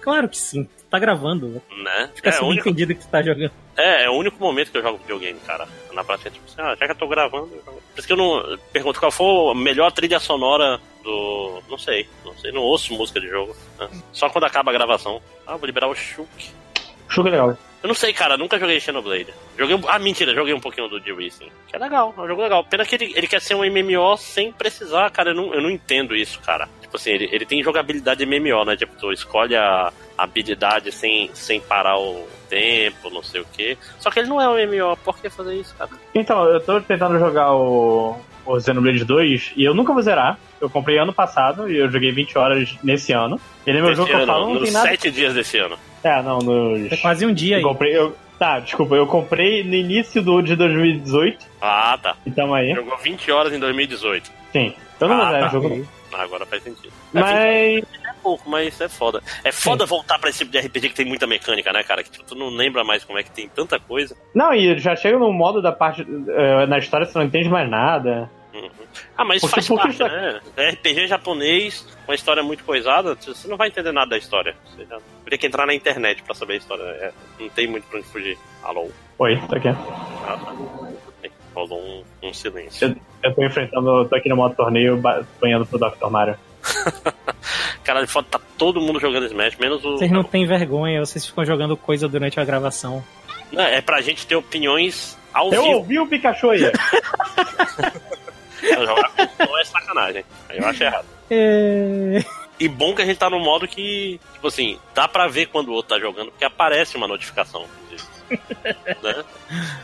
Claro 0.02 0.28
que 0.28 0.38
sim. 0.38 0.64
Tu 0.66 0.86
tá 0.90 1.00
gravando. 1.00 1.48
né? 1.50 1.62
né? 1.84 2.10
Fica 2.14 2.30
É, 2.30 2.40
o 2.42 2.46
único, 2.46 2.64
subentendido 2.64 2.94
que 2.96 3.06
tu 3.06 3.10
tá 3.10 3.22
jogando. 3.22 3.52
é, 3.78 4.04
é 4.04 4.10
o 4.10 4.14
único 4.14 4.38
momento 4.40 4.70
que 4.72 4.78
eu 4.78 4.82
jogo 4.82 4.98
videogame, 4.98 5.40
cara. 5.46 5.68
Na 5.94 6.04
prática, 6.04 6.30
tipo 6.30 6.46
assim, 6.46 6.56
ah, 6.60 6.76
já 6.78 6.86
que 6.86 6.92
eu 6.92 6.96
tô 6.98 7.08
gravando. 7.08 7.50
eu 7.54 7.64
jogo. 7.66 7.82
Por 7.94 8.00
isso 8.00 8.08
que 8.08 8.14
eu 8.14 8.18
não. 8.18 8.58
Pergunto 8.72 9.00
qual 9.00 9.12
foi 9.12 9.52
a 9.52 9.56
melhor 9.56 9.92
trilha 9.92 10.20
sonora 10.20 10.80
do. 11.04 11.62
Não 11.70 11.78
sei. 11.78 12.08
Não 12.26 12.38
sei, 12.38 12.52
não 12.52 12.62
ouço 12.62 12.94
música 12.94 13.20
de 13.22 13.28
jogo. 13.30 13.56
né? 13.80 13.88
Só 14.12 14.30
quando 14.30 14.44
acaba 14.46 14.72
a 14.72 14.74
gravação. 14.74 15.22
Ah, 15.48 15.56
vou 15.56 15.66
liberar 15.66 15.88
o 15.88 15.96
Shuk. 15.96 16.28
Chuca 17.08 17.30
legal. 17.30 17.58
Eu 17.84 17.90
não 17.90 17.94
sei, 17.94 18.14
cara, 18.14 18.38
nunca 18.38 18.58
joguei 18.58 18.80
Xenoblade. 18.80 19.34
Joguei 19.60 19.76
um... 19.76 19.82
Ah, 19.90 20.00
mentira, 20.00 20.34
joguei 20.34 20.54
um 20.54 20.60
pouquinho 20.60 20.88
do 20.88 21.02
Dewey, 21.02 21.30
sim. 21.30 21.50
Que 21.68 21.76
é 21.76 21.80
legal, 21.80 22.14
é 22.18 22.22
um 22.22 22.28
jogo 22.28 22.42
legal. 22.42 22.64
Pena 22.64 22.86
que 22.86 22.96
ele, 22.96 23.12
ele 23.14 23.28
quer 23.28 23.42
ser 23.42 23.56
um 23.56 23.66
MMO 23.66 24.16
sem 24.16 24.54
precisar, 24.54 25.12
cara. 25.12 25.32
Eu 25.32 25.36
não, 25.36 25.54
eu 25.54 25.62
não 25.62 25.70
entendo 25.70 26.16
isso, 26.16 26.40
cara. 26.40 26.70
Tipo 26.82 26.96
assim, 26.96 27.12
ele, 27.12 27.28
ele 27.30 27.46
tem 27.46 27.62
jogabilidade 27.62 28.26
MMO, 28.26 28.64
né? 28.64 28.78
Tipo, 28.78 28.96
tu 28.98 29.12
escolhe 29.12 29.58
a 29.58 29.92
habilidade 30.18 30.94
sem, 30.94 31.30
sem 31.34 31.60
parar 31.60 32.00
o 32.00 32.26
tempo, 32.48 33.10
não 33.10 33.22
sei 33.22 33.42
o 33.42 33.48
quê. 33.52 33.78
Só 34.00 34.10
que 34.10 34.20
ele 34.20 34.30
não 34.30 34.40
é 34.40 34.48
um 34.48 34.66
MMO, 34.66 34.96
por 35.04 35.18
que 35.18 35.30
fazer 35.30 35.56
isso, 35.56 35.76
cara? 35.76 35.92
Então, 36.16 36.46
eu 36.46 36.62
tô 36.62 36.80
tentando 36.80 37.20
jogar 37.20 37.54
o, 37.54 38.16
o 38.46 38.60
Xenoblade 38.62 39.04
2 39.04 39.54
e 39.58 39.64
eu 39.66 39.74
nunca 39.74 39.92
vou 39.92 40.02
zerar. 40.02 40.40
Eu 40.62 40.70
comprei 40.70 40.98
ano 40.98 41.12
passado 41.12 41.70
e 41.70 41.78
eu 41.78 41.92
joguei 41.92 42.14
20 42.14 42.38
horas 42.38 42.76
nesse 42.82 43.12
ano. 43.12 43.38
Ele 43.68 43.80
é 43.80 43.82
meu 43.82 43.94
jogo 43.94 44.08
que 44.08 44.14
eu 44.14 44.20
ano, 44.20 44.28
falo, 44.28 44.54
não 44.54 44.64
tem 44.64 44.72
nada. 44.72 44.88
sete 44.88 45.12
dias 45.12 45.34
desse 45.34 45.58
ano. 45.58 45.78
É, 46.04 46.22
não, 46.22 46.40
nos. 46.40 46.92
É 46.92 46.98
quase 46.98 47.26
um 47.26 47.34
dia 47.34 47.56
Eu 47.56 47.58
aí. 47.60 47.64
comprei. 47.64 47.98
Eu... 47.98 48.16
Tá, 48.40 48.60
desculpa, 48.60 48.96
eu 48.96 49.08
comprei 49.08 49.64
no 49.64 49.74
início 49.76 50.22
do, 50.22 50.42
de 50.42 50.56
2018. 50.56 51.46
Ah, 51.62 51.98
tá. 52.02 52.16
Então 52.26 52.54
aí. 52.54 52.74
Jogou 52.74 52.98
20 52.98 53.32
horas 53.32 53.54
em 53.54 53.60
2018. 53.60 54.30
Sim. 54.52 54.74
Então 54.98 55.08
não 55.08 55.22
Ah, 55.22 55.26
zerar 55.32 55.42
tá. 55.44 55.48
jogo. 55.50 55.88
Ah, 56.12 56.24
agora 56.24 56.46
faz 56.46 56.62
sentido. 56.64 56.92
É, 57.16 57.20
20 57.76 57.86
Mas. 57.86 58.06
é 58.10 58.14
pouco, 58.22 58.50
mas 58.50 58.82
é 58.82 58.90
foda. 58.90 59.22
É 59.44 59.52
foda 59.52 59.86
voltar 59.86 60.20
pra 60.20 60.30
esse 60.30 60.40
tipo 60.40 60.52
de 60.52 60.60
RPG 60.60 60.90
que 60.90 60.96
tem 60.96 61.06
muita 61.06 61.26
mecânica, 61.26 61.72
né, 61.72 61.84
cara? 61.84 62.04
Que 62.04 62.12
tipo, 62.12 62.26
tu 62.26 62.36
não 62.36 62.50
lembra 62.50 62.84
mais 62.84 63.04
como 63.06 63.18
é 63.18 63.24
que 63.24 63.32
tem 63.32 63.48
tanta 63.48 63.80
coisa. 63.80 64.16
Não, 64.36 64.54
e 64.54 64.78
já 64.78 64.96
chega 64.96 65.18
no 65.18 65.32
modo 65.32 65.62
da 65.62 65.72
parte. 65.72 66.06
eh, 66.28 66.66
na 66.68 66.78
história 66.80 67.06
você 67.06 67.18
não 67.18 67.26
entende 67.26 67.50
mais 67.50 67.70
nada. 67.70 68.30
Ah, 69.18 69.24
mas 69.26 69.38
isso 69.38 69.48
faz 69.48 69.68
parte, 69.68 70.00
né? 70.04 70.42
É 70.58 70.70
RPG 70.72 71.08
japonês, 71.08 71.88
uma 72.08 72.16
história 72.16 72.44
muito 72.44 72.64
coisada, 72.64 73.16
você 73.16 73.48
não 73.48 73.58
vai 73.58 73.68
entender 73.70 73.92
nada 73.92 74.12
da 74.12 74.18
história. 74.18 74.56
Você 74.66 74.86
já 74.86 74.98
teria 75.24 75.38
que 75.38 75.48
entrar 75.48 75.66
na 75.66 75.74
internet 75.74 76.22
pra 76.24 76.34
saber 76.36 76.54
a 76.54 76.58
história. 76.58 76.84
É, 76.84 77.12
não 77.40 77.50
tem 77.50 77.68
muito 77.68 77.86
pra 77.88 78.00
onde 78.00 78.08
fugir. 78.08 78.38
Alô? 78.64 78.90
Oi, 79.20 79.42
tô 79.50 79.56
aqui. 79.56 79.68
Ah, 79.70 80.38
tá. 80.38 80.54
Rolou 81.56 81.80
um, 81.80 82.04
um 82.28 82.34
silêncio. 82.34 82.88
Eu, 82.88 83.30
eu 83.30 83.36
tô 83.36 83.44
enfrentando. 83.44 84.06
tô 84.10 84.16
aqui 84.16 84.28
no 84.28 84.36
modo 84.36 84.56
torneio 84.56 85.00
banhando 85.40 85.66
pro 85.66 85.78
Dr. 85.78 86.10
Mario. 86.10 86.36
Caralho, 87.84 88.08
foda, 88.08 88.28
tá 88.32 88.40
todo 88.58 88.80
mundo 88.82 89.00
jogando 89.00 89.26
Smash, 89.26 89.58
menos 89.58 89.84
o. 89.86 89.98
Vocês 89.98 90.12
não 90.12 90.24
têm 90.24 90.46
vergonha, 90.48 91.00
vocês 91.06 91.26
ficam 91.26 91.46
jogando 91.46 91.76
coisa 91.78 92.08
durante 92.08 92.40
a 92.40 92.46
gravação. 92.46 93.04
Não, 93.52 93.62
é 93.64 93.82
pra 93.82 94.02
gente 94.02 94.26
ter 94.26 94.36
opiniões 94.36 95.18
ao 95.34 95.54
Eu 95.54 95.64
vivo. 95.64 95.76
ouvi 95.78 96.00
o 96.00 96.08
Pikachu 96.08 96.50
aí. 96.50 96.62
Jogar 98.70 99.12
com 99.38 99.58
é 99.58 99.66
sacanagem. 99.66 100.26
Aí 100.50 100.58
eu 100.58 100.66
acho 100.68 100.84
errado. 100.84 101.06
É... 101.30 102.24
E 102.60 102.68
bom 102.68 102.94
que 102.96 103.02
a 103.02 103.06
gente 103.06 103.18
tá 103.18 103.30
no 103.30 103.40
modo 103.40 103.68
que, 103.68 104.20
tipo 104.34 104.48
assim, 104.48 104.80
dá 104.94 105.08
pra 105.08 105.28
ver 105.28 105.48
quando 105.48 105.70
o 105.70 105.74
outro 105.74 105.96
tá 105.96 106.00
jogando, 106.02 106.30
porque 106.32 106.46
aparece 106.46 106.96
uma 106.96 107.08
notificação. 107.08 107.66
disso, 107.90 108.08
né? 109.02 109.24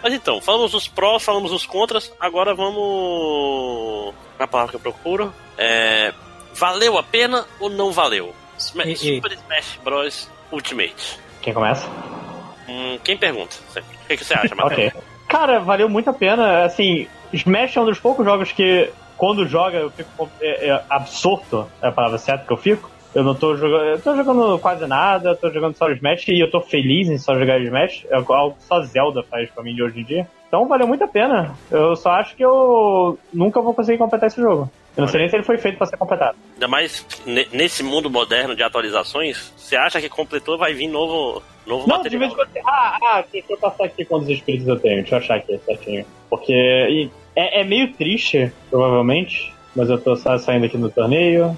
Mas 0.03 0.13
então, 0.13 0.39
falamos 0.39 0.73
os 0.73 0.87
prós, 0.87 1.23
falamos 1.23 1.51
os 1.51 1.65
contras, 1.65 2.13
agora 2.19 2.53
vamos. 2.53 4.13
Na 4.37 4.47
palavra 4.47 4.69
que 4.71 4.75
eu 4.77 4.79
procuro. 4.79 5.33
É, 5.57 6.13
valeu 6.53 6.97
a 6.97 7.03
pena 7.03 7.45
ou 7.59 7.69
não 7.69 7.91
valeu? 7.91 8.33
Sma- 8.57 8.85
E- 8.85 8.93
e- 8.93 8.97
Super 9.15 9.31
Smash 9.33 9.79
Bros. 9.83 10.29
Ultimate. 10.51 11.19
Quem 11.41 11.53
começa? 11.53 11.87
Hum, 12.67 12.97
quem 13.03 13.17
pergunta? 13.17 13.55
O 13.75 14.07
que, 14.07 14.17
que 14.17 14.23
você 14.25 14.33
acha, 14.33 14.53
Matheus? 14.55 14.89
Ok. 14.93 15.01
Cara, 15.27 15.59
valeu 15.59 15.87
muito 15.89 16.09
a 16.09 16.13
pena. 16.13 16.63
Assim, 16.65 17.07
Smash 17.33 17.77
é 17.77 17.81
um 17.81 17.85
dos 17.85 17.99
poucos 17.99 18.25
jogos 18.25 18.51
que, 18.51 18.89
quando 19.17 19.47
joga, 19.47 19.77
eu 19.77 19.89
fico 19.89 20.29
é, 20.41 20.69
é, 20.69 20.83
absorto, 20.89 21.67
é 21.81 21.87
a 21.87 21.91
palavra 21.91 22.17
certa 22.17 22.45
que 22.45 22.53
eu 22.53 22.57
fico. 22.57 22.89
Eu 23.13 23.23
não 23.23 23.33
tô 23.33 23.55
jogando. 23.55 23.85
Eu 23.85 24.01
tô 24.01 24.15
jogando 24.15 24.59
quase 24.59 24.85
nada, 24.85 25.35
tô 25.35 25.49
jogando 25.49 25.75
só 25.75 25.89
Smash 25.89 26.27
e 26.27 26.39
eu 26.39 26.51
tô 26.51 26.61
feliz 26.61 27.09
em 27.09 27.17
só 27.17 27.33
jogar 27.33 27.59
Smash. 27.59 28.05
É 28.09 28.15
algo 28.15 28.55
que 28.55 28.63
só 28.63 28.81
Zelda 28.81 29.23
faz 29.23 29.49
pra 29.49 29.63
mim 29.63 29.73
de 29.73 29.81
hoje 29.81 29.99
em 29.99 30.03
dia. 30.03 30.27
Então 30.47 30.67
valeu 30.67 30.87
muito 30.87 31.03
a 31.03 31.07
pena. 31.07 31.55
Eu 31.71 31.95
só 31.95 32.11
acho 32.11 32.35
que 32.35 32.43
eu 32.43 33.17
nunca 33.33 33.61
vou 33.61 33.73
conseguir 33.73 33.97
completar 33.97 34.27
esse 34.27 34.39
jogo. 34.39 34.69
Eu 34.97 35.01
não 35.01 35.07
sei 35.07 35.19
nem 35.21 35.29
se 35.29 35.35
ele 35.35 35.43
foi 35.43 35.57
feito 35.57 35.77
pra 35.77 35.87
ser 35.87 35.97
completado. 35.97 36.37
Ainda 36.55 36.67
mais 36.67 37.05
ne- 37.25 37.47
nesse 37.53 37.81
mundo 37.83 38.09
moderno 38.09 38.55
de 38.55 38.63
atualizações, 38.63 39.53
você 39.55 39.75
acha 39.75 40.01
que 40.01 40.09
completou, 40.09 40.57
vai 40.57 40.73
vir 40.73 40.87
novo, 40.87 41.41
novo 41.65 41.87
Não, 41.87 42.01
de 42.01 42.17
material. 42.17 42.19
vez 42.19 42.31
em 42.31 42.35
quando. 42.35 42.49
Ah, 42.67 42.97
ah, 43.01 43.23
deixa 43.31 43.53
eu 43.53 43.57
passar 43.57 43.85
aqui 43.85 44.03
quantos 44.03 44.27
espíritos 44.29 44.67
eu 44.67 44.79
tenho. 44.79 44.97
Deixa 45.01 45.15
eu 45.15 45.19
achar 45.19 45.35
aqui 45.37 45.57
certinho. 45.65 46.05
Porque 46.29 46.51
e 46.53 47.09
é, 47.35 47.61
é 47.61 47.63
meio 47.63 47.93
triste, 47.93 48.51
provavelmente. 48.69 49.53
Mas 49.75 49.89
eu 49.89 49.99
tô 50.01 50.15
sa- 50.15 50.37
saindo 50.39 50.65
aqui 50.65 50.77
no 50.77 50.89
torneio. 50.89 51.55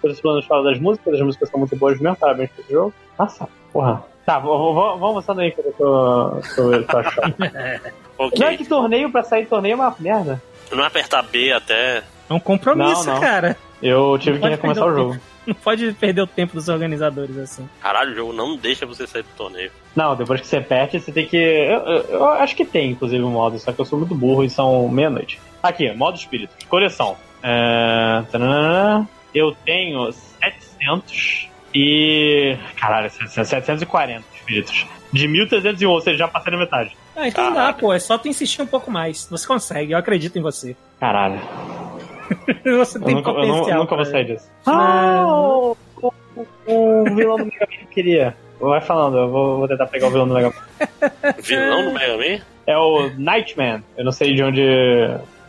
Todos 0.00 0.16
os 0.16 0.20
planos 0.22 0.46
falam 0.46 0.64
das 0.64 0.78
músicas, 0.78 1.14
as 1.14 1.20
músicas 1.20 1.48
são 1.50 1.58
muito 1.60 1.76
boas 1.76 1.98
mesmo, 2.00 2.16
parabéns 2.16 2.50
por 2.50 2.60
esse 2.62 2.72
jogo. 2.72 2.94
Nossa, 3.18 3.48
porra. 3.72 4.02
Tá, 4.24 4.38
vamos 4.38 5.02
avançando 5.10 5.40
aí 5.42 5.50
que 5.50 5.60
eu 5.60 5.72
tô, 5.76 6.40
tô, 6.56 6.82
tô 6.84 6.98
achando. 6.98 7.34
Ok. 8.16 8.38
Não 8.38 8.46
é 8.46 8.56
que 8.56 8.64
torneio 8.64 9.10
pra 9.10 9.24
sair 9.24 9.44
torneio 9.44 9.72
é 9.72 9.74
uma 9.74 9.96
merda. 9.98 10.40
Não 10.76 10.84
apertar 10.84 11.22
B 11.22 11.52
até. 11.52 12.02
É 12.28 12.32
um 12.34 12.40
compromisso, 12.40 13.06
Não, 13.06 13.14
não. 13.14 13.20
cara. 13.20 13.56
Eu 13.82 14.16
tive 14.18 14.38
Não 14.38 14.44
que 14.44 14.54
recomeçar 14.54 14.84
o 14.86 14.90
o 14.90 14.94
jogo. 14.94 15.20
Não 15.46 15.54
pode 15.54 15.92
perder 15.92 16.22
o 16.22 16.26
tempo 16.26 16.54
dos 16.54 16.70
organizadores 16.70 17.36
assim. 17.36 17.68
Caralho, 17.78 18.12
o 18.12 18.14
jogo 18.14 18.32
não 18.32 18.56
deixa 18.56 18.86
você 18.86 19.06
sair 19.06 19.20
do 19.24 19.28
torneio. 19.36 19.70
Não, 19.94 20.16
depois 20.16 20.40
que 20.40 20.46
você 20.46 20.58
perde, 20.58 20.98
você 20.98 21.12
tem 21.12 21.26
que. 21.26 21.36
Eu, 21.36 21.80
eu- 21.80 22.02
eu 22.12 22.28
acho 22.30 22.56
que 22.56 22.64
tem, 22.64 22.92
inclusive, 22.92 23.22
um 23.22 23.28
modo, 23.32 23.58
só 23.58 23.70
que 23.70 23.78
eu 23.78 23.84
sou 23.84 23.98
muito 23.98 24.14
burro 24.14 24.42
e 24.42 24.48
são 24.48 24.88
meia-noite. 24.88 25.38
Aqui, 25.62 25.92
modo 25.92 26.16
espírito. 26.16 26.50
Coleção. 26.66 27.14
É... 27.42 28.22
Eu 29.34 29.54
tenho 29.66 30.10
700 30.12 31.48
e. 31.74 32.56
Caralho, 32.76 33.10
740 33.10 34.24
espíritos. 34.34 34.86
De 35.14 35.28
1301, 35.28 35.88
ou 35.90 36.00
seja, 36.00 36.18
já 36.18 36.28
passei 36.28 36.52
na 36.52 36.58
metade. 36.58 36.96
Ah, 37.14 37.28
então 37.28 37.52
dá, 37.54 37.72
pô. 37.72 37.92
É 37.92 37.98
só 37.98 38.18
tu 38.18 38.26
insistir 38.28 38.60
um 38.62 38.66
pouco 38.66 38.90
mais. 38.90 39.26
Você 39.30 39.46
consegue, 39.46 39.92
eu 39.92 39.98
acredito 39.98 40.36
em 40.38 40.42
você. 40.42 40.74
Caralho. 41.00 41.40
Você 42.64 42.98
Eu 42.98 43.02
tem 43.02 43.14
nunca, 43.14 43.30
eu 43.30 43.34
potencial. 43.34 43.66
nu- 43.68 43.78
nunca 43.84 43.96
vou 43.96 44.04
sair 44.04 44.24
disso. 44.24 44.50
Ah, 44.66 44.72
Ah, 45.20 45.26
o, 45.28 45.76
o, 46.02 46.12
o 46.66 47.04
vilão 47.14 47.36
do 47.36 47.44
Mega 47.46 47.60
Man 47.60 47.76
que 47.78 47.84
eu 47.84 47.88
queria. 47.88 48.36
Vai 48.60 48.80
falando, 48.80 49.18
eu 49.18 49.28
vou, 49.30 49.58
vou 49.58 49.68
tentar 49.68 49.86
pegar 49.86 50.06
o 50.06 50.10
vilão 50.10 50.26
do 50.28 50.34
Mega 50.34 50.48
Man. 50.48 51.10
Vilão 51.42 51.84
do 51.84 51.92
Mega 51.92 52.16
Man? 52.16 52.42
É 52.66 52.78
o 52.78 53.10
Nightman. 53.18 53.84
Eu 53.96 54.04
não 54.04 54.12
sei 54.12 54.34
de 54.34 54.42
onde. 54.42 54.62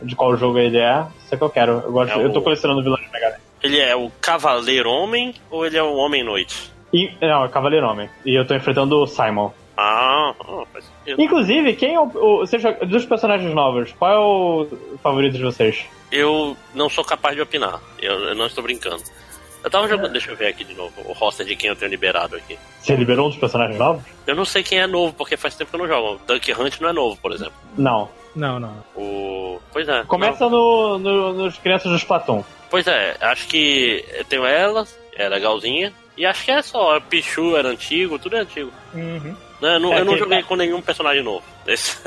de 0.02 0.14
qual 0.14 0.36
jogo 0.36 0.58
ele 0.58 0.78
é. 0.78 1.04
Isso 1.24 1.34
é 1.34 1.38
que 1.38 1.42
eu 1.42 1.50
quero. 1.50 1.72
Eu, 1.84 1.92
gosto, 1.92 2.12
É 2.18 2.24
eu 2.24 2.32
tô 2.32 2.40
o- 2.40 2.42
colecionando 2.42 2.82
vilões 2.82 3.02
de 3.04 3.10
Mega 3.10 3.30
Man. 3.30 3.36
Ele 3.62 3.80
é 3.80 3.96
o 3.96 4.10
Cavaleiro 4.20 4.90
Homem 4.90 5.34
ou 5.50 5.64
ele 5.66 5.78
é 5.78 5.82
o 5.82 5.94
Homem 5.96 6.22
Noite? 6.22 6.70
E, 6.92 7.10
não, 7.20 7.44
é 7.44 7.48
Cavaleiro 7.48 7.86
Homem. 7.86 8.08
E 8.24 8.34
eu 8.38 8.46
tô 8.46 8.54
enfrentando 8.54 8.96
o 9.02 9.06
Simon. 9.06 9.50
Ah, 9.76 10.32
faz 10.72 10.84
sentido. 11.04 11.20
Inclusive, 11.20 11.74
quem 11.74 11.94
é 11.94 12.00
o. 12.00 12.10
o 12.14 12.46
joga- 12.46 12.86
dos 12.86 13.04
personagens 13.04 13.52
novos, 13.54 13.92
qual 13.92 14.10
é 14.12 14.18
o 14.18 14.98
favorito 15.02 15.36
de 15.36 15.42
vocês? 15.42 15.84
Eu 16.10 16.56
não 16.74 16.88
sou 16.88 17.04
capaz 17.04 17.34
de 17.36 17.42
opinar. 17.42 17.80
Eu, 18.00 18.14
eu 18.28 18.34
não 18.34 18.46
estou 18.46 18.64
brincando. 18.64 19.02
Eu 19.62 19.70
tava 19.70 19.88
jogando. 19.88 20.12
Deixa 20.12 20.30
eu 20.30 20.36
ver 20.36 20.46
aqui 20.46 20.64
de 20.64 20.72
novo 20.74 20.92
o 21.04 21.12
roster 21.12 21.44
de 21.44 21.56
quem 21.56 21.68
eu 21.68 21.76
tenho 21.76 21.90
liberado 21.90 22.36
aqui. 22.36 22.56
Você 22.80 22.94
liberou 22.94 23.26
um 23.26 23.30
dos 23.30 23.38
personagens 23.38 23.76
novos? 23.78 24.02
Eu 24.26 24.34
não 24.36 24.44
sei 24.44 24.62
quem 24.62 24.78
é 24.78 24.86
novo, 24.86 25.12
porque 25.12 25.36
faz 25.36 25.56
tempo 25.56 25.70
que 25.70 25.76
eu 25.76 25.80
não 25.80 25.88
jogo. 25.88 26.14
O 26.22 26.26
Duck 26.32 26.52
Hunt 26.52 26.80
não 26.80 26.88
é 26.88 26.92
novo, 26.92 27.18
por 27.20 27.32
exemplo. 27.32 27.54
Não. 27.76 28.08
Não, 28.34 28.60
não. 28.60 28.84
O. 28.94 29.58
Pois 29.72 29.88
é. 29.88 29.98
não. 29.98 30.06
Começa 30.06 30.48
no, 30.48 30.98
no- 30.98 31.32
nos 31.32 31.58
Crianças 31.58 31.90
do 31.90 31.98
Splatoon. 31.98 32.44
Pois 32.70 32.86
é, 32.86 33.16
acho 33.20 33.46
que 33.48 34.04
eu 34.14 34.24
tenho 34.24 34.46
ela, 34.46 34.86
é 35.16 35.28
legalzinha. 35.28 35.92
E 36.16 36.24
acho 36.26 36.44
que 36.44 36.50
é 36.50 36.62
só. 36.62 36.98
Pichu 37.00 37.56
era 37.56 37.68
antigo, 37.68 38.18
tudo 38.18 38.36
é 38.36 38.40
antigo. 38.40 38.72
Uhum. 38.94 39.34
Né, 39.60 39.76
Eu 39.76 39.80
não, 39.80 39.92
É 39.92 40.00
eu 40.00 40.04
não 40.04 40.16
joguei 40.16 40.42
com 40.42 40.56
nenhum 40.56 40.80
personagem 40.80 41.22
novo. 41.22 41.44
Esse- 41.66 41.98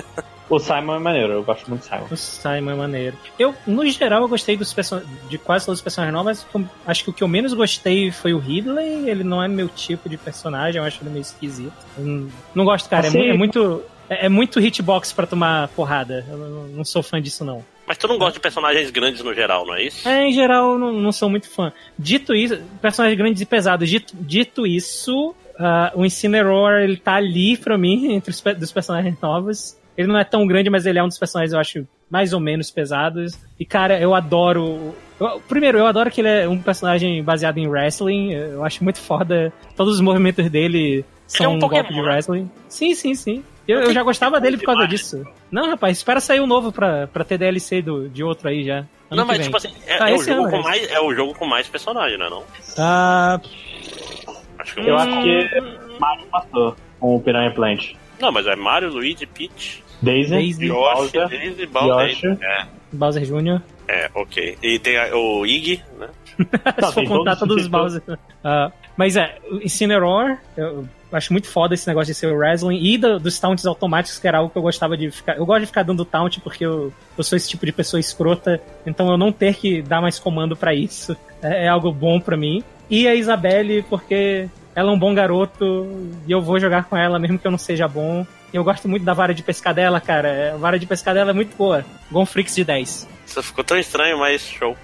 O 0.50 0.58
Simon 0.58 0.96
é 0.96 1.00
maneiro, 1.00 1.34
eu 1.34 1.44
gosto 1.44 1.68
muito 1.70 1.82
do 1.82 1.88
Simon. 1.88 2.08
O 2.10 2.18
Simon 2.18 2.72
é 2.72 2.76
maneiro. 2.76 3.16
Eu, 3.38 3.54
no 3.68 3.86
geral, 3.88 4.24
eu 4.24 4.28
gostei 4.28 4.58
dos 4.58 4.74
person... 4.74 5.00
de 5.30 5.38
quase 5.38 5.64
todos 5.68 5.78
os 5.78 5.84
personagens 5.84 6.12
novos, 6.12 6.44
mas 6.52 6.66
acho 6.88 7.04
que 7.04 7.10
o 7.12 7.14
que 7.14 7.24
eu 7.24 7.28
menos 7.28 7.54
gostei 7.54 8.10
foi 8.12 8.34
o 8.34 8.40
Ridley. 8.40 9.08
Ele 9.08 9.24
não 9.24 9.44
é 9.44 9.48
meu 9.48 9.70
tipo 9.70 10.10
de 10.10 10.18
personagem, 10.18 10.82
eu 10.82 10.86
acho 10.88 11.04
ele 11.04 11.12
meio 11.12 11.22
esquisito. 11.22 11.72
Não, 11.96 12.28
não 12.56 12.66
gosto, 12.66 12.90
cara. 12.90 13.06
É 13.06 13.10
Assim- 13.10 13.20
mu- 13.20 13.24
É, 13.26 13.38
muito. 13.38 13.84
É, 14.10 14.26
é 14.26 14.30
muito 14.30 14.60
hitbox 14.60 15.14
pra 15.14 15.28
tomar 15.28 15.68
porrada. 15.70 16.26
Eu 16.30 16.38
não, 16.38 16.68
não 16.68 16.86
sou 16.86 17.04
fã 17.04 17.22
disso, 17.22 17.44
não. 17.46 17.64
Mas 17.88 17.98
tu 17.98 18.08
não 18.08 18.18
gosta 18.18 18.34
de 18.34 18.40
personagens 18.40 18.92
grandes 18.92 19.24
no 19.24 19.34
geral, 19.34 19.66
não 19.66 19.76
é 19.76 19.84
isso? 19.84 20.08
É, 20.08 20.28
em 20.28 20.32
geral, 20.32 20.78
não, 20.78 20.94
não 20.94 21.12
sou 21.12 21.28
muito 21.30 21.50
fã. 21.50 21.72
Dito 21.98 22.36
isso, 22.36 22.60
personagens 22.82 23.18
grandes 23.18 23.42
e 23.42 23.46
pesados. 23.46 23.90
Dito, 23.90 24.14
dito 24.16 24.68
isso, 24.68 25.34
ah, 25.58 25.92
o 25.96 26.06
Incineroar, 26.06 26.82
ele 26.84 26.98
tá 26.98 27.16
ali 27.16 27.58
pra 27.58 27.78
mim, 27.78 28.14
entre 28.14 28.30
os 28.32 28.42
dos 28.42 28.72
personagens 28.72 29.16
novos. 29.22 29.76
Ele 29.98 30.08
não 30.08 30.18
é 30.20 30.24
tão 30.24 30.46
grande, 30.48 30.70
mas 30.70 30.86
ele 30.86 30.98
é 31.00 31.04
um 31.04 31.08
dos 31.08 31.18
personagens, 31.18 31.52
eu 31.52 31.60
acho, 31.60 31.86
mais 32.10 32.32
ou 32.32 32.40
menos 32.40 32.70
pesados. 32.72 33.34
E, 33.60 33.66
cara, 33.66 34.00
eu 34.00 34.14
adoro. 34.16 34.96
eu- 35.20 35.42
primeiro, 35.50 35.78
eu 35.80 35.88
adoro 35.88 36.10
que 36.12 36.22
ele 36.22 36.30
é 36.30 36.48
um 36.48 36.62
personagem 36.62 37.22
baseado 37.24 37.58
em 37.58 37.68
wrestling. 37.68 38.32
Eu 38.34 38.64
acho 38.64 38.84
muito 38.84 39.00
foda. 39.00 39.52
Todos 39.76 39.96
os 39.96 40.02
movimentos 40.02 40.50
dele 40.50 41.04
são 41.28 41.46
é 41.46 41.50
um 41.50 41.54
um 41.56 41.60
Pokémon, 41.60 41.82
golpe 41.82 41.94
de 41.96 42.02
né? 42.02 42.08
wrestling. 42.08 42.52
Sim, 42.70 42.96
sim, 42.96 43.14
sim. 43.14 43.44
Eu, 43.72 43.82
eu 43.82 43.94
já 43.94 44.02
gostava 44.04 44.40
dele 44.42 44.58
por 44.58 44.66
causa 44.66 44.88
disso. 44.88 45.24
Não, 45.52 45.70
rapaz, 45.70 45.98
espera 45.98 46.20
sair 46.20 46.40
o 46.40 46.48
novo 46.48 46.72
pra, 46.72 47.08
pra 47.08 47.24
ter 47.24 47.38
DLC 47.38 47.82
do, 47.82 48.10
de 48.10 48.24
outro 48.24 48.50
aí 48.50 48.64
já. 48.64 48.78
Ano 48.80 48.88
não, 49.22 49.26
mas 49.26 49.38
vem. 49.38 49.46
tipo 49.46 49.58
assim, 49.58 49.74
é, 49.88 50.02
Ah, 50.02 50.10
é 50.10 50.14
o 50.16 50.24
jogo 50.24 50.42
ano, 50.44 50.52
com 50.52 50.62
mais, 50.62 50.92
é 50.92 51.00
o 51.00 51.14
jogo 51.16 51.34
com 51.36 51.46
mais 51.46 51.68
personagem, 51.68 52.18
não 52.18 52.26
é 52.26 52.30
não? 52.30 52.44
Ah, 52.78 53.40
Acho 54.60 54.74
que 54.76 54.82
Eu 54.82 54.96
um- 54.96 54.98
acho 54.98 55.22
que 55.22 55.98
Mario 56.00 56.26
passou 56.32 56.76
com 57.00 57.16
o 57.16 57.22
Piranha 57.22 57.52
Plant. 57.54 57.94
Não, 58.20 58.32
mas 58.32 58.46
é 58.48 58.56
Mario, 58.56 58.90
Luigi, 58.90 59.26
Peach, 59.26 59.84
Daisy, 60.02 60.32
Daisy. 60.32 60.66
Yoshi, 60.68 60.94
Bowser, 60.96 61.30
Daisy, 61.30 61.66
Bowser. 61.68 62.10
Yoshi. 62.10 62.28
É, 62.44 62.66
Bowser 62.92 63.24
Jr. 63.24 63.62
é, 63.88 64.10
ok. 64.14 64.58
E 64.62 64.80
tem 64.80 64.98
a- 64.98 65.16
o 65.16 65.46
Iggy, 65.46 65.82
né? 65.98 66.08
Se 66.38 66.94
for 66.94 67.06
contar 67.08 67.36
todos- 67.38 67.62
os 67.64 67.68
Bowser. 67.68 68.02
Ah, 68.44 68.72
mas 68.98 69.16
é, 69.16 69.38
o 69.50 69.58
Incineroar, 69.64 70.42
eu 70.58 70.86
acho 71.12 71.32
muito 71.34 71.48
foda 71.48 71.74
esse 71.74 71.88
negócio 71.88 72.14
de 72.14 72.20
ser 72.20 72.28
o 72.28 72.36
wrestling 72.38 72.80
e 72.84 72.98
do- 72.98 73.20
dos 73.20 73.40
taunts 73.40 73.66
automáticos, 73.66 74.20
que 74.20 74.28
era 74.28 74.38
algo 74.40 74.50
que 74.52 74.58
eu 74.58 74.62
gostava 74.62 74.96
de 74.98 75.10
ficar. 75.12 75.38
Eu 75.38 75.46
gosto 75.46 75.62
de 75.62 75.66
ficar 75.68 75.84
dando 75.84 76.06
taunt 76.06 76.40
porque 76.42 76.66
eu, 76.66 76.94
eu 77.18 77.24
sou 77.24 77.36
esse 77.36 77.50
tipo 77.50 77.66
de 77.66 77.72
pessoa 77.72 78.00
escrota, 78.00 78.62
então 78.86 79.10
eu 79.10 79.18
não 79.18 79.32
ter 79.32 79.56
que 79.56 79.82
dar 79.82 80.02
mais 80.02 80.20
comando 80.20 80.56
pra 80.56 80.74
isso 80.74 81.16
é, 81.42 81.66
é 81.66 81.68
algo 81.68 81.92
bom 81.92 82.20
pra 82.20 82.38
mim. 82.38 82.64
E 82.90 83.08
a 83.08 83.16
Isabelle, 83.16 83.84
porque 83.90 84.48
ela 84.76 84.92
é 84.92 84.94
um 84.94 85.00
bom 85.00 85.14
garoto 85.14 85.88
e 86.28 86.32
eu 86.32 86.42
vou 86.42 86.60
jogar 86.60 86.86
com 86.86 86.96
ela 86.98 87.20
mesmo 87.20 87.38
que 87.40 87.46
eu 87.46 87.52
não 87.52 87.58
seja 87.58 87.88
bom. 87.88 88.26
Eu 88.52 88.64
gosto 88.64 88.88
muito 88.90 89.04
da 89.06 89.14
vara 89.14 89.34
de 89.34 89.44
pescar 89.44 89.74
dela, 89.76 90.00
cara. 90.02 90.54
A 90.54 90.58
vara 90.58 90.80
de 90.80 90.86
pescar 90.88 91.14
dela 91.14 91.30
é 91.30 91.34
muito 91.34 91.56
boa. 91.56 91.86
Gonfrix 92.12 92.56
de 92.56 92.64
10. 92.64 93.08
Isso 93.30 93.44
ficou 93.44 93.64
tão 93.64 93.78
estranho, 93.78 94.18
mas 94.18 94.42
show. 94.42 94.76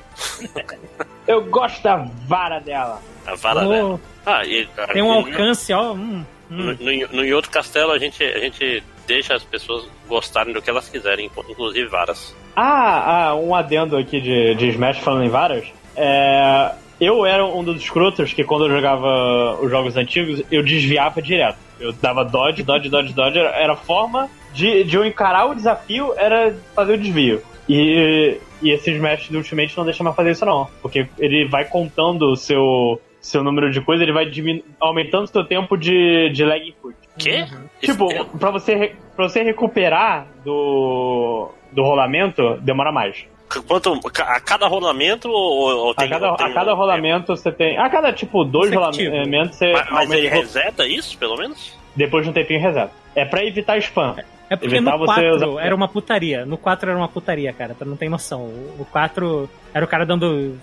Eu 1.27 1.43
gosto 1.45 1.81
da 1.81 2.05
vara 2.27 2.59
dela. 2.59 3.01
A 3.25 3.33
vara 3.33 3.65
Oh, 3.65 3.69
dela. 3.69 3.99
Ah, 4.23 4.45
e, 4.45 4.67
tem 4.93 5.01
um 5.01 5.11
alcance, 5.11 5.73
ó. 5.73 5.93
hum, 5.93 6.23
hum. 6.51 6.77
No, 6.79 7.07
no, 7.17 7.25
Yoto 7.25 7.49
Castelo 7.49 7.91
a 7.91 7.97
gente, 7.97 8.23
a 8.23 8.37
gente 8.39 8.83
deixa 9.07 9.33
as 9.33 9.43
pessoas 9.43 9.87
gostarem 10.07 10.53
do 10.53 10.61
que 10.61 10.69
elas 10.69 10.87
quiserem, 10.87 11.25
inclusive 11.49 11.87
varas. 11.87 12.35
Ah, 12.55 13.29
ah, 13.29 13.35
um 13.35 13.55
adendo 13.55 13.97
aqui 13.97 14.21
de, 14.21 14.53
de 14.53 14.69
Smash 14.69 14.99
falando 14.99 15.25
em 15.25 15.29
varas. 15.29 15.65
É, 15.95 16.71
eu 17.01 17.25
era 17.25 17.43
um 17.43 17.63
dos 17.63 17.81
escrotos 17.81 18.31
que 18.31 18.43
quando 18.43 18.65
eu 18.65 18.75
jogava 18.75 19.59
os 19.59 19.71
jogos 19.71 19.97
antigos, 19.97 20.43
eu 20.51 20.61
desviava 20.63 21.19
direto. 21.19 21.57
Eu 21.79 21.91
dava 21.93 22.23
dodge, 22.23 22.61
dodge, 22.61 22.89
dodge, 22.89 23.11
dodge. 23.11 23.39
Era, 23.39 23.49
era 23.49 23.73
a 23.73 23.77
forma 23.77 24.29
de, 24.53 24.83
de 24.83 24.95
eu 24.95 25.03
encarar 25.03 25.47
o 25.47 25.55
desafio, 25.55 26.13
era 26.15 26.55
fazer 26.75 26.93
o 26.93 26.97
desvio. 26.97 27.41
E, 27.67 28.37
e 28.61 28.69
esse 28.71 28.91
Smash 28.91 29.29
do 29.29 29.37
Ultimate 29.39 29.75
não 29.77 29.85
deixa 29.85 30.03
mais 30.03 30.15
fazer 30.15 30.31
isso 30.31 30.45
não. 30.45 30.67
Porque 30.81 31.07
ele 31.17 31.47
vai 31.47 31.65
contando 31.65 32.31
o 32.31 32.35
seu, 32.35 33.01
seu 33.19 33.43
número 33.43 33.71
de 33.71 33.81
coisas, 33.81 34.03
ele 34.03 34.13
vai 34.13 34.25
diminu- 34.29 34.63
aumentando 34.79 35.23
o 35.23 35.27
seu 35.27 35.43
tempo 35.43 35.75
de, 35.77 36.29
de 36.29 36.43
lag 36.43 36.67
input. 36.67 36.95
Quê? 37.17 37.45
Tipo, 37.81 38.11
Isso- 38.11 38.25
pra 38.39 38.51
você, 38.51 38.93
pra 39.15 39.27
você 39.27 39.41
recuperar 39.41 40.27
do, 40.43 41.49
do 41.71 41.81
rolamento, 41.81 42.57
demora 42.61 42.91
mais. 42.91 43.25
Quanto, 43.67 43.99
a 44.21 44.39
cada 44.39 44.67
rolamento 44.67 45.29
ou, 45.29 45.85
ou 45.85 45.91
A 45.91 45.95
tem, 45.95 46.09
cada, 46.09 46.31
ou 46.31 46.35
tem 46.35 46.47
a 46.47 46.53
cada 46.53 46.73
um- 46.73 46.77
rolamento 46.77 47.27
você 47.35 47.51
tem. 47.51 47.77
A 47.77 47.89
cada, 47.89 48.11
tipo, 48.11 48.43
dois 48.43 48.73
Consecutivo. 48.73 49.11
rolamentos 49.11 49.55
você 49.55 49.71
Mas, 49.71 49.89
mas 49.91 50.11
ele 50.11 50.27
reseta 50.27 50.85
isso, 50.87 51.17
pelo 51.17 51.37
menos? 51.37 51.77
Depois 51.95 52.23
de 52.23 52.29
um 52.29 52.33
tempinho 52.33 52.59
reseta. 52.61 52.91
É 53.15 53.23
pra 53.25 53.43
evitar 53.43 53.77
spam. 53.77 54.15
É 54.49 54.55
porque 54.55 54.75
Evitar 54.75 54.91
no 54.91 54.99
você 54.99 55.21
4 55.29 55.35
usar- 55.53 55.65
era 55.65 55.75
uma 55.75 55.87
putaria. 55.87 56.45
No 56.45 56.57
4 56.57 56.89
era 56.89 56.99
uma 56.99 57.07
putaria, 57.07 57.51
cara. 57.51 57.73
Tu 57.77 57.83
não 57.85 57.95
tem 57.97 58.09
noção. 58.09 58.41
O 58.43 58.75
o 58.81 58.85
4 58.85 59.49
era 59.73 59.83
o 59.83 59.87
cara 59.87 60.05
dando. 60.05 60.59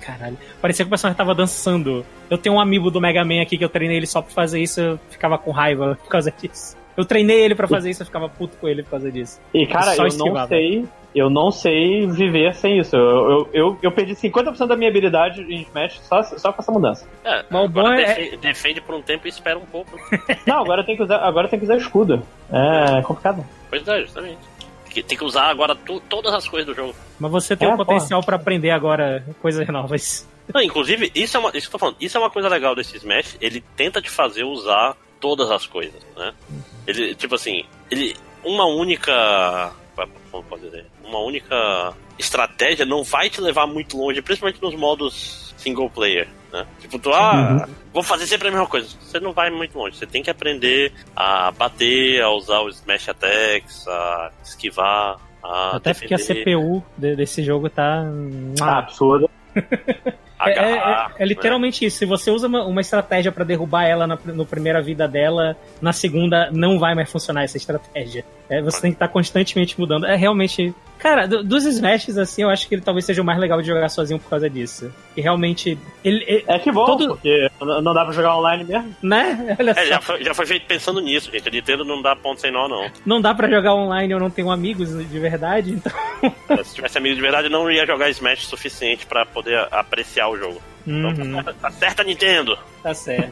Caralho. 0.00 0.36
Parecia 0.60 0.84
que 0.84 0.88
o 0.88 0.90
personagem 0.90 1.16
tava 1.16 1.34
dançando. 1.34 2.04
Eu 2.28 2.36
tenho 2.36 2.56
um 2.56 2.60
amigo 2.60 2.90
do 2.90 3.00
Mega 3.00 3.24
Man 3.24 3.40
aqui 3.40 3.56
que 3.56 3.64
eu 3.64 3.68
treinei 3.70 3.96
ele 3.96 4.06
só 4.06 4.20
pra 4.20 4.30
fazer 4.34 4.60
isso. 4.60 4.78
Eu 4.80 4.98
ficava 5.08 5.38
com 5.38 5.50
raiva 5.50 5.98
por 6.02 6.10
causa 6.10 6.30
disso. 6.30 6.76
Eu 6.96 7.04
treinei 7.04 7.42
ele 7.42 7.54
pra 7.54 7.66
fazer 7.66 7.90
isso, 7.90 8.02
eu 8.02 8.06
ficava 8.06 8.28
puto 8.28 8.56
com 8.58 8.68
ele 8.68 8.82
por 8.82 8.90
causa 8.90 9.10
disso. 9.10 9.40
E, 9.52 9.66
cara, 9.66 9.96
eu 9.96 10.06
esquivava. 10.06 10.40
não 10.40 10.46
sei. 10.48 10.84
Eu 11.14 11.30
não 11.30 11.50
sei 11.52 12.06
viver 12.08 12.54
sem 12.56 12.78
isso. 12.80 12.96
Eu, 12.96 13.02
eu, 13.30 13.48
eu, 13.52 13.78
eu 13.82 13.92
perdi 13.92 14.14
50% 14.14 14.66
da 14.66 14.76
minha 14.76 14.90
habilidade 14.90 15.42
em 15.42 15.62
Smash 15.62 16.00
só, 16.02 16.22
só 16.24 16.52
com 16.52 16.60
essa 16.60 16.72
mudança. 16.72 17.08
É, 17.24 17.44
Mas 17.48 17.64
o 17.66 17.68
bom 17.68 17.80
agora 17.80 18.02
é- 18.02 18.06
defe- 18.14 18.36
defende 18.38 18.80
por 18.80 18.96
um 18.96 19.00
tempo 19.02 19.26
e 19.26 19.30
espera 19.30 19.56
um 19.56 19.64
pouco. 19.64 19.96
Não, 20.44 20.60
agora 20.60 20.82
tem 20.84 20.96
que 20.96 21.02
usar, 21.04 21.18
agora 21.18 21.46
tem 21.48 21.58
que 21.58 21.64
usar 21.66 21.76
escudo. 21.76 22.20
É 22.52 23.00
complicado. 23.02 23.44
pois 23.70 23.86
é, 23.86 24.00
justamente. 24.02 24.38
Que 24.90 25.02
Tem 25.02 25.16
que 25.18 25.24
usar 25.24 25.50
agora 25.50 25.74
tu- 25.76 26.00
todas 26.08 26.32
as 26.34 26.48
coisas 26.48 26.66
do 26.66 26.74
jogo. 26.74 26.94
Mas 27.18 27.30
você 27.30 27.56
tem 27.56 27.68
É, 27.68 27.74
o 27.74 27.76
potencial 27.76 28.20
pra 28.22 28.34
aprender 28.36 28.70
agora 28.70 29.24
coisas 29.42 29.66
novas. 29.68 30.28
Não, 30.52 30.60
inclusive, 30.60 31.10
isso 31.14 31.36
é 31.36 31.40
uma, 31.40 31.50
isso 31.54 31.62
que 31.62 31.66
eu 31.68 31.72
tô 31.72 31.78
falando, 31.78 31.96
isso 32.00 32.16
é 32.16 32.20
uma 32.20 32.30
coisa 32.30 32.48
legal 32.48 32.74
desse 32.74 32.96
Smash, 32.96 33.36
ele 33.40 33.62
tenta 33.76 34.00
te 34.02 34.10
fazer 34.10 34.44
usar 34.44 34.94
todas 35.24 35.50
as 35.50 35.66
coisas, 35.66 36.02
né? 36.14 36.34
Ele, 36.86 37.14
tipo 37.14 37.34
assim, 37.34 37.64
ele, 37.90 38.14
uma 38.44 38.66
única, 38.66 39.72
como 40.30 40.44
pode 40.44 40.64
dizer, 40.64 40.84
uma 41.02 41.18
única 41.20 41.94
estratégia 42.18 42.84
não 42.84 43.02
vai 43.02 43.30
te 43.30 43.40
levar 43.40 43.66
muito 43.66 43.96
longe, 43.96 44.20
principalmente 44.20 44.60
nos 44.60 44.74
modos 44.74 45.54
single 45.56 45.88
player, 45.88 46.28
né? 46.52 46.66
Tipo, 46.78 46.98
tu, 46.98 47.10
ah, 47.10 47.66
vou 47.90 48.02
fazer 48.02 48.26
sempre 48.26 48.48
a 48.48 48.50
mesma 48.50 48.66
coisa. 48.66 48.86
Você 49.00 49.18
não 49.18 49.32
vai 49.32 49.48
muito 49.48 49.78
longe, 49.78 49.96
você 49.96 50.06
tem 50.06 50.22
que 50.22 50.28
aprender 50.28 50.92
a 51.16 51.50
bater, 51.52 52.20
a 52.20 52.28
usar 52.30 52.60
os 52.60 52.76
Smash 52.80 53.08
Attacks, 53.08 53.88
a 53.88 54.30
esquivar, 54.44 55.16
a 55.42 55.76
Até 55.76 55.94
porque 55.94 56.12
a 56.12 56.18
defender, 56.18 56.44
CPU 56.44 56.84
de- 56.98 57.16
desse 57.16 57.42
jogo 57.42 57.70
tá. 57.70 58.04
Tá 58.58 58.78
absurdo. 58.80 59.30
É, 60.50 60.58
é- 60.58 60.72
é- 60.76 61.06
é 61.18 61.24
literalmente 61.26 61.84
isso. 61.84 61.98
Se 61.98 62.06
você 62.06 62.30
usa 62.30 62.46
uma, 62.46 62.64
uma 62.64 62.80
estratégia 62.80 63.30
pra 63.32 63.44
derrubar 63.44 63.84
ela 63.84 64.06
na, 64.06 64.18
no 64.24 64.44
primeira 64.46 64.80
vida 64.82 65.06
dela, 65.08 65.56
na 65.80 65.92
segunda 65.92 66.50
não 66.52 66.78
vai 66.78 66.94
mais 66.94 67.10
funcionar 67.10 67.44
essa 67.44 67.56
estratégia. 67.56 68.24
É, 68.48 68.60
você 68.60 68.80
tem 68.80 68.90
que 68.90 68.96
estar 68.96 69.08
constantemente 69.08 69.78
mudando. 69.78 70.06
É 70.06 70.16
realmente. 70.16 70.74
Cara, 70.98 71.26
do- 71.28 71.44
dos 71.44 71.64
Smashes, 71.66 72.16
assim, 72.16 72.42
eu 72.42 72.48
acho 72.50 72.66
que 72.66 72.74
ele 72.74 72.82
talvez 72.82 73.04
seja 73.04 73.20
o 73.20 73.24
mais 73.24 73.38
legal 73.38 73.60
de 73.60 73.66
jogar 73.68 73.88
sozinho 73.90 74.18
por 74.18 74.30
causa 74.30 74.48
disso. 74.48 74.90
E 75.16 75.20
realmente. 75.20 75.78
Ele. 76.02 76.24
ele- 76.26 76.44
É 76.48 76.58
que 76.58 76.72
bom, 76.72 76.86
Todo- 76.86 77.08
porque 77.08 77.48
não 77.60 77.92
dá 77.92 78.04
pra 78.04 78.12
jogar 78.14 78.36
online 78.38 78.64
mesmo. 78.64 78.96
né? 79.02 79.54
Olha 79.60 79.72
É, 79.76 79.86
já 79.86 79.96
só. 79.96 80.02
foi, 80.02 80.24
já 80.24 80.32
foi 80.34 80.46
feito 80.46 80.66
pensando 80.66 81.00
nisso, 81.00 81.30
gente. 81.30 81.46
A 81.46 81.50
Nintendo 81.52 81.84
não 81.84 82.00
dá 82.00 82.16
ponto 82.16 82.40
sem 82.40 82.50
nó, 82.50 82.66
não. 82.68 82.90
Não 83.04 83.20
dá 83.20 83.34
pra 83.34 83.48
jogar 83.50 83.74
online, 83.74 84.12
eu 84.12 84.18
não 84.18 84.30
tenho 84.30 84.50
amigos 84.50 84.88
de 85.08 85.18
verdade, 85.18 85.72
então. 85.72 85.92
Se 86.64 86.74
tivesse 86.74 86.96
amigo 86.96 87.14
de 87.14 87.20
verdade, 87.20 87.48
não 87.50 87.70
ia 87.70 87.84
jogar 87.86 88.08
Smash 88.08 88.44
o 88.44 88.46
suficiente 88.46 89.04
pra 89.04 89.26
poder 89.26 89.56
a- 89.58 89.68
apreciar 89.80 90.28
o 90.28 90.36
jogo. 90.38 90.60
Uhum. 90.86 91.10
Então, 91.10 91.54
acerta 91.62 92.02
Nintendo! 92.04 92.58
Tá 92.82 92.92
certo. 92.94 93.30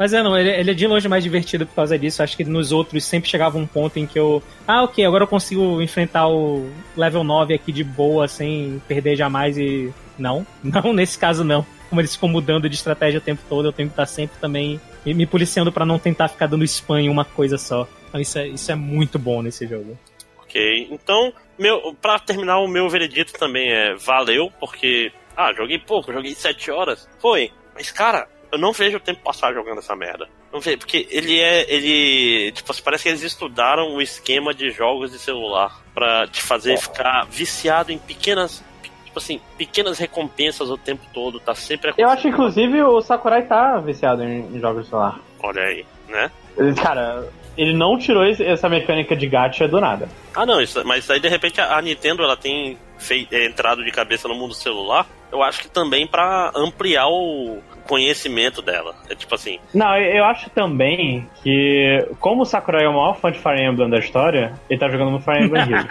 Mas 0.00 0.14
é, 0.14 0.22
não, 0.22 0.34
ele, 0.34 0.48
ele 0.48 0.70
é 0.70 0.72
de 0.72 0.86
longe 0.86 1.06
mais 1.10 1.22
divertido 1.22 1.66
por 1.66 1.74
causa 1.74 1.98
disso. 1.98 2.22
Acho 2.22 2.34
que 2.34 2.42
nos 2.42 2.72
outros 2.72 3.04
sempre 3.04 3.28
chegava 3.28 3.58
um 3.58 3.66
ponto 3.66 3.98
em 3.98 4.06
que 4.06 4.18
eu. 4.18 4.42
Ah, 4.66 4.82
ok, 4.82 5.04
agora 5.04 5.24
eu 5.24 5.28
consigo 5.28 5.82
enfrentar 5.82 6.26
o 6.26 6.70
level 6.96 7.22
9 7.22 7.52
aqui 7.52 7.70
de 7.70 7.84
boa, 7.84 8.26
sem 8.26 8.80
perder 8.88 9.14
jamais 9.14 9.58
e. 9.58 9.92
Não, 10.18 10.46
não, 10.64 10.94
nesse 10.94 11.18
caso 11.18 11.44
não. 11.44 11.66
como 11.90 12.00
eles 12.00 12.14
ficam 12.14 12.30
mudando 12.30 12.66
de 12.66 12.76
estratégia 12.76 13.18
o 13.18 13.22
tempo 13.22 13.42
todo, 13.46 13.68
eu 13.68 13.72
tenho 13.74 13.90
que 13.90 13.92
estar 13.92 14.06
sempre 14.06 14.38
também 14.40 14.80
me, 15.04 15.26
policiando 15.26 15.70
pra 15.70 15.84
não 15.84 15.98
tentar 15.98 16.28
ficar 16.28 16.46
dando 16.46 16.64
spam 16.64 17.02
em 17.02 17.10
uma 17.10 17.26
coisa 17.26 17.58
só. 17.58 17.86
Então 18.08 18.18
isso 18.18 18.38
é, 18.38 18.48
isso 18.48 18.72
é 18.72 18.74
muito 18.74 19.18
bom 19.18 19.42
nesse 19.42 19.66
jogo. 19.66 19.98
Ok, 20.42 20.88
então, 20.90 21.30
meu, 21.58 21.94
pra 22.00 22.18
terminar, 22.18 22.58
o 22.60 22.66
meu 22.66 22.88
veredito 22.88 23.34
também 23.34 23.70
é 23.70 23.94
valeu, 23.96 24.50
porque, 24.58 25.12
ah, 25.36 25.52
joguei 25.52 25.78
pouco, 25.78 26.10
joguei 26.10 26.34
7 26.34 26.70
horas. 26.70 27.06
Foi, 27.18 27.50
mas 27.74 27.90
cara, 27.90 28.26
eu 28.52 28.58
não 28.58 28.72
vejo 28.72 28.96
o 28.96 29.00
tempo 29.00 29.20
passar 29.22 29.52
jogando 29.52 29.78
essa 29.78 29.94
merda. 29.96 30.28
Não 30.52 30.60
vejo, 30.60 30.78
porque 30.78 31.06
ele 31.10 31.38
é, 31.40 31.64
ele, 31.72 32.52
tipo, 32.52 32.72
parece 32.82 33.04
que 33.04 33.08
eles 33.10 33.22
estudaram 33.22 33.94
o 33.94 34.02
esquema 34.02 34.52
de 34.54 34.70
jogos 34.70 35.10
de 35.12 35.18
celular 35.18 35.80
pra 35.94 36.26
te 36.26 36.42
fazer 36.42 36.76
ficar 36.78 37.26
viciado 37.30 37.92
em 37.92 37.98
pequenas, 37.98 38.62
tipo 39.04 39.18
assim, 39.18 39.40
pequenas 39.58 39.98
recompensas 39.98 40.70
o 40.70 40.76
tempo 40.78 41.02
todo, 41.12 41.38
tá 41.40 41.54
sempre 41.54 41.92
Eu 41.96 42.08
acho, 42.08 42.28
inclusive, 42.28 42.82
o 42.82 43.00
Sakurai 43.00 43.42
tá 43.46 43.78
viciado 43.78 44.22
em, 44.24 44.40
em 44.56 44.60
jogos 44.60 44.84
de 44.84 44.90
celular. 44.90 45.20
Olha 45.42 45.62
aí, 45.62 45.86
né? 46.08 46.30
Ele- 46.58 46.74
Cara, 46.74 47.28
ele 47.56 47.72
não 47.76 47.98
tirou 47.98 48.24
essa 48.24 48.68
mecânica 48.68 49.14
de 49.16 49.26
gacha 49.26 49.66
do 49.68 49.80
nada. 49.80 50.08
Ah, 50.34 50.44
não, 50.46 50.60
isso, 50.60 50.84
mas 50.84 51.08
aí 51.10 51.20
de 51.20 51.28
repente 51.28 51.60
a 51.60 51.76
a 51.76 51.82
Nintendo 51.82 52.22
ela 52.22 52.36
tem 52.36 52.78
fei- 52.98 53.26
é, 53.30 53.46
entrado 53.46 53.84
de 53.84 53.90
cabeça 53.90 54.26
no 54.28 54.34
mundo 54.34 54.54
celular. 54.54 55.06
Eu 55.32 55.42
acho 55.42 55.60
que 55.62 55.68
também 55.68 56.06
pra 56.06 56.50
ampliar 56.56 57.06
o 57.08 57.58
conhecimento 57.90 58.62
dela. 58.62 58.94
É 59.08 59.16
tipo 59.16 59.34
assim, 59.34 59.58
Não, 59.74 59.96
eu 59.98 60.24
acho 60.24 60.48
também 60.50 61.26
que, 61.42 62.06
como 62.20 62.42
o 62.42 62.44
Sakurai 62.44 62.84
é 62.84 62.88
o 62.88 62.92
maior 62.92 63.18
fã 63.18 63.32
de 63.32 63.40
Fire 63.40 63.60
Emblem 63.60 63.90
da 63.90 63.98
história, 63.98 64.54
ele 64.70 64.78
tá 64.78 64.88
jogando 64.88 65.10
no 65.10 65.20
Fire 65.20 65.44
Emblem 65.44 65.62
Heroes. 65.62 65.86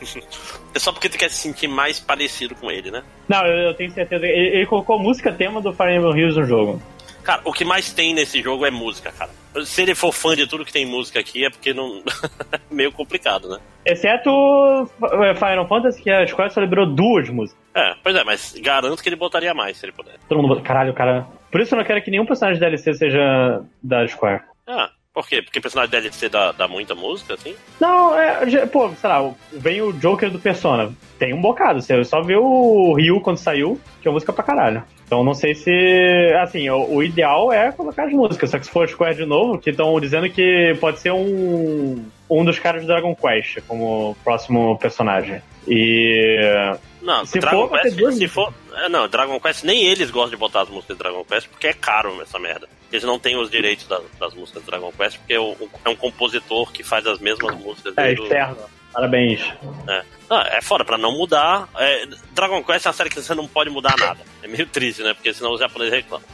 é 0.74 0.78
só 0.78 0.92
porque 0.92 1.10
tu 1.10 1.18
quer 1.18 1.28
se 1.28 1.36
sentir 1.36 1.68
mais 1.68 2.00
parecido 2.00 2.54
com 2.54 2.70
ele, 2.70 2.90
né? 2.90 3.02
Não, 3.28 3.44
eu, 3.44 3.68
eu 3.68 3.74
tenho 3.74 3.92
certeza. 3.92 4.24
Ele, 4.24 4.56
ele 4.56 4.66
colocou 4.66 4.98
música 4.98 5.30
tema 5.30 5.60
do 5.60 5.74
Fire 5.74 5.94
Emblem 5.94 6.18
Heroes 6.18 6.36
no 6.36 6.44
jogo. 6.46 6.82
Cara, 7.22 7.40
o 7.44 7.52
que 7.52 7.64
mais 7.64 7.92
tem 7.92 8.14
nesse 8.14 8.42
jogo 8.42 8.66
é 8.66 8.70
música, 8.70 9.12
cara. 9.12 9.30
Se 9.64 9.82
ele 9.82 9.94
for 9.94 10.12
fã 10.12 10.34
de 10.34 10.46
tudo 10.46 10.64
que 10.64 10.72
tem 10.72 10.84
música 10.84 11.20
aqui, 11.20 11.44
é 11.44 11.50
porque 11.50 11.72
não. 11.72 12.02
meio 12.70 12.90
complicado, 12.90 13.48
né? 13.48 13.58
Exceto 13.84 14.30
eh, 14.30 15.34
Final 15.34 15.68
Fantasy, 15.68 16.02
que 16.02 16.10
a 16.10 16.26
Square 16.26 16.52
só 16.52 16.60
liberou 16.60 16.86
duas 16.86 17.28
músicas. 17.28 17.62
É, 17.74 17.94
pois 18.02 18.16
é, 18.16 18.24
mas 18.24 18.54
garanto 18.60 19.02
que 19.02 19.08
ele 19.08 19.16
botaria 19.16 19.54
mais 19.54 19.76
se 19.76 19.86
ele 19.86 19.92
puder. 19.92 20.14
Todo 20.28 20.42
mundo. 20.42 20.60
Caralho, 20.62 20.92
cara. 20.94 21.26
Por 21.52 21.60
isso 21.60 21.74
eu 21.74 21.78
não 21.78 21.84
quero 21.84 22.02
que 22.02 22.10
nenhum 22.10 22.24
personagem 22.24 22.58
de 22.58 22.66
DLC 22.66 22.94
seja 22.94 23.62
da 23.82 24.08
Square. 24.08 24.40
Ah, 24.66 24.90
por 25.12 25.28
quê? 25.28 25.42
Porque 25.42 25.60
personagem 25.60 25.90
DLC 25.90 26.30
dá, 26.30 26.52
dá 26.52 26.66
muita 26.66 26.94
música, 26.94 27.34
assim? 27.34 27.54
Não, 27.78 28.18
é. 28.18 28.66
Pô, 28.66 28.88
sei 28.94 29.10
lá, 29.10 29.30
vem 29.52 29.82
o 29.82 29.92
Joker 29.92 30.30
do 30.30 30.38
Persona. 30.38 30.90
Tem 31.18 31.34
um 31.34 31.40
bocado. 31.42 31.82
Você 31.82 32.02
só 32.04 32.22
vê 32.22 32.36
o 32.36 32.94
Ryu 32.94 33.20
quando 33.20 33.36
saiu, 33.36 33.78
que 34.00 34.08
é 34.08 34.10
música 34.10 34.32
pra 34.32 34.42
caralho. 34.42 34.82
Então 35.04 35.22
não 35.22 35.34
sei 35.34 35.54
se. 35.54 35.70
Assim, 36.40 36.70
o, 36.70 36.94
o 36.94 37.02
ideal 37.02 37.52
é 37.52 37.70
colocar 37.70 38.04
as 38.04 38.12
músicas. 38.12 38.48
Só 38.48 38.58
que 38.58 38.64
se 38.64 38.72
for 38.72 38.88
Square 38.88 39.16
de 39.16 39.26
novo, 39.26 39.58
que 39.58 39.68
estão 39.68 40.00
dizendo 40.00 40.30
que 40.30 40.74
pode 40.80 41.00
ser 41.00 41.12
um. 41.12 42.02
Um 42.30 42.46
dos 42.46 42.58
caras 42.58 42.80
do 42.80 42.86
Dragon 42.86 43.14
Quest 43.14 43.58
como 43.68 44.16
próximo 44.24 44.78
personagem. 44.78 45.42
E. 45.68 46.38
Não, 47.02 47.26
Se 47.26 47.38
Dragon 47.38 47.68
for, 47.68 47.78
Quest, 47.82 48.16
se 48.16 48.28
for. 48.28 48.54
É, 48.76 48.88
não, 48.88 49.08
Dragon 49.08 49.38
Quest, 49.40 49.64
nem 49.64 49.82
eles 49.84 50.10
gostam 50.10 50.30
de 50.30 50.36
botar 50.36 50.62
as 50.62 50.68
músicas 50.68 50.96
de 50.96 51.02
Dragon 51.02 51.24
Quest 51.24 51.48
porque 51.48 51.66
é 51.68 51.72
caro 51.72 52.20
essa 52.22 52.38
merda. 52.38 52.68
Eles 52.90 53.04
não 53.04 53.18
têm 53.18 53.36
os 53.36 53.50
direitos 53.50 53.86
das, 53.86 54.02
das 54.18 54.34
músicas 54.34 54.62
de 54.62 54.70
Dragon 54.70 54.92
Quest 54.92 55.18
porque 55.18 55.34
é, 55.34 55.40
o- 55.40 55.56
é 55.84 55.88
um 55.88 55.96
compositor 55.96 56.70
que 56.72 56.82
faz 56.82 57.06
as 57.06 57.18
mesmas 57.18 57.54
músicas 57.56 57.94
É, 57.96 58.08
o- 58.10 58.12
externo. 58.12 58.56
Parabéns. 58.92 59.40
É. 59.88 60.02
Ah, 60.28 60.48
é 60.52 60.60
foda, 60.60 60.84
pra 60.84 60.98
não 60.98 61.12
mudar. 61.16 61.66
É, 61.78 62.06
Dragon 62.32 62.62
Quest 62.62 62.84
é 62.84 62.88
uma 62.90 62.92
série 62.92 63.08
que 63.08 63.20
você 63.22 63.34
não 63.34 63.48
pode 63.48 63.70
mudar 63.70 63.94
nada. 63.98 64.20
É 64.42 64.46
meio 64.48 64.66
triste, 64.66 65.02
né? 65.02 65.14
Porque 65.14 65.32
senão 65.32 65.52
os 65.54 65.60
japoneses 65.60 65.94
reclamam. 65.94 66.26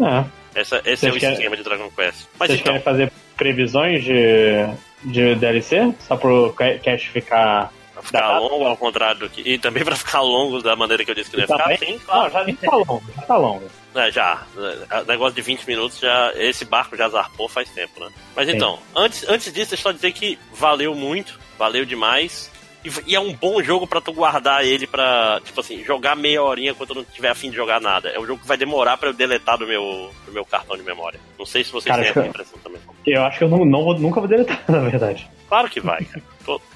É. 0.00 0.60
Essa, 0.60 0.76
esse 0.84 1.06
é 1.06 1.10
Vocês 1.10 1.16
o 1.16 1.18
querem- 1.18 1.34
esquema 1.34 1.56
de 1.56 1.62
Dragon 1.64 1.90
Quest. 1.90 2.26
Mas 2.38 2.48
Vocês 2.48 2.60
então, 2.60 2.72
querem 2.74 2.84
fazer 2.84 3.12
previsões 3.36 4.04
de, 4.04 4.64
de 5.04 5.34
DLC? 5.34 5.92
Só 6.06 6.16
pro 6.16 6.52
ca- 6.52 6.78
cash 6.78 7.02
ficar. 7.06 7.72
Ficar 8.04 8.38
longo 8.38 8.64
ao 8.66 8.76
contrário 8.76 9.20
do 9.20 9.28
que. 9.30 9.40
E 9.42 9.58
também 9.58 9.84
pra 9.84 9.96
ficar 9.96 10.20
longo 10.20 10.62
da 10.62 10.76
maneira 10.76 11.04
que 11.04 11.10
eu 11.10 11.14
disse 11.14 11.30
que 11.30 11.36
não 11.36 11.42
ia 11.44 11.48
ficar. 11.48 11.62
Também? 11.64 11.78
Sim, 11.78 11.92
Não, 11.92 12.00
claro. 12.06 12.32
já 12.32 12.44
já 12.46 12.54
tá 12.70 12.76
longo, 12.76 13.02
já 13.16 13.22
tá 13.22 13.36
longo. 13.36 13.64
É, 13.94 14.10
já. 14.10 14.42
É, 14.90 15.04
Negócio 15.04 15.36
de 15.36 15.40
20 15.40 15.64
minutos, 15.68 16.00
já. 16.00 16.32
Esse 16.34 16.64
barco 16.64 16.96
já 16.96 17.08
zarpou 17.08 17.48
faz 17.48 17.68
tempo, 17.70 18.00
né? 18.00 18.10
Mas 18.34 18.48
Sim. 18.48 18.56
então, 18.56 18.76
antes, 18.92 19.24
antes 19.28 19.52
disso, 19.52 19.74
é 19.74 19.76
só 19.76 19.92
dizer 19.92 20.10
que 20.10 20.36
valeu 20.52 20.96
muito, 20.96 21.38
valeu 21.56 21.84
demais. 21.84 22.50
E, 22.84 22.90
e 23.06 23.14
é 23.14 23.20
um 23.20 23.32
bom 23.32 23.62
jogo 23.62 23.86
pra 23.86 24.00
tu 24.00 24.12
guardar 24.12 24.64
ele 24.64 24.84
pra, 24.88 25.40
tipo 25.44 25.60
assim, 25.60 25.84
jogar 25.84 26.16
meia 26.16 26.42
horinha 26.42 26.74
quando 26.74 26.90
eu 26.90 26.96
não 26.96 27.04
tiver 27.04 27.28
afim 27.28 27.50
de 27.50 27.56
jogar 27.56 27.80
nada. 27.80 28.08
É 28.08 28.18
um 28.18 28.26
jogo 28.26 28.42
que 28.42 28.48
vai 28.48 28.56
demorar 28.56 28.96
pra 28.96 29.10
eu 29.10 29.14
deletar 29.14 29.56
do 29.56 29.64
meu, 29.64 30.10
do 30.26 30.32
meu 30.32 30.44
cartão 30.44 30.76
de 30.76 30.82
memória. 30.82 31.20
Não 31.38 31.46
sei 31.46 31.62
se 31.62 31.70
vocês 31.70 31.84
Cara, 31.94 32.02
têm 32.02 32.10
essa 32.10 32.26
impressão 32.26 32.58
também. 32.64 32.80
Eu 33.06 33.22
acho 33.22 33.38
que 33.38 33.44
eu 33.44 33.48
não, 33.48 33.64
não 33.64 33.94
nunca 33.96 34.18
vou 34.18 34.28
deletar, 34.28 34.60
na 34.68 34.80
verdade. 34.80 35.30
Claro 35.48 35.70
que 35.70 35.78
vai, 35.78 36.04
cara. 36.04 36.22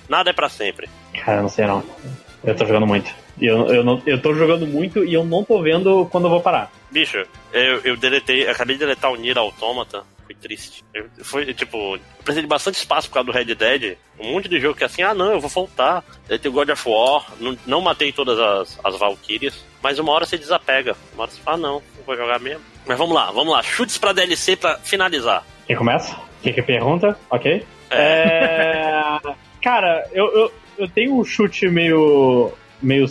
Nada 0.09 0.31
é 0.31 0.33
pra 0.33 0.49
sempre. 0.49 0.89
Cara, 1.25 1.43
não 1.43 1.49
sei 1.49 1.67
não. 1.67 1.83
Eu 2.43 2.55
tô 2.55 2.65
jogando 2.65 2.87
muito. 2.87 3.13
Eu, 3.41 3.67
eu, 3.69 3.85
não, 3.85 4.03
eu 4.07 4.21
tô 4.21 4.35
jogando 4.35 4.67
muito 4.67 5.05
e 5.05 5.15
eu 5.15 5.25
não 5.25 5.45
tô 5.45 5.63
vendo 5.63 6.07
quando 6.11 6.25
eu 6.25 6.31
vou 6.31 6.41
parar. 6.41 6.71
Bicho, 6.91 7.19
eu, 7.53 7.81
eu 7.85 7.97
deletei, 7.97 8.49
acabei 8.49 8.77
de 8.77 8.81
deletar 8.81 9.13
o 9.13 9.17
Nier 9.17 9.39
Automata, 9.39 10.03
foi 10.25 10.35
triste. 10.35 10.85
Eu, 10.93 11.07
foi, 11.23 11.53
tipo, 11.55 11.97
eu 11.97 12.01
precisei 12.25 12.43
de 12.43 12.49
bastante 12.49 12.77
espaço 12.77 13.09
por 13.09 13.15
causa 13.15 13.27
do 13.27 13.33
Red 13.33 13.55
Dead. 13.55 13.97
Um 14.19 14.33
monte 14.33 14.49
de 14.49 14.59
jogo 14.61 14.77
que 14.77 14.83
é 14.83 14.87
assim, 14.87 15.03
ah 15.03 15.15
não, 15.15 15.33
eu 15.33 15.41
vou 15.41 15.51
voltar. 15.51 16.03
Deletei 16.27 16.51
o 16.51 16.55
God 16.55 16.71
of 16.71 16.89
War, 16.89 17.27
não, 17.39 17.57
não 17.67 17.81
matei 17.81 18.13
todas 18.13 18.39
as, 18.39 18.79
as 18.85 18.99
Valkyrias, 18.99 19.65
mas 19.83 19.99
uma 19.99 20.13
hora 20.13 20.27
você 20.27 20.37
desapega. 20.37 20.97
Uma 21.15 21.25
hora 21.25 21.31
você 21.31 21.41
fala, 21.41 21.57
ah, 21.57 21.61
não, 21.61 21.75
não 21.75 22.05
vou 22.05 22.17
jogar 22.17 22.41
mesmo. 22.41 22.63
Mas 22.87 22.99
vamos 22.99 23.15
lá, 23.15 23.31
vamos 23.31 23.53
lá. 23.53 23.63
Chutes 23.63 23.99
pra 23.99 24.13
DLC 24.13 24.57
pra 24.57 24.79
finalizar. 24.79 25.45
Quem 25.67 25.77
começa? 25.77 26.17
Quem 26.43 26.53
que 26.53 26.63
pergunta? 26.63 27.17
Ok. 27.31 27.65
É, 27.91 28.88
Cara, 29.63 30.07
eu, 30.13 30.27
eu, 30.27 30.53
eu 30.79 30.89
tenho 30.89 31.19
um 31.19 31.25
chute 31.25 31.69
meio. 31.69 32.53
meio. 32.81 33.07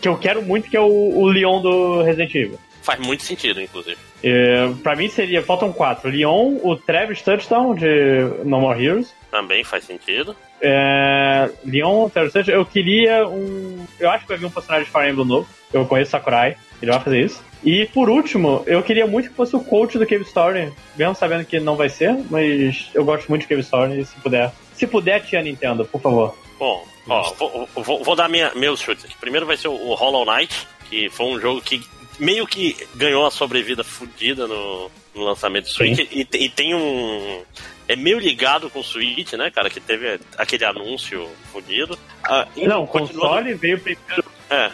que 0.00 0.08
eu 0.08 0.16
quero 0.16 0.42
muito, 0.42 0.68
que 0.68 0.76
é 0.76 0.80
o, 0.80 1.18
o 1.18 1.26
Leon 1.26 1.60
do 1.60 2.02
Resident 2.02 2.34
Evil. 2.34 2.58
Faz 2.82 3.00
muito 3.00 3.22
sentido, 3.22 3.60
inclusive. 3.60 3.98
É, 4.22 4.68
pra 4.82 4.96
mim 4.96 5.08
seria. 5.08 5.42
Faltam 5.42 5.72
quatro: 5.72 6.10
Leon, 6.10 6.58
o 6.62 6.76
Travis 6.76 7.22
Touchdown 7.22 7.74
de 7.74 8.22
No 8.44 8.60
More 8.60 8.82
Heroes. 8.82 9.14
Também 9.30 9.62
faz 9.62 9.84
sentido. 9.84 10.34
É, 10.60 11.50
Leon, 11.64 12.08
Travis 12.08 12.32
Touchdown. 12.32 12.56
Eu 12.56 12.64
queria 12.64 13.26
um. 13.26 13.86
Eu 14.00 14.10
acho 14.10 14.24
que 14.24 14.28
vai 14.28 14.38
vir 14.38 14.46
um 14.46 14.50
personagem 14.50 14.86
de 14.86 14.90
Fire 14.90 15.10
Emblem 15.10 15.26
novo. 15.26 15.48
Eu 15.72 15.84
conheço 15.86 16.10
Sakurai. 16.12 16.56
Ele 16.80 16.90
vai 16.90 17.00
fazer 17.00 17.24
isso. 17.24 17.42
E 17.64 17.86
por 17.86 18.08
último, 18.08 18.62
eu 18.66 18.82
queria 18.82 19.06
muito 19.06 19.28
que 19.30 19.34
fosse 19.34 19.54
o 19.56 19.60
coach 19.60 19.98
do 19.98 20.06
Cave 20.06 20.22
Story. 20.24 20.72
Mesmo 20.96 21.14
sabendo 21.14 21.44
que 21.44 21.58
não 21.58 21.74
vai 21.76 21.88
ser, 21.88 22.16
mas 22.30 22.88
eu 22.94 23.04
gosto 23.04 23.28
muito 23.28 23.42
de 23.42 23.48
Cave 23.48 23.62
Story. 23.62 24.04
Se 24.04 24.14
puder. 24.20 24.52
Se 24.74 24.86
puder, 24.86 25.20
tia 25.24 25.42
Nintendo, 25.42 25.84
por 25.84 26.00
favor. 26.00 26.38
Bom, 26.58 26.86
ó, 27.08 27.32
vou, 27.34 27.68
vou- 27.74 28.04
vou 28.04 28.14
dar 28.16 28.28
minha, 28.28 28.52
meus 28.54 28.80
chutes 28.80 29.04
aqui. 29.04 29.16
Primeiro 29.18 29.44
vai 29.46 29.56
ser 29.56 29.68
o, 29.68 29.94
Hollow 29.94 30.24
Knight, 30.24 30.66
que 30.88 31.08
foi 31.10 31.26
um 31.26 31.40
jogo 31.40 31.60
que 31.60 31.80
meio 32.18 32.46
que 32.46 32.76
ganhou 32.94 33.22
uma 33.24 33.30
sobrevida 33.30 33.82
fodida 33.82 34.46
no, 34.46 34.88
no 35.14 35.24
lançamento 35.24 35.64
do 35.64 35.70
Switch. 35.70 35.98
E, 36.12 36.26
e 36.32 36.48
tem 36.48 36.74
um. 36.76 37.42
É 37.88 37.96
meio 37.96 38.18
ligado 38.20 38.70
com 38.70 38.80
o 38.80 38.84
Switch, 38.84 39.32
né, 39.32 39.50
cara? 39.50 39.68
Que 39.70 39.80
teve 39.80 40.20
aquele 40.36 40.64
anúncio 40.64 41.28
fodido. 41.52 41.98
Ah, 42.22 42.46
Não, 42.56 42.84
o 42.84 42.86
console 42.86 43.54
veio 43.54 43.80
primeiro. 43.80 44.24
É. 44.50 44.70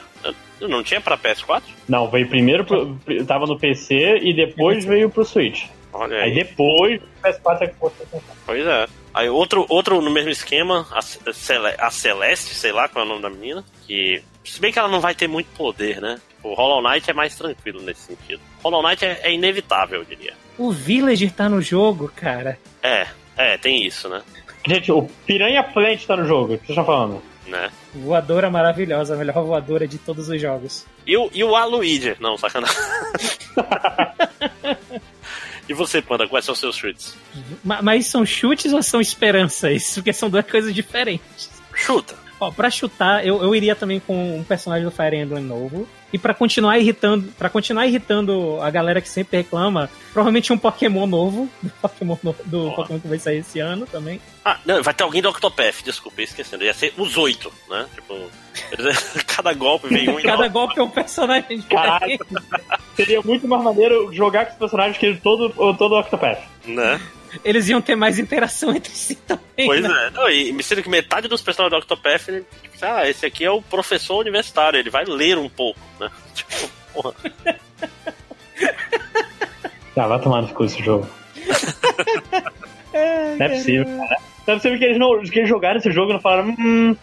Não 0.61 0.83
tinha 0.83 1.01
pra 1.01 1.19
PS4? 1.19 1.63
Não, 1.89 2.09
veio 2.09 2.29
primeiro 2.29 2.65
pro, 2.65 2.97
tava 3.27 3.47
no 3.47 3.59
PC 3.59 4.19
e 4.23 4.33
depois 4.35 4.85
veio 4.85 5.11
pro 5.11 5.25
Switch. 5.25 5.67
Olha 5.93 6.17
Aí 6.17 6.23
aí. 6.31 6.35
depois 6.35 7.01
o 7.01 7.27
PS4 7.27 7.59
é 7.63 7.67
que 7.69 7.75
console. 7.75 8.23
Pois 8.45 8.67
é. 8.67 8.87
Aí 9.13 9.29
outro, 9.29 9.65
outro 9.69 10.01
no 10.01 10.11
mesmo 10.11 10.31
esquema, 10.31 10.87
a, 10.91 10.99
a 10.99 11.91
Celeste, 11.91 12.55
sei 12.55 12.73
lá 12.73 12.89
qual 12.89 13.05
é 13.05 13.07
o 13.07 13.11
nome 13.11 13.23
da 13.23 13.31
menina, 13.31 13.65
que. 13.87 14.23
Se 14.45 14.61
bem 14.61 14.73
que 14.73 14.79
ela 14.79 14.89
não 14.89 15.01
vai 15.01 15.15
ter 15.15 15.27
muito 15.29 15.47
poder, 15.57 16.01
né? 16.01 16.21
O 16.43 16.53
Hollow 16.53 16.83
Knight 16.83 17.11
é 17.11 17.15
mais 17.15 17.35
tranquilo 17.35 17.81
nesse 17.81 18.03
sentido. 18.03 18.41
Hollow 18.63 18.83
Knight 18.83 19.05
é, 19.05 19.21
é 19.23 19.33
inevitável, 19.33 20.01
eu 20.01 20.05
diria. 20.05 20.35
O 20.59 20.71
Villager 20.71 21.33
tá 21.33 21.49
no 21.49 21.63
jogo, 21.63 22.13
cara. 22.15 22.59
É, 22.83 23.07
é, 23.37 23.57
tem 23.57 23.87
isso, 23.87 24.09
né? 24.09 24.21
Gente, 24.67 24.93
o 24.93 25.03
Piranha 25.27 25.63
Plant 25.63 26.05
tá 26.05 26.17
no 26.17 26.27
jogo, 26.27 26.55
o 26.55 26.59
que 26.59 26.67
vocês 26.67 26.71
estão 26.71 26.85
falando? 26.85 27.23
Né? 27.47 27.71
Voadora 27.95 28.51
maravilhosa, 28.51 29.15
a 29.15 29.17
melhor 29.17 29.45
voadora 29.45 29.87
de 29.87 29.99
todos 29.99 30.29
os 30.29 30.41
jogos. 30.41 30.87
E 31.07 31.17
o, 31.17 31.31
e 31.33 31.45
o 31.45 31.55
Aluigi? 31.55 32.17
Não, 32.21 32.37
sacanagem. 32.39 32.77
e 35.69 35.75
você, 35.75 36.01
Panda, 36.03 36.27
quais 36.29 36.45
são 36.45 36.53
os 36.53 36.59
seus 36.61 36.77
chutes? 36.77 37.17
Ma- 37.63 37.83
Mas 37.83 38.07
são 38.07 38.25
chutes 38.25 38.73
ou 38.73 38.83
são 38.83 39.01
esperanças? 39.01 39.95
Porque 39.95 40.13
são 40.13 40.29
duas 40.31 40.49
coisas 40.51 40.75
diferentes. 40.75 41.51
Chuta! 41.75 42.15
Ó, 42.41 42.51
pra 42.51 42.71
chutar, 42.71 43.25
eu, 43.25 43.43
eu 43.43 43.55
iria 43.55 43.77
também 43.77 44.01
com 44.01 44.39
um 44.39 44.45
personagem 44.45 44.85
do 44.85 44.91
Fire 44.91 45.17
Emblem 45.17 45.45
novo. 45.45 45.89
E 46.13 46.19
pra 46.19 46.33
continuar 46.33 46.79
irritando, 46.79 47.33
para 47.33 47.49
continuar 47.51 47.87
irritando 47.87 48.61
a 48.63 48.71
galera 48.71 49.01
que 49.01 49.09
sempre 49.09 49.39
reclama, 49.39 49.91
provavelmente 50.13 50.53
um 50.53 50.59
Pokémon 50.59 51.07
novo, 51.07 51.51
do 51.61 51.71
Pokémon, 51.71 52.17
no- 52.23 52.37
do 52.45 52.69
Ó. 52.69 52.71
Pokémon 52.77 53.01
que 53.01 53.09
vai 53.09 53.19
sair 53.19 53.39
esse 53.39 53.59
ano 53.59 53.85
também. 53.87 54.21
Ah, 54.45 54.59
não, 54.65 54.81
vai 54.83 54.95
ter 54.95 55.03
alguém 55.03 55.21
do 55.21 55.29
Octopath, 55.29 55.83
desculpa, 55.83 56.21
ia 56.21 56.25
esquecendo. 56.27 56.63
Ia 56.65 56.73
ser 56.75 56.95
os 56.97 57.17
oito, 57.17 57.53
né? 57.69 57.87
Tipo, 57.95 58.31
cada 59.27 59.53
golpe 59.55 59.89
vem 59.89 60.09
um 60.09 60.21
e 60.21 60.23
Cada 60.23 60.47
golpe 60.49 60.79
é 60.79 60.83
um 60.83 60.91
personagem 60.91 61.59
diferente. 61.59 62.19
Seria 62.95 63.21
muito 63.23 63.49
mais 63.49 63.63
maneiro 63.63 64.13
jogar 64.13 64.47
com 64.47 64.53
os 64.53 64.59
personagens 64.59 64.97
que 64.97 65.15
todo, 65.17 65.51
todo 65.75 65.99
Octopath. 65.99 66.41
Né? 66.65 67.01
Eles 67.45 67.69
iam 67.69 67.81
ter 67.83 67.97
mais 67.97 68.19
interação 68.21 68.71
entre 68.77 68.93
si 68.93 69.17
também. 69.17 69.67
Pois 69.67 69.83
né? 69.83 70.07
é. 70.07 70.11
Não, 70.11 70.31
e 70.31 70.53
me 70.53 70.63
sendo 70.63 70.83
que 70.83 70.89
metade 70.89 71.27
dos 71.27 71.43
personagens 71.43 71.77
do 71.81 71.83
Octopath, 71.83 72.29
ele, 72.29 72.45
ah, 72.83 73.09
esse 73.09 73.27
aqui 73.27 73.45
é 73.45 73.51
o 73.51 73.61
professor 73.63 74.19
universitário, 74.19 74.79
ele 74.79 74.91
vai 74.91 75.05
ler 75.05 75.37
um 75.39 75.49
pouco, 75.49 75.81
né? 76.05 76.11
Tipo, 76.35 76.71
porra. 76.93 77.15
Ah, 79.97 80.07
vai 80.09 80.21
tomar 80.21 80.43
no 80.43 80.49
cu 80.49 80.65
esse 80.65 80.83
jogo. 80.83 81.09
Não 83.39 83.47
é 83.47 83.49
possível, 83.49 83.85
cara. 83.85 84.21
Não 84.47 84.55
é 84.55 84.57
possível 84.57 84.79
que 84.79 84.85
eles, 84.85 84.99
não, 84.99 85.23
que 85.23 85.39
eles 85.39 85.49
jogaram 85.49 85.79
esse 85.79 85.91
jogo 85.93 86.11
e 86.11 86.15
não 86.15 86.21
falaram. 86.21 86.55
Hum, 86.59 86.97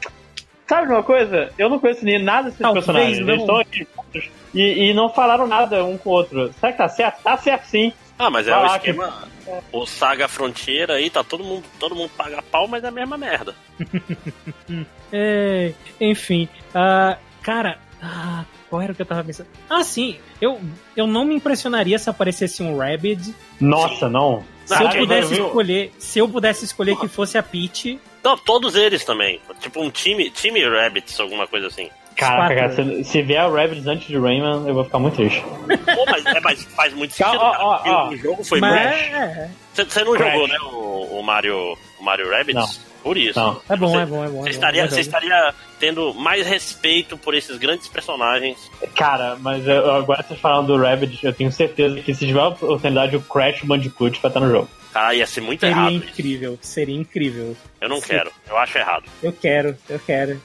sabe 0.68 0.88
de 0.88 0.94
uma 0.94 1.04
coisa? 1.04 1.52
Eu 1.58 1.70
não 1.70 1.80
conheço 1.80 2.04
nem 2.06 2.22
nada 2.22 2.46
desses 2.46 2.60
Talvez 2.60 2.86
personagens. 2.86 3.20
não. 3.20 3.30
Eles 3.30 3.42
estão 3.42 3.60
aqui 3.60 3.88
juntos 3.96 4.30
e, 4.54 4.90
e 4.90 4.94
não 4.94 5.10
falaram 5.10 5.48
nada 5.48 5.84
um 5.86 5.98
com 5.98 6.10
o 6.10 6.14
outro. 6.14 6.52
Será 6.60 6.72
que 6.72 6.78
tá 6.78 6.90
certo? 6.90 7.22
Tá 7.24 7.38
certo 7.38 7.66
sim. 7.66 7.94
Ah, 8.20 8.30
mas 8.30 8.48
é 8.48 8.52
Vai 8.52 8.64
o 8.64 8.76
esquema. 8.76 9.28
O 9.72 9.86
Saga 9.86 10.28
Frontier 10.28 10.92
aí, 10.92 11.10
tá 11.10 11.24
todo 11.24 11.44
mundo, 11.44 11.64
todo 11.80 11.96
mundo 11.96 12.12
paga 12.16 12.42
pau, 12.44 12.68
mas 12.68 12.84
é 12.84 12.88
a 12.88 12.92
mesma 12.92 13.18
merda. 13.18 13.56
É, 15.14 15.74
enfim, 16.00 16.48
ah, 16.74 17.18
cara, 17.42 17.78
ah, 18.02 18.46
qual 18.72 18.82
era 18.82 18.94
o 18.94 18.96
que 18.96 19.02
eu 19.02 19.06
tava 19.06 19.22
pensando? 19.22 19.50
Ah, 19.70 19.84
sim, 19.84 20.16
eu, 20.40 20.58
eu 20.96 21.06
não 21.06 21.26
me 21.26 21.36
impressionaria 21.36 22.00
se 22.00 22.10
aparecesse 22.10 22.64
um 22.64 22.78
Rabid. 22.78 23.36
Nossa, 23.60 24.08
não. 24.08 24.46
Se 24.66 24.74
eu 24.74 24.78
Caralho, 24.78 25.00
pudesse 25.02 25.34
escolher, 25.34 25.92
se 26.00 26.20
eu 26.20 26.30
pudesse 26.30 26.64
escolher 26.64 26.96
que 26.96 27.08
fosse 27.10 27.38
a 27.38 27.44
Peach, 27.44 28.00
Não, 28.24 28.38
todos 28.38 28.74
eles 28.76 29.04
também. 29.04 29.42
Tipo 29.60 29.82
um 29.82 29.90
time, 29.90 30.30
time 30.30 30.64
Rabbits, 30.64 31.20
alguma 31.20 31.46
coisa 31.48 31.68
assim. 31.68 31.90
Caraca, 32.16 32.56
cara, 32.56 32.72
se, 32.72 33.04
se 33.04 33.22
vier 33.22 33.46
o 33.46 33.54
Rabbids 33.54 33.86
antes 33.88 34.08
de 34.08 34.18
Rayman, 34.18 34.66
eu 34.68 34.74
vou 34.74 34.86
ficar 34.86 35.00
muito 35.00 35.16
triste. 35.16 35.42
Pô, 35.42 36.06
mas, 36.10 36.26
é, 36.26 36.40
mas 36.40 36.64
faz 36.64 36.94
muito 36.94 37.14
sentido. 37.14 37.40
cara, 37.40 37.58
ó, 37.60 37.82
ó. 37.86 38.10
O 38.10 38.16
jogo 38.16 38.44
foi 38.44 38.60
mas 38.62 38.76
é, 38.76 39.50
Você, 39.74 39.84
você 39.84 40.04
não 40.06 40.14
Crash. 40.14 40.32
jogou, 40.32 40.48
né, 40.48 40.58
o, 40.62 41.20
o 41.20 41.24
Mario, 41.24 41.78
o 42.00 42.04
Mario 42.04 42.30
Rabbids? 42.30 42.56
Não. 42.56 42.91
Por 43.04 43.18
isso. 43.18 43.40
Não. 43.40 43.60
é 43.68 43.76
bom, 43.76 43.88
Você- 43.92 43.98
é 43.98 44.06
bom, 44.06 44.24
é 44.24 44.28
bom. 44.28 44.40
é 44.40 44.44
Você 44.44 44.44
bom, 44.44 44.48
estaria, 44.50 44.82
é 44.82 44.86
bom 44.88 44.92
você 44.94 45.02
estaria 45.02 45.56
tendo 45.80 46.14
mais 46.14 46.46
respeito 46.46 47.18
por 47.18 47.34
esses 47.34 47.58
grandes 47.58 47.88
personagens. 47.88 48.58
Cara, 48.96 49.36
mas 49.40 49.66
eu- 49.68 49.92
agora 49.92 50.22
vocês 50.24 50.40
falaram 50.40 50.66
do 50.66 50.78
Rabbids, 50.78 51.24
eu 51.24 51.34
tenho 51.34 51.52
certeza 51.52 52.00
que 52.02 52.14
se 52.14 52.28
tiver 52.28 52.40
a 52.40 52.50
oportunidade, 52.50 53.16
o 53.16 53.22
Crash 53.22 53.62
Bandicoot 53.64 54.20
vai 54.22 54.30
estar 54.30 54.40
no 54.40 54.50
jogo. 54.52 54.70
Cara, 54.94 55.16
ia 55.16 55.26
ser 55.26 55.42
muito 55.42 55.62
Seria 55.62 55.72
errado. 55.74 55.92
isso. 55.94 56.06
incrível, 56.06 56.60
seria 56.62 56.96
incrível. 56.96 57.56
Eu 57.80 57.88
não 57.90 58.02
Sim. 58.02 58.08
quero. 58.10 58.32
Eu 58.50 58.58
acho 58.58 58.78
errado. 58.78 59.04
Eu 59.24 59.32
quero, 59.32 59.76
eu 59.90 60.00
quero. 60.00 60.42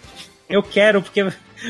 Eu 0.49 0.63
quero, 0.63 1.03
porque, 1.03 1.25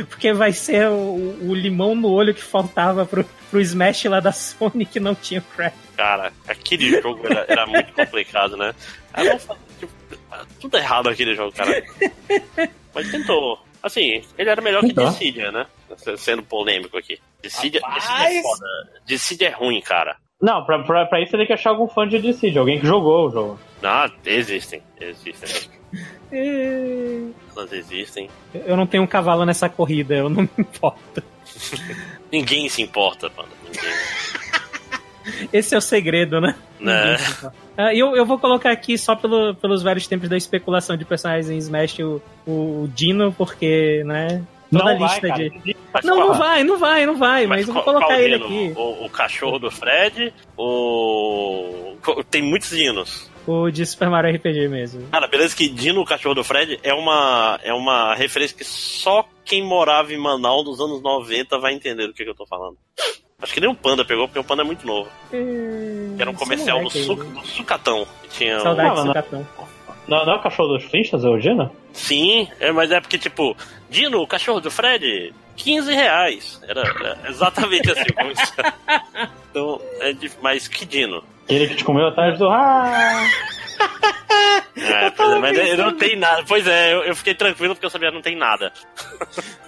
porque 0.08 0.32
vai 0.32 0.52
ser 0.52 0.88
o, 0.88 1.48
o 1.48 1.54
limão 1.54 1.94
no 1.94 2.10
olho 2.10 2.34
que 2.34 2.42
faltava 2.42 3.06
pro, 3.06 3.24
pro 3.50 3.60
Smash 3.60 4.04
lá 4.04 4.20
da 4.20 4.32
Sony 4.32 4.84
que 4.84 5.00
não 5.00 5.14
tinha 5.14 5.40
Crash. 5.40 5.72
Cara, 5.96 6.32
aquele 6.46 7.00
jogo 7.00 7.26
era, 7.26 7.46
era 7.48 7.66
muito 7.66 7.92
complicado, 7.92 8.56
né? 8.56 8.74
Aí 9.12 9.26
vamos 9.26 9.44
fazer, 9.44 9.60
tipo, 9.78 9.92
tudo 10.60 10.76
errado 10.76 11.08
aquele 11.08 11.34
jogo, 11.34 11.52
cara. 11.52 11.82
Mas 12.94 13.10
tentou. 13.10 13.58
Assim, 13.82 14.22
ele 14.36 14.50
era 14.50 14.60
melhor 14.60 14.80
que 14.80 14.88
Tentou. 14.88 15.08
Dissidia, 15.08 15.50
né? 15.52 15.66
Sendo 16.18 16.42
polêmico 16.42 16.98
aqui. 16.98 17.18
Dissidia, 17.42 17.80
Dissidia 17.94 18.38
é 18.38 18.42
foda. 18.42 18.66
Dissidia 19.06 19.48
é 19.48 19.52
ruim, 19.52 19.80
cara. 19.80 20.16
Não, 20.40 20.64
pra, 20.64 20.82
pra, 20.82 21.06
pra 21.06 21.20
isso 21.20 21.36
tem 21.36 21.46
que 21.46 21.52
achar 21.52 21.70
algum 21.70 21.88
fã 21.88 22.06
de 22.06 22.18
Decide, 22.18 22.58
alguém 22.58 22.78
que 22.78 22.86
jogou 22.86 23.28
o 23.28 23.30
jogo. 23.30 23.60
Ah, 23.82 24.10
existem. 24.24 24.82
Existem. 25.00 25.70
Elas 27.56 27.72
existem. 27.72 28.28
Eu 28.54 28.76
não 28.76 28.86
tenho 28.86 29.02
um 29.02 29.06
cavalo 29.06 29.44
nessa 29.44 29.68
corrida, 29.68 30.14
eu 30.14 30.28
não 30.28 30.42
me 30.44 30.50
importo. 30.58 31.22
Ninguém 32.30 32.68
se 32.68 32.82
importa, 32.82 33.30
mano. 33.36 33.48
Ninguém. 33.64 33.90
Esse 35.52 35.74
é 35.74 35.78
o 35.78 35.80
segredo, 35.80 36.40
né? 36.40 36.54
Né? 36.78 37.16
Ah, 37.76 37.92
eu, 37.94 38.14
eu 38.14 38.24
vou 38.24 38.38
colocar 38.38 38.70
aqui 38.70 38.96
só 38.96 39.16
pelo, 39.16 39.54
pelos 39.56 39.82
velhos 39.82 40.06
tempos 40.06 40.28
da 40.28 40.36
especulação 40.36 40.96
de 40.96 41.04
personagens 41.04 41.50
em 41.50 41.58
Smash 41.58 41.98
o, 41.98 42.22
o 42.46 42.88
Dino, 42.94 43.32
porque, 43.32 44.02
né? 44.06 44.42
Toda 44.70 44.84
não 44.84 44.90
a 44.90 44.94
lista 44.94 45.28
vai, 45.28 45.38
de. 45.50 45.76
Mas 45.92 46.04
Não, 46.04 46.16
qual- 46.16 46.28
não 46.28 46.34
vai, 46.38 46.64
não 46.64 46.78
vai, 46.78 47.06
não 47.06 47.16
vai, 47.16 47.46
mas, 47.46 47.66
eu 47.66 47.74
vou 47.74 47.82
colocar 47.82 48.20
ele 48.20 48.34
aqui. 48.36 48.72
O, 48.76 49.06
o 49.06 49.10
cachorro 49.10 49.58
do 49.58 49.70
Fred, 49.70 50.32
o. 50.56 51.96
Tem 52.30 52.42
muitos 52.42 52.70
dinos. 52.70 53.30
O 53.46 53.70
de 53.70 53.86
Super 53.86 54.10
Mario 54.10 54.34
RPG 54.36 54.68
mesmo. 54.68 55.08
Cara, 55.10 55.26
beleza 55.28 55.54
que 55.54 55.68
Dino, 55.68 56.00
o 56.00 56.04
cachorro 56.04 56.34
do 56.34 56.42
Fred, 56.44 56.80
é 56.82 56.92
uma, 56.92 57.60
é 57.62 57.72
uma 57.72 58.14
referência 58.14 58.56
que 58.56 58.64
só 58.64 59.24
quem 59.44 59.62
morava 59.62 60.12
em 60.12 60.18
Manaus 60.18 60.64
nos 60.64 60.80
anos 60.80 61.00
90 61.00 61.58
vai 61.58 61.72
entender 61.72 62.06
do 62.08 62.12
que, 62.12 62.24
que 62.24 62.30
eu 62.30 62.34
tô 62.34 62.46
falando. 62.46 62.76
Acho 63.40 63.52
que 63.52 63.60
nem 63.60 63.70
o 63.70 63.74
Panda 63.74 64.04
pegou, 64.04 64.26
porque 64.26 64.40
o 64.40 64.44
Panda 64.44 64.62
é 64.62 64.64
muito 64.64 64.86
novo. 64.86 65.08
Era 66.18 66.30
um 66.30 66.32
Esse 66.32 66.42
comercial 66.42 66.82
do, 66.82 66.90
Su, 66.90 67.14
do 67.14 67.46
Sucatão. 67.46 68.06
Que 68.22 68.28
tinha 68.30 68.56
um- 68.56 68.60
Saudade 68.62 68.88
Não, 68.88 68.94
do 68.94 69.00
não. 69.00 69.06
Sucatão. 69.08 69.48
Não, 70.08 70.24
não 70.24 70.32
é 70.32 70.36
o 70.36 70.42
cachorro 70.42 70.68
dos 70.74 70.84
Flintstones, 70.84 71.24
é 71.24 71.28
o 71.28 71.38
Gina? 71.38 71.70
Sim, 71.92 72.48
é, 72.60 72.72
mas 72.72 72.90
é 72.90 73.00
porque, 73.00 73.18
tipo, 73.18 73.56
Dino, 73.90 74.20
o 74.22 74.26
cachorro 74.26 74.60
do 74.60 74.70
Fred, 74.70 75.34
15 75.56 75.92
reais. 75.92 76.60
Era, 76.66 76.80
era 76.82 77.18
exatamente 77.28 77.90
assim. 77.90 78.12
como 78.14 78.30
isso. 78.30 78.52
então, 79.50 79.80
é 80.00 80.12
de, 80.12 80.30
mas 80.40 80.66
que 80.68 80.84
Dino? 80.86 81.22
Ele 81.48 81.68
que 81.68 81.76
te 81.76 81.84
comeu 81.84 82.06
atrás 82.06 82.38
do. 82.38 82.48
Ah! 82.48 83.22
É, 84.78 85.10
pois 85.10 85.32
é, 85.32 85.38
mas 85.38 85.58
ele 85.58 85.76
não 85.76 85.96
tem 85.96 86.16
nada. 86.16 86.44
Pois 86.46 86.66
é, 86.66 86.92
eu, 86.92 87.02
eu 87.04 87.16
fiquei 87.16 87.34
tranquilo 87.34 87.74
porque 87.74 87.86
eu 87.86 87.90
sabia 87.90 88.08
que 88.10 88.14
não 88.14 88.22
tem 88.22 88.36
nada. 88.36 88.72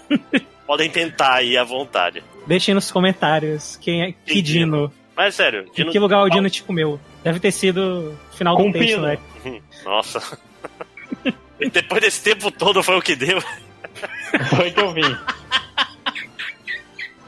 Podem 0.67 0.91
tentar 0.91 1.35
aí 1.37 1.57
à 1.57 1.65
vontade. 1.65 2.23
Deixem 2.47 2.75
nos 2.75 2.91
comentários 2.91 3.77
quem 3.77 4.03
é 4.03 4.13
que 4.13 4.35
Que 4.35 4.43
Dino. 4.43 4.93
Mas 5.17 5.35
sério, 5.35 5.65
Em 5.71 5.73
Dino. 5.73 5.93
que 5.93 5.99
lugar 5.99 6.23
o 6.23 6.29
Dino 6.29 6.49
te 6.51 6.63
comeu? 6.63 7.01
Deve 7.25 7.41
ter 7.41 7.51
sido 7.53 8.15
o 8.33 8.37
final 8.37 8.55
do 8.57 8.63
Com 8.65 8.73
texto, 8.73 8.87
pino. 8.97 9.03
né? 9.07 9.19
Nossa. 9.85 10.39
E 11.59 11.71
depois 11.71 12.01
desse 12.03 12.23
tempo 12.23 12.51
todo 12.51 12.83
foi 12.83 12.97
o 12.99 13.03
que 13.03 13.17
deu. 13.17 13.41
Foi 14.57 14.71
que 14.71 14.81
eu 14.81 14.93
vim. 14.93 15.17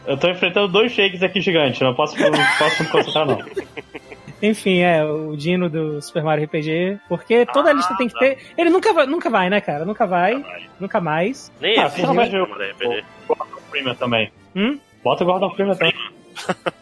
Eu 0.07 0.17
tô 0.19 0.29
enfrentando 0.29 0.69
dois 0.69 0.93
shakes 0.93 1.23
aqui 1.23 1.41
gigantes, 1.41 1.81
não 1.81 1.95
posso, 1.95 2.17
não 2.19 2.31
posso 2.59 2.83
me 2.83 2.89
concentrar, 2.91 3.27
não. 3.27 3.39
Enfim, 4.43 4.81
é, 4.81 5.05
o 5.05 5.37
Dino 5.37 5.69
do 5.69 6.01
Super 6.01 6.23
Mario 6.23 6.45
RPG. 6.47 6.99
Porque 7.09 7.45
toda 7.47 7.71
a 7.71 7.73
lista 7.73 7.97
tem 7.97 8.09
que 8.09 8.19
ter. 8.19 8.39
Ele 8.57 8.71
nunca 8.71 8.93
vai, 8.93 9.07
nunca 9.07 9.29
vai, 9.31 9.51
né, 9.51 9.61
cara? 9.61 9.85
Nunca 9.85 10.07
vai. 10.07 10.45
Nunca 10.79 11.01
mais. 11.01 11.53
Nem 11.61 11.79
Ah, 11.79 11.89
você 11.89 12.03
não 12.03 12.15
vai 12.15 12.29
RPG. 12.29 13.05
Gordon 13.29 13.47
Freeman 13.71 13.95
também. 13.95 14.33
Hum? 14.57 14.79
Bota 15.05 15.25
o 15.25 15.27
Gordon 15.27 15.51
Freeman 15.51 15.77
também. 15.77 15.95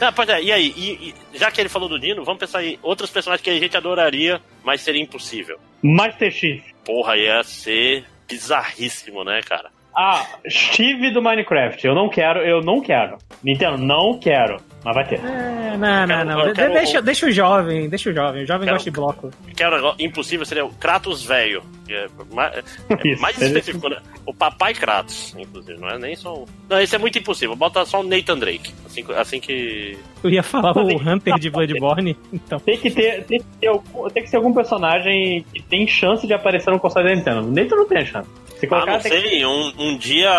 Ah, 0.00 0.12
pois 0.12 0.28
é, 0.28 0.42
e 0.42 0.52
aí? 0.52 0.72
E- 0.76 1.14
e 1.34 1.38
já 1.38 1.50
que 1.50 1.60
ele 1.60 1.68
falou 1.68 1.88
do 1.88 1.98
Dino, 1.98 2.24
vamos 2.24 2.38
pensar 2.40 2.64
em 2.64 2.78
outros 2.82 3.10
personagens 3.10 3.42
que 3.42 3.50
a 3.50 3.58
gente 3.58 3.76
adoraria, 3.76 4.40
mas 4.64 4.80
seria 4.80 5.02
impossível. 5.02 5.58
Master 5.82 6.30
Chief. 6.30 6.62
Porra, 6.84 7.16
ia 7.16 7.42
ser 7.42 8.04
bizarríssimo, 8.28 9.24
né, 9.24 9.40
cara? 9.42 9.70
Ah, 9.94 10.24
Steve 10.48 11.10
do 11.10 11.20
Minecraft. 11.20 11.84
Eu 11.86 11.94
não 11.94 12.08
quero, 12.08 12.40
eu 12.40 12.60
não 12.62 12.80
quero. 12.80 13.18
Nintendo, 13.42 13.76
não 13.78 14.18
quero. 14.18 14.58
Mas 14.84 14.94
vai 14.94 15.06
ter. 15.08 15.20
É, 15.20 15.76
não, 15.76 16.06
não, 16.06 16.06
quero- 16.06 16.24
não. 16.46 16.52
quero- 16.54 16.72
deixa, 16.72 17.02
deixa 17.02 17.26
o 17.26 17.30
jovem, 17.30 17.88
deixa 17.88 18.08
o 18.10 18.14
jovem. 18.14 18.42
O 18.44 18.46
jovem 18.46 18.64
Quero- 18.64 18.76
gosta 18.76 18.90
de 18.90 18.96
bloco. 18.96 19.30
Que 19.54 19.62
era 19.62 19.76
negócio 19.76 20.02
impossível 20.04 20.46
seria 20.46 20.64
o 20.64 20.72
Kratos 20.74 21.22
velho. 21.24 21.62
É 21.88 22.06
mais, 22.32 22.54
é 22.88 23.16
mais 23.20 23.40
específico, 23.40 23.88
né? 23.88 23.98
O 24.24 24.32
papai 24.32 24.72
Kratos, 24.74 25.34
inclusive, 25.38 25.78
não 25.78 25.88
é 25.88 25.98
nem 25.98 26.16
só 26.16 26.32
o. 26.34 26.46
Não, 26.68 26.80
esse 26.80 26.94
é 26.94 26.98
muito 26.98 27.18
impossível. 27.18 27.54
Bota 27.56 27.84
só 27.84 28.00
o 28.00 28.02
Nathan 28.04 28.38
Drake. 28.38 28.72
Assim, 28.86 29.04
assim 29.16 29.40
que. 29.40 29.98
Eu 30.24 30.30
ia 30.30 30.42
falar 30.42 30.76
o 30.76 30.96
Hunter 30.96 31.34
de 31.38 31.50
Bloodborne, 31.50 32.16
então. 32.32 32.58
Tem 32.60 32.78
que 32.78 32.90
ter, 32.90 33.24
tem 33.24 33.38
que 33.40 33.46
ter, 33.60 33.66
algum, 33.66 34.08
tem 34.08 34.22
que 34.22 34.30
ser 34.30 34.36
algum 34.36 34.52
personagem 34.52 35.44
que 35.52 35.62
tem 35.62 35.86
chance 35.86 36.26
de 36.26 36.32
aparecer 36.32 36.70
no 36.70 36.80
console 36.80 37.08
da 37.08 37.14
Nintendo. 37.14 37.40
O 37.40 37.50
Nathan 37.50 37.76
não 37.76 37.86
tem 37.86 38.04
chance. 38.06 38.28
Se 38.60 38.68
Ah, 38.70 38.86
não 38.86 38.98
tem 39.00 39.00
que 39.00 39.08
sei, 39.08 39.46
um, 39.46 39.72
um 39.78 39.96
dia 39.96 40.30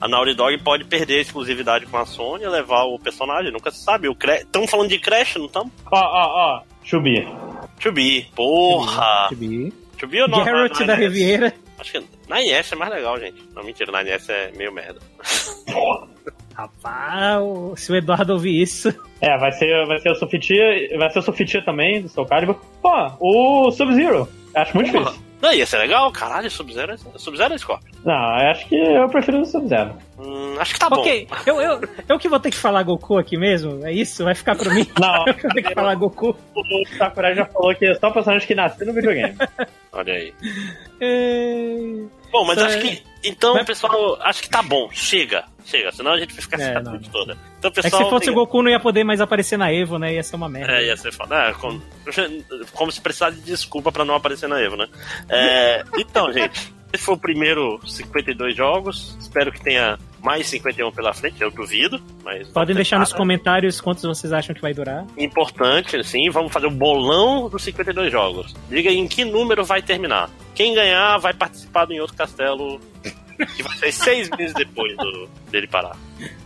a 0.00 0.08
Naughty 0.08 0.34
Dog 0.34 0.58
pode 0.62 0.84
perder 0.84 1.18
a 1.18 1.20
exclusividade 1.20 1.86
com 1.86 1.96
a 1.98 2.06
Sony 2.06 2.44
e 2.44 2.48
levar 2.48 2.84
o 2.84 2.98
personagem, 2.98 3.52
nunca 3.52 3.70
se 3.70 3.84
sabe. 3.84 4.08
Estamos 4.38 4.70
falando 4.70 4.88
de 4.88 4.98
Crash, 4.98 5.36
não 5.36 5.46
estamos? 5.46 5.70
Ó, 5.92 5.98
ó, 5.98 6.58
ó. 6.58 6.62
Chubi. 6.82 7.26
Chubi, 7.78 8.26
porra! 8.34 9.28
Chibi. 9.28 9.72
Chubi 9.98 10.22
ou 10.22 10.28
não? 10.28 10.42
Garrett 10.44 10.84
da? 10.84 10.94
Riviera. 10.94 11.52
Acho 11.78 11.92
que 11.92 12.02
na 12.28 12.36
NES 12.40 12.72
é 12.72 12.76
mais 12.76 12.90
legal, 12.92 13.18
gente. 13.18 13.42
Não, 13.54 13.62
mentira, 13.62 13.92
na 13.92 14.02
NES 14.02 14.28
é 14.28 14.50
meio 14.56 14.72
merda. 14.72 14.98
Rapaz, 16.54 17.40
o- 17.42 17.74
se 17.76 17.90
o 17.92 17.96
Eduardo 17.96 18.32
ouvir 18.34 18.60
isso. 18.62 18.88
É, 19.20 19.36
vai 19.38 19.52
ser, 19.52 19.86
vai 19.86 19.98
ser 19.98 20.10
o 20.10 20.14
Sofitia, 20.14 20.64
vai 20.98 21.10
ser 21.10 21.20
o 21.20 21.22
Sofitia 21.22 21.64
também, 21.64 22.02
do 22.02 22.08
Soul 22.08 22.26
Calibur. 22.26 22.56
Pô, 22.82 22.90
o 23.20 23.70
Sub-Zero. 23.70 24.28
Acho 24.54 24.74
muito 24.76 24.92
Porra. 24.92 25.04
difícil. 25.12 25.29
Não, 25.40 25.52
ia 25.52 25.64
ser 25.64 25.78
legal, 25.78 26.10
caralho, 26.12 26.50
Sub-Zero 26.50 26.92
é 26.92 27.18
Sub-Zero 27.18 27.54
é 27.54 27.58
Scorpion. 27.58 27.90
Não, 28.04 28.14
eu 28.14 28.50
acho 28.50 28.68
que 28.68 28.74
eu 28.76 29.08
prefiro 29.08 29.40
o 29.40 29.44
Sub-Zero. 29.46 29.94
Hum, 30.18 30.54
acho 30.58 30.74
que 30.74 30.80
tá 30.80 30.90
bom. 30.90 31.00
ok, 31.00 31.26
eu, 31.46 31.60
eu, 31.60 31.80
eu 32.08 32.18
que 32.18 32.28
vou 32.28 32.38
ter 32.38 32.50
que 32.50 32.56
falar 32.56 32.82
Goku 32.82 33.16
aqui 33.16 33.36
mesmo? 33.38 33.84
É 33.86 33.92
isso? 33.92 34.22
Vai 34.24 34.34
ficar 34.34 34.54
pra 34.54 34.72
mim? 34.72 34.86
Não, 35.00 35.24
Eu 35.26 35.34
que 35.34 35.42
vou 35.42 35.52
ter 35.52 35.62
que 35.62 35.74
falar 35.74 35.94
Goku. 35.94 36.36
o 36.54 36.96
Sakurai 36.98 37.34
já 37.34 37.46
falou 37.46 37.74
que 37.74 37.86
é 37.86 37.94
só 37.94 38.10
personagem 38.10 38.46
que 38.46 38.54
nasceu 38.54 38.86
no 38.86 38.92
videogame. 38.92 39.34
Olha 39.92 40.12
aí. 40.12 40.34
É... 41.00 41.76
Bom, 42.30 42.44
mas 42.44 42.58
acho 42.58 42.76
é- 42.76 42.80
que. 42.80 43.02
Então, 43.24 43.62
pessoal, 43.64 44.18
acho 44.22 44.42
que 44.42 44.48
tá 44.48 44.62
bom. 44.62 44.88
Chega. 44.92 45.44
Chega, 45.64 45.92
senão 45.92 46.12
a 46.12 46.18
gente 46.18 46.32
vai 46.34 46.42
ficar 46.42 46.60
É, 46.60 46.80
noite 46.80 47.04
não. 47.04 47.12
toda. 47.12 47.36
Então, 47.58 47.70
É 47.70 47.82
pessoal. 47.82 48.04
se 48.04 48.10
fosse 48.10 48.24
tem- 48.26 48.32
o 48.32 48.34
Goku 48.36 48.62
não 48.62 48.70
ia 48.70 48.80
poder 48.80 49.04
mais 49.04 49.20
aparecer 49.20 49.56
na 49.58 49.72
Evo, 49.72 49.98
né? 49.98 50.14
Ia 50.14 50.22
ser 50.22 50.36
uma 50.36 50.48
merda. 50.48 50.72
É, 50.72 50.86
ia 50.86 50.96
ser 50.96 51.12
foda. 51.12 51.34
É, 51.48 51.52
como, 51.54 51.82
como 52.72 52.90
se 52.92 53.00
precisasse 53.00 53.36
de 53.36 53.42
desculpa 53.42 53.90
pra 53.92 54.04
não 54.04 54.14
aparecer 54.14 54.48
na 54.48 54.60
Evo, 54.60 54.76
né? 54.76 54.88
É, 55.28 55.84
então, 55.98 56.32
gente, 56.32 56.72
esse 56.92 57.04
foi 57.04 57.14
o 57.14 57.18
primeiro 57.18 57.80
52 57.86 58.56
jogos. 58.56 59.16
Espero 59.20 59.52
que 59.52 59.60
tenha 59.62 59.98
mais 60.22 60.46
51 60.48 60.90
pela 60.92 61.12
frente, 61.12 61.40
eu 61.40 61.50
duvido. 61.50 62.00
Mas 62.24 62.48
Podem 62.48 62.74
deixar 62.74 62.96
tentar, 62.96 63.00
nos 63.00 63.12
né? 63.12 63.16
comentários 63.18 63.80
quantos 63.80 64.02
vocês 64.04 64.32
acham 64.32 64.54
que 64.54 64.60
vai 64.60 64.72
durar. 64.74 65.06
Importante, 65.16 65.96
assim, 65.96 66.28
vamos 66.30 66.52
fazer 66.52 66.66
o 66.66 66.70
bolão 66.70 67.48
dos 67.48 67.62
52 67.62 68.10
jogos. 68.12 68.54
Diga 68.68 68.90
aí 68.90 68.96
em 68.98 69.08
que 69.08 69.24
número 69.24 69.64
vai 69.64 69.80
terminar. 69.82 70.30
Quem 70.54 70.74
ganhar 70.74 71.18
vai 71.18 71.32
participar 71.32 71.84
do 71.86 71.92
em 71.92 72.00
outro 72.00 72.16
castelo. 72.16 72.80
Que 73.56 73.62
vai 73.62 73.74
ser 73.78 73.92
seis 73.92 74.28
meses 74.36 74.52
depois 74.54 74.94
do- 74.98 75.28
dele 75.50 75.66
parar. 75.66 75.96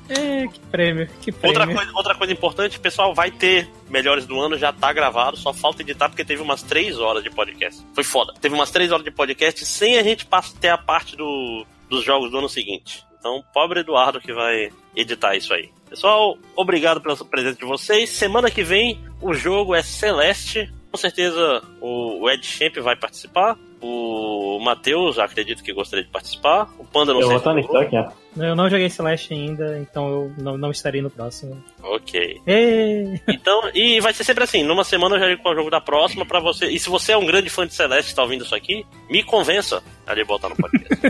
É, 0.08 0.46
que 0.46 0.60
prêmio, 0.70 1.08
que 1.22 1.32
prêmio. 1.32 1.58
Outra 1.60 1.74
coisa, 1.74 1.92
outra 1.96 2.14
coisa 2.14 2.32
importante, 2.32 2.78
pessoal, 2.78 3.14
vai 3.14 3.30
ter 3.30 3.68
Melhores 3.88 4.26
do 4.26 4.38
Ano, 4.38 4.56
já 4.58 4.70
tá 4.72 4.92
gravado, 4.92 5.36
só 5.36 5.52
falta 5.52 5.80
editar 5.82 6.08
porque 6.10 6.24
teve 6.24 6.42
umas 6.42 6.62
3 6.62 6.98
horas 7.00 7.24
de 7.24 7.30
podcast. 7.30 7.82
Foi 7.94 8.04
foda. 8.04 8.32
Teve 8.40 8.54
umas 8.54 8.70
3 8.70 8.92
horas 8.92 9.02
de 9.04 9.10
podcast 9.10 9.64
sem 9.64 9.96
a 9.98 10.02
gente 10.02 10.26
ter 10.60 10.68
a 10.68 10.76
parte 10.78 11.16
do, 11.16 11.64
dos 11.88 12.04
jogos 12.04 12.30
do 12.30 12.38
ano 12.38 12.48
seguinte. 12.50 13.02
Então, 13.24 13.42
pobre 13.54 13.80
Eduardo 13.80 14.20
que 14.20 14.34
vai 14.34 14.68
editar 14.94 15.34
isso 15.34 15.54
aí. 15.54 15.70
Pessoal, 15.88 16.36
obrigado 16.54 17.00
pela 17.00 17.16
presença 17.16 17.58
de 17.58 17.64
vocês. 17.64 18.10
Semana 18.10 18.50
que 18.50 18.62
vem 18.62 19.00
o 19.18 19.32
jogo 19.32 19.74
é 19.74 19.82
Celeste. 19.82 20.70
Com 20.90 20.98
certeza 20.98 21.62
o 21.80 22.28
Ed 22.28 22.46
Champ 22.46 22.76
vai 22.80 22.94
participar. 22.94 23.56
O 23.80 24.60
Matheus, 24.62 25.18
acredito 25.18 25.62
que 25.62 25.72
gostaria 25.72 26.04
de 26.04 26.10
participar. 26.10 26.70
O 26.78 26.84
Panda 26.84 27.14
não 27.14 27.20
Eu 27.20 27.28
sei 27.28 27.38
vou 27.38 27.64
se 27.64 27.76
aqui, 27.78 27.96
ó. 27.96 28.10
Eu 28.36 28.54
não 28.54 28.68
joguei 28.68 28.90
Celeste 28.90 29.32
ainda, 29.32 29.78
então 29.78 30.06
eu 30.08 30.32
não, 30.36 30.58
não 30.58 30.70
estarei 30.70 31.00
no 31.00 31.08
próximo. 31.08 31.64
Ok. 31.82 32.42
Ê, 32.46 33.18
Então, 33.26 33.70
e 33.72 34.00
vai 34.02 34.12
ser 34.12 34.24
sempre 34.24 34.44
assim, 34.44 34.62
numa 34.62 34.84
semana 34.84 35.16
eu 35.16 35.20
já 35.20 35.30
é 35.30 35.38
o 35.42 35.54
jogo 35.54 35.70
da 35.70 35.80
próxima 35.80 36.26
pra 36.26 36.40
você. 36.40 36.66
E 36.66 36.78
se 36.78 36.90
você 36.90 37.12
é 37.12 37.16
um 37.16 37.24
grande 37.24 37.48
fã 37.48 37.66
de 37.66 37.72
Celeste 37.72 38.12
e 38.12 38.14
tá 38.14 38.22
ouvindo 38.22 38.44
isso 38.44 38.54
aqui, 38.54 38.84
me 39.08 39.22
convença 39.22 39.82
a 40.06 40.12
lhe 40.12 40.24
botar 40.24 40.50
no 40.50 40.56
podcast. 40.56 41.00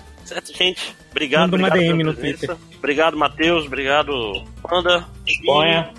certo, 0.24 0.56
gente? 0.56 0.94
Obrigado, 1.10 1.52
Manda 1.52 1.56
uma 1.56 1.68
obrigado 1.68 1.88
DM 1.88 1.98
pela 1.98 2.12
no 2.12 2.18
presença. 2.18 2.58
Obrigado, 2.78 3.16
Matheus. 3.16 3.66
Obrigado, 3.66 4.12
Panda. 4.62 5.06
E 5.26 5.44
Ponha. 5.44 5.92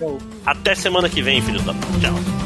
Até 0.45 0.75
semana 0.75 1.09
que 1.09 1.21
vem, 1.21 1.41
filhos 1.41 1.63
da 1.63 1.73
puta. 1.73 1.99
Tchau. 1.99 2.40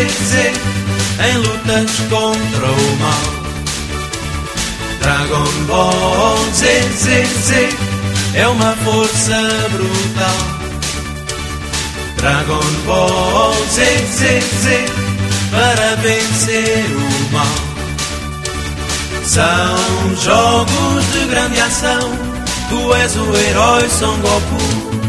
Z, 0.00 0.06
Z, 0.06 0.52
em 1.28 1.36
lutas 1.36 1.90
contra 2.08 2.66
o 2.70 2.96
mal. 2.96 3.26
Dragon 4.98 5.64
Ball 5.66 6.38
Z, 6.54 6.82
Z, 6.96 7.26
Z, 7.44 7.68
é 8.34 8.48
uma 8.48 8.74
força 8.76 9.36
brutal. 9.70 10.36
Dragon 12.16 12.64
Ball 12.86 13.54
Z, 13.70 13.84
Z, 14.06 14.40
Z, 14.40 14.86
para 15.50 15.96
vencer 15.96 16.86
o 16.96 17.32
mal. 17.34 17.44
São 19.22 20.16
jogos 20.16 21.12
de 21.12 21.26
grande 21.28 21.60
ação. 21.60 22.10
Tu 22.70 22.94
és 22.94 23.16
o 23.16 23.36
herói 23.36 23.88
Son 23.90 24.16
Goku. 24.20 25.00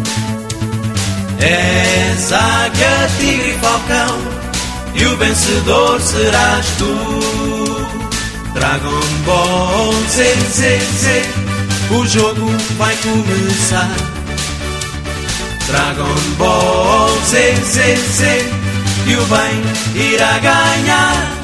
És 1.39 2.33
águia, 2.33 3.09
tigre 3.17 3.51
e 3.51 3.59
falcão. 3.59 4.40
E 4.95 5.05
o 5.05 5.17
vencedor 5.17 5.99
serás 6.01 6.65
tu. 6.77 6.95
Dragon 8.53 9.01
Ball 9.25 9.93
Z, 10.09 10.35
Z, 10.49 10.79
Z. 10.79 11.23
O 11.91 12.05
jogo 12.05 12.47
vai 12.77 12.95
começar. 12.97 13.89
Dragon 15.67 16.15
Ball 16.37 17.09
Z, 17.25 17.55
Z, 17.55 17.95
Z. 17.95 18.45
E 19.07 19.15
o 19.15 19.25
bem 19.25 20.11
irá 20.13 20.37
ganhar. 20.39 21.40